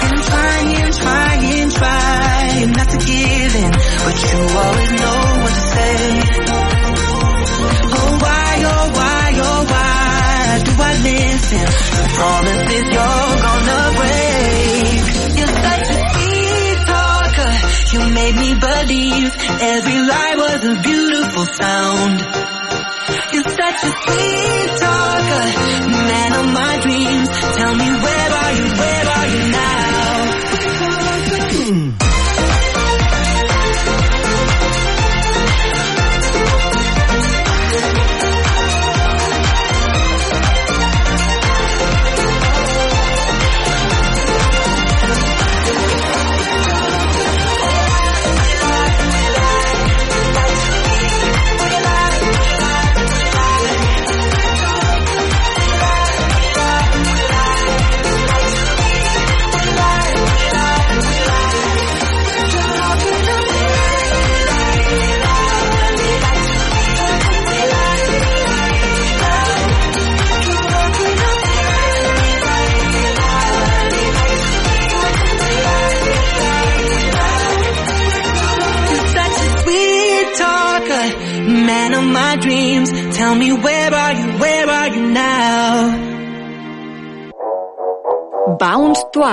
And 0.03 0.15
trying, 0.29 0.91
trying, 1.03 1.69
trying 1.79 2.71
not 2.71 2.89
to 2.89 2.97
give 2.97 3.53
in, 3.63 3.71
but 4.03 4.15
you 4.23 4.39
always 4.63 4.91
know 5.01 5.21
what 5.43 5.53
to 5.53 5.63
say. 5.73 5.97
Oh 7.95 8.11
why, 8.23 8.53
oh 8.73 8.87
why, 8.97 9.25
oh 9.47 9.61
why 9.71 10.61
do 10.63 10.71
I 10.79 10.93
listen? 11.07 11.65
The 11.97 12.03
promises 12.17 12.85
you're 12.95 13.35
gonna 13.43 13.81
break. 13.97 15.03
You're 15.37 15.55
You 17.93 17.99
made 17.99 18.35
me 18.35 18.53
believe 18.55 19.29
every 19.61 19.99
lie 20.09 20.35
was 20.35 20.65
a 20.65 20.81
beautiful 20.81 21.45
sound. 21.45 22.19
You're 23.31 23.43
such 23.43 23.79
a 23.83 23.91
sweet 24.01 24.69
talker, 24.81 25.45
man 26.09 26.31
of 26.41 26.47
my 26.53 26.79
dreams. 26.81 27.29
Tell 27.55 27.75
me 27.75 27.89
where 28.05 28.31
are 28.41 28.53
you, 28.53 28.65
where 28.81 29.05
are 29.07 29.27
you 29.27 29.51
now? 29.51 30.02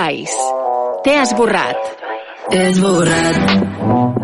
Twice. 0.01 0.33
T'he 1.03 1.13
esborrat. 1.21 1.77
T'he 2.49 2.63
esborrat. 2.71 4.20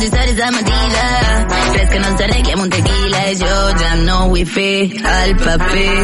Que 0.00 0.06
mentida. 0.50 1.46
Res 1.74 1.88
que 1.90 1.98
no 2.00 2.06
arregui 2.24 2.52
amb 2.54 2.62
un 2.62 2.70
tequila. 2.72 3.18
Jo 3.36 3.56
ja 3.80 3.90
no 4.00 4.28
vull 4.30 4.46
fer 4.48 4.88
el 4.96 5.34
paper. 5.36 5.96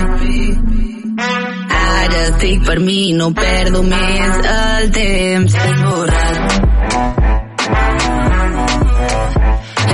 Ara 1.81 2.19
estic 2.27 2.67
per 2.67 2.77
mi, 2.85 3.15
no 3.17 3.31
perdo 3.39 3.81
més 3.87 4.37
el 4.53 4.91
temps. 4.93 5.57
Esborrat. 5.63 6.37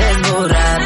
Esborrat. 0.08 0.82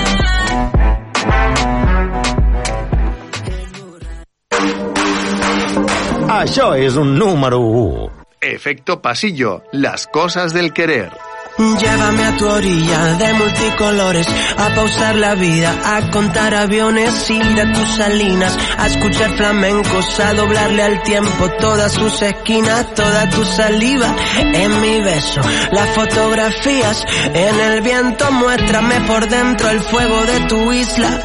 Això 6.36 6.68
és 6.76 7.00
un 7.00 7.16
número 7.16 7.64
1. 7.64 8.10
Efecto 8.42 9.00
pasillo, 9.00 9.62
las 9.72 10.06
cosas 10.06 10.52
del 10.52 10.74
querer. 10.74 11.25
Llévame 11.58 12.22
a 12.22 12.36
tu 12.36 12.46
orilla 12.46 13.14
de 13.14 13.32
multicolores, 13.32 14.26
a 14.58 14.74
pausar 14.74 15.16
la 15.16 15.34
vida, 15.34 15.74
a 15.86 16.10
contar 16.10 16.54
aviones, 16.54 17.30
ir 17.30 17.60
a 17.60 17.72
tus 17.72 17.96
salinas, 17.96 18.58
a 18.76 18.86
escuchar 18.86 19.34
flamencos, 19.38 20.20
a 20.20 20.34
doblarle 20.34 20.82
al 20.82 21.02
tiempo 21.02 21.48
todas 21.58 21.92
sus 21.92 22.20
esquinas, 22.20 22.92
toda 22.94 23.30
tu 23.30 23.42
saliva 23.42 24.14
en 24.38 24.80
mi 24.82 25.00
beso, 25.00 25.40
las 25.72 25.88
fotografías 25.94 27.02
en 27.32 27.60
el 27.60 27.80
viento, 27.80 28.30
muéstrame 28.32 29.00
por 29.06 29.26
dentro 29.26 29.70
el 29.70 29.80
fuego 29.80 30.26
de 30.26 30.40
tu 30.40 30.72
isla, 30.72 31.20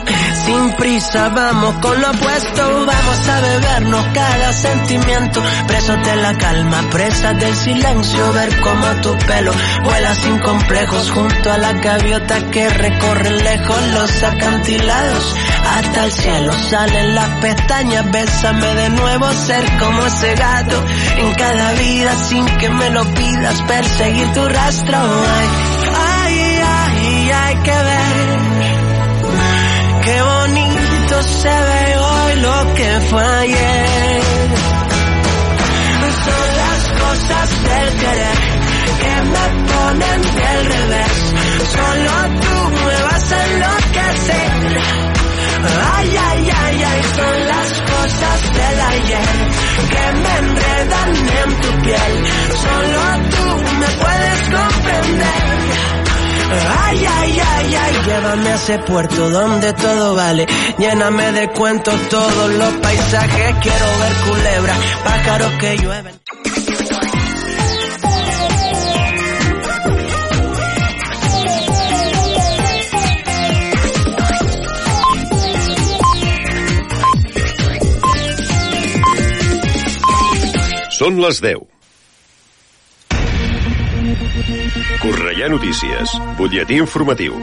sin 0.46 0.72
prisa 0.74 1.30
vamos 1.30 1.76
con 1.82 2.00
lo 2.02 2.10
opuesto, 2.10 2.86
vamos 2.86 3.30
a 3.30 3.42
bebernos 3.42 4.06
cada 4.14 4.54
sentimiento, 4.54 5.42
presos 5.68 5.98
de 6.04 6.16
la 6.16 6.38
calma, 6.38 6.82
presas 6.90 7.40
del 7.40 7.56
silencio, 7.56 8.34
ver 8.34 8.60
cómo 8.62 8.88
tu 9.02 9.18
pelo 9.26 9.52
vuela 9.84 10.16
sin 10.16 10.40
complejos. 10.40 11.12
Junto 11.12 11.52
a 11.52 11.58
la 11.58 11.74
gaviota 11.74 12.40
que 12.52 12.70
recorren 12.70 13.44
lejos 13.44 13.82
los 13.94 14.24
acantilados 14.24 15.36
hasta 15.66 16.06
el 16.06 16.12
cielo 16.12 16.54
salen 16.54 17.16
las 17.16 17.30
pestañas. 17.40 18.12
Bésame 18.12 18.76
de 18.76 18.90
nuevo 18.90 19.32
ser 19.34 19.64
como 19.80 20.06
ese 20.06 20.36
gato 20.36 20.84
en 21.18 21.34
cada 21.36 21.72
vida 21.74 22.16
sin 22.16 22.46
que 22.58 22.70
me 22.70 22.90
lo 22.90 23.04
pidas. 23.14 23.62
Perseguir 23.64 24.34
tu 24.34 24.48
rastro. 24.48 24.98
Ay 24.98 26.26
ay 26.26 26.62
ay 26.64 27.32
hay 27.32 27.56
que 27.58 27.72
ver 27.72 28.21
qué 30.12 30.22
bonito 30.22 31.24
se 31.24 31.56
ve 31.68 31.98
hoy 31.98 32.36
lo 32.42 32.74
que 32.76 33.00
fue 33.10 33.24
ayer 33.24 34.22
son 36.26 36.48
las 36.64 36.84
cosas 37.02 37.50
del 37.70 37.90
querer 38.02 38.40
que 39.02 39.16
me 39.34 39.46
ponen 39.72 40.22
del 40.40 40.62
revés. 40.74 41.16
Solo 41.76 42.14
tú 42.44 42.56
me 42.86 42.98
vas 43.08 43.32
a 43.32 43.40
enloquecer. 43.46 44.52
Ay, 45.96 46.10
ay, 46.30 46.52
ay, 46.64 46.84
ay, 46.92 47.02
son 47.18 47.38
las 47.54 47.70
cosas 47.92 48.40
del 48.58 48.78
ayer 48.94 49.34
que 49.94 50.06
me 50.24 50.34
enredan 50.44 51.10
en 51.42 51.50
tu 51.62 51.72
piel. 51.86 52.14
Solo 52.66 53.02
tú 53.34 53.46
me 53.80 53.88
puedes 54.04 54.40
comprender. 54.58 55.52
Ay, 56.52 57.06
ay, 57.06 57.40
ay, 57.40 57.76
ay, 57.76 57.94
llévame 58.06 58.50
a 58.50 58.56
ese 58.56 58.80
puerto 58.80 59.30
donde 59.30 59.74
todo 59.74 60.16
vale. 60.16 60.46
Lléname 60.78 61.32
de 61.32 61.50
cuentos 61.50 61.96
todos 62.10 62.50
los 62.54 62.74
paisajes. 62.76 63.56
Quiero 63.62 63.86
ver 64.00 64.14
culebras, 64.30 64.78
pájaros 65.04 65.52
que 65.60 65.78
llueven. 65.78 66.22
Són 81.02 81.16
les 81.18 81.40
10. 81.42 81.71
Correia 85.02 85.48
Notícies, 85.50 86.14
butlletí 86.38 86.78
informatiu. 86.82 87.40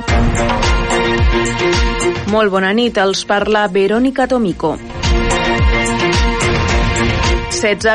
Molt 2.28 2.52
bona 2.52 2.72
nit, 2.76 2.98
els 3.00 3.24
parla 3.28 3.66
Verònica 3.72 4.28
Tomico. 4.30 4.76
16 7.58 7.88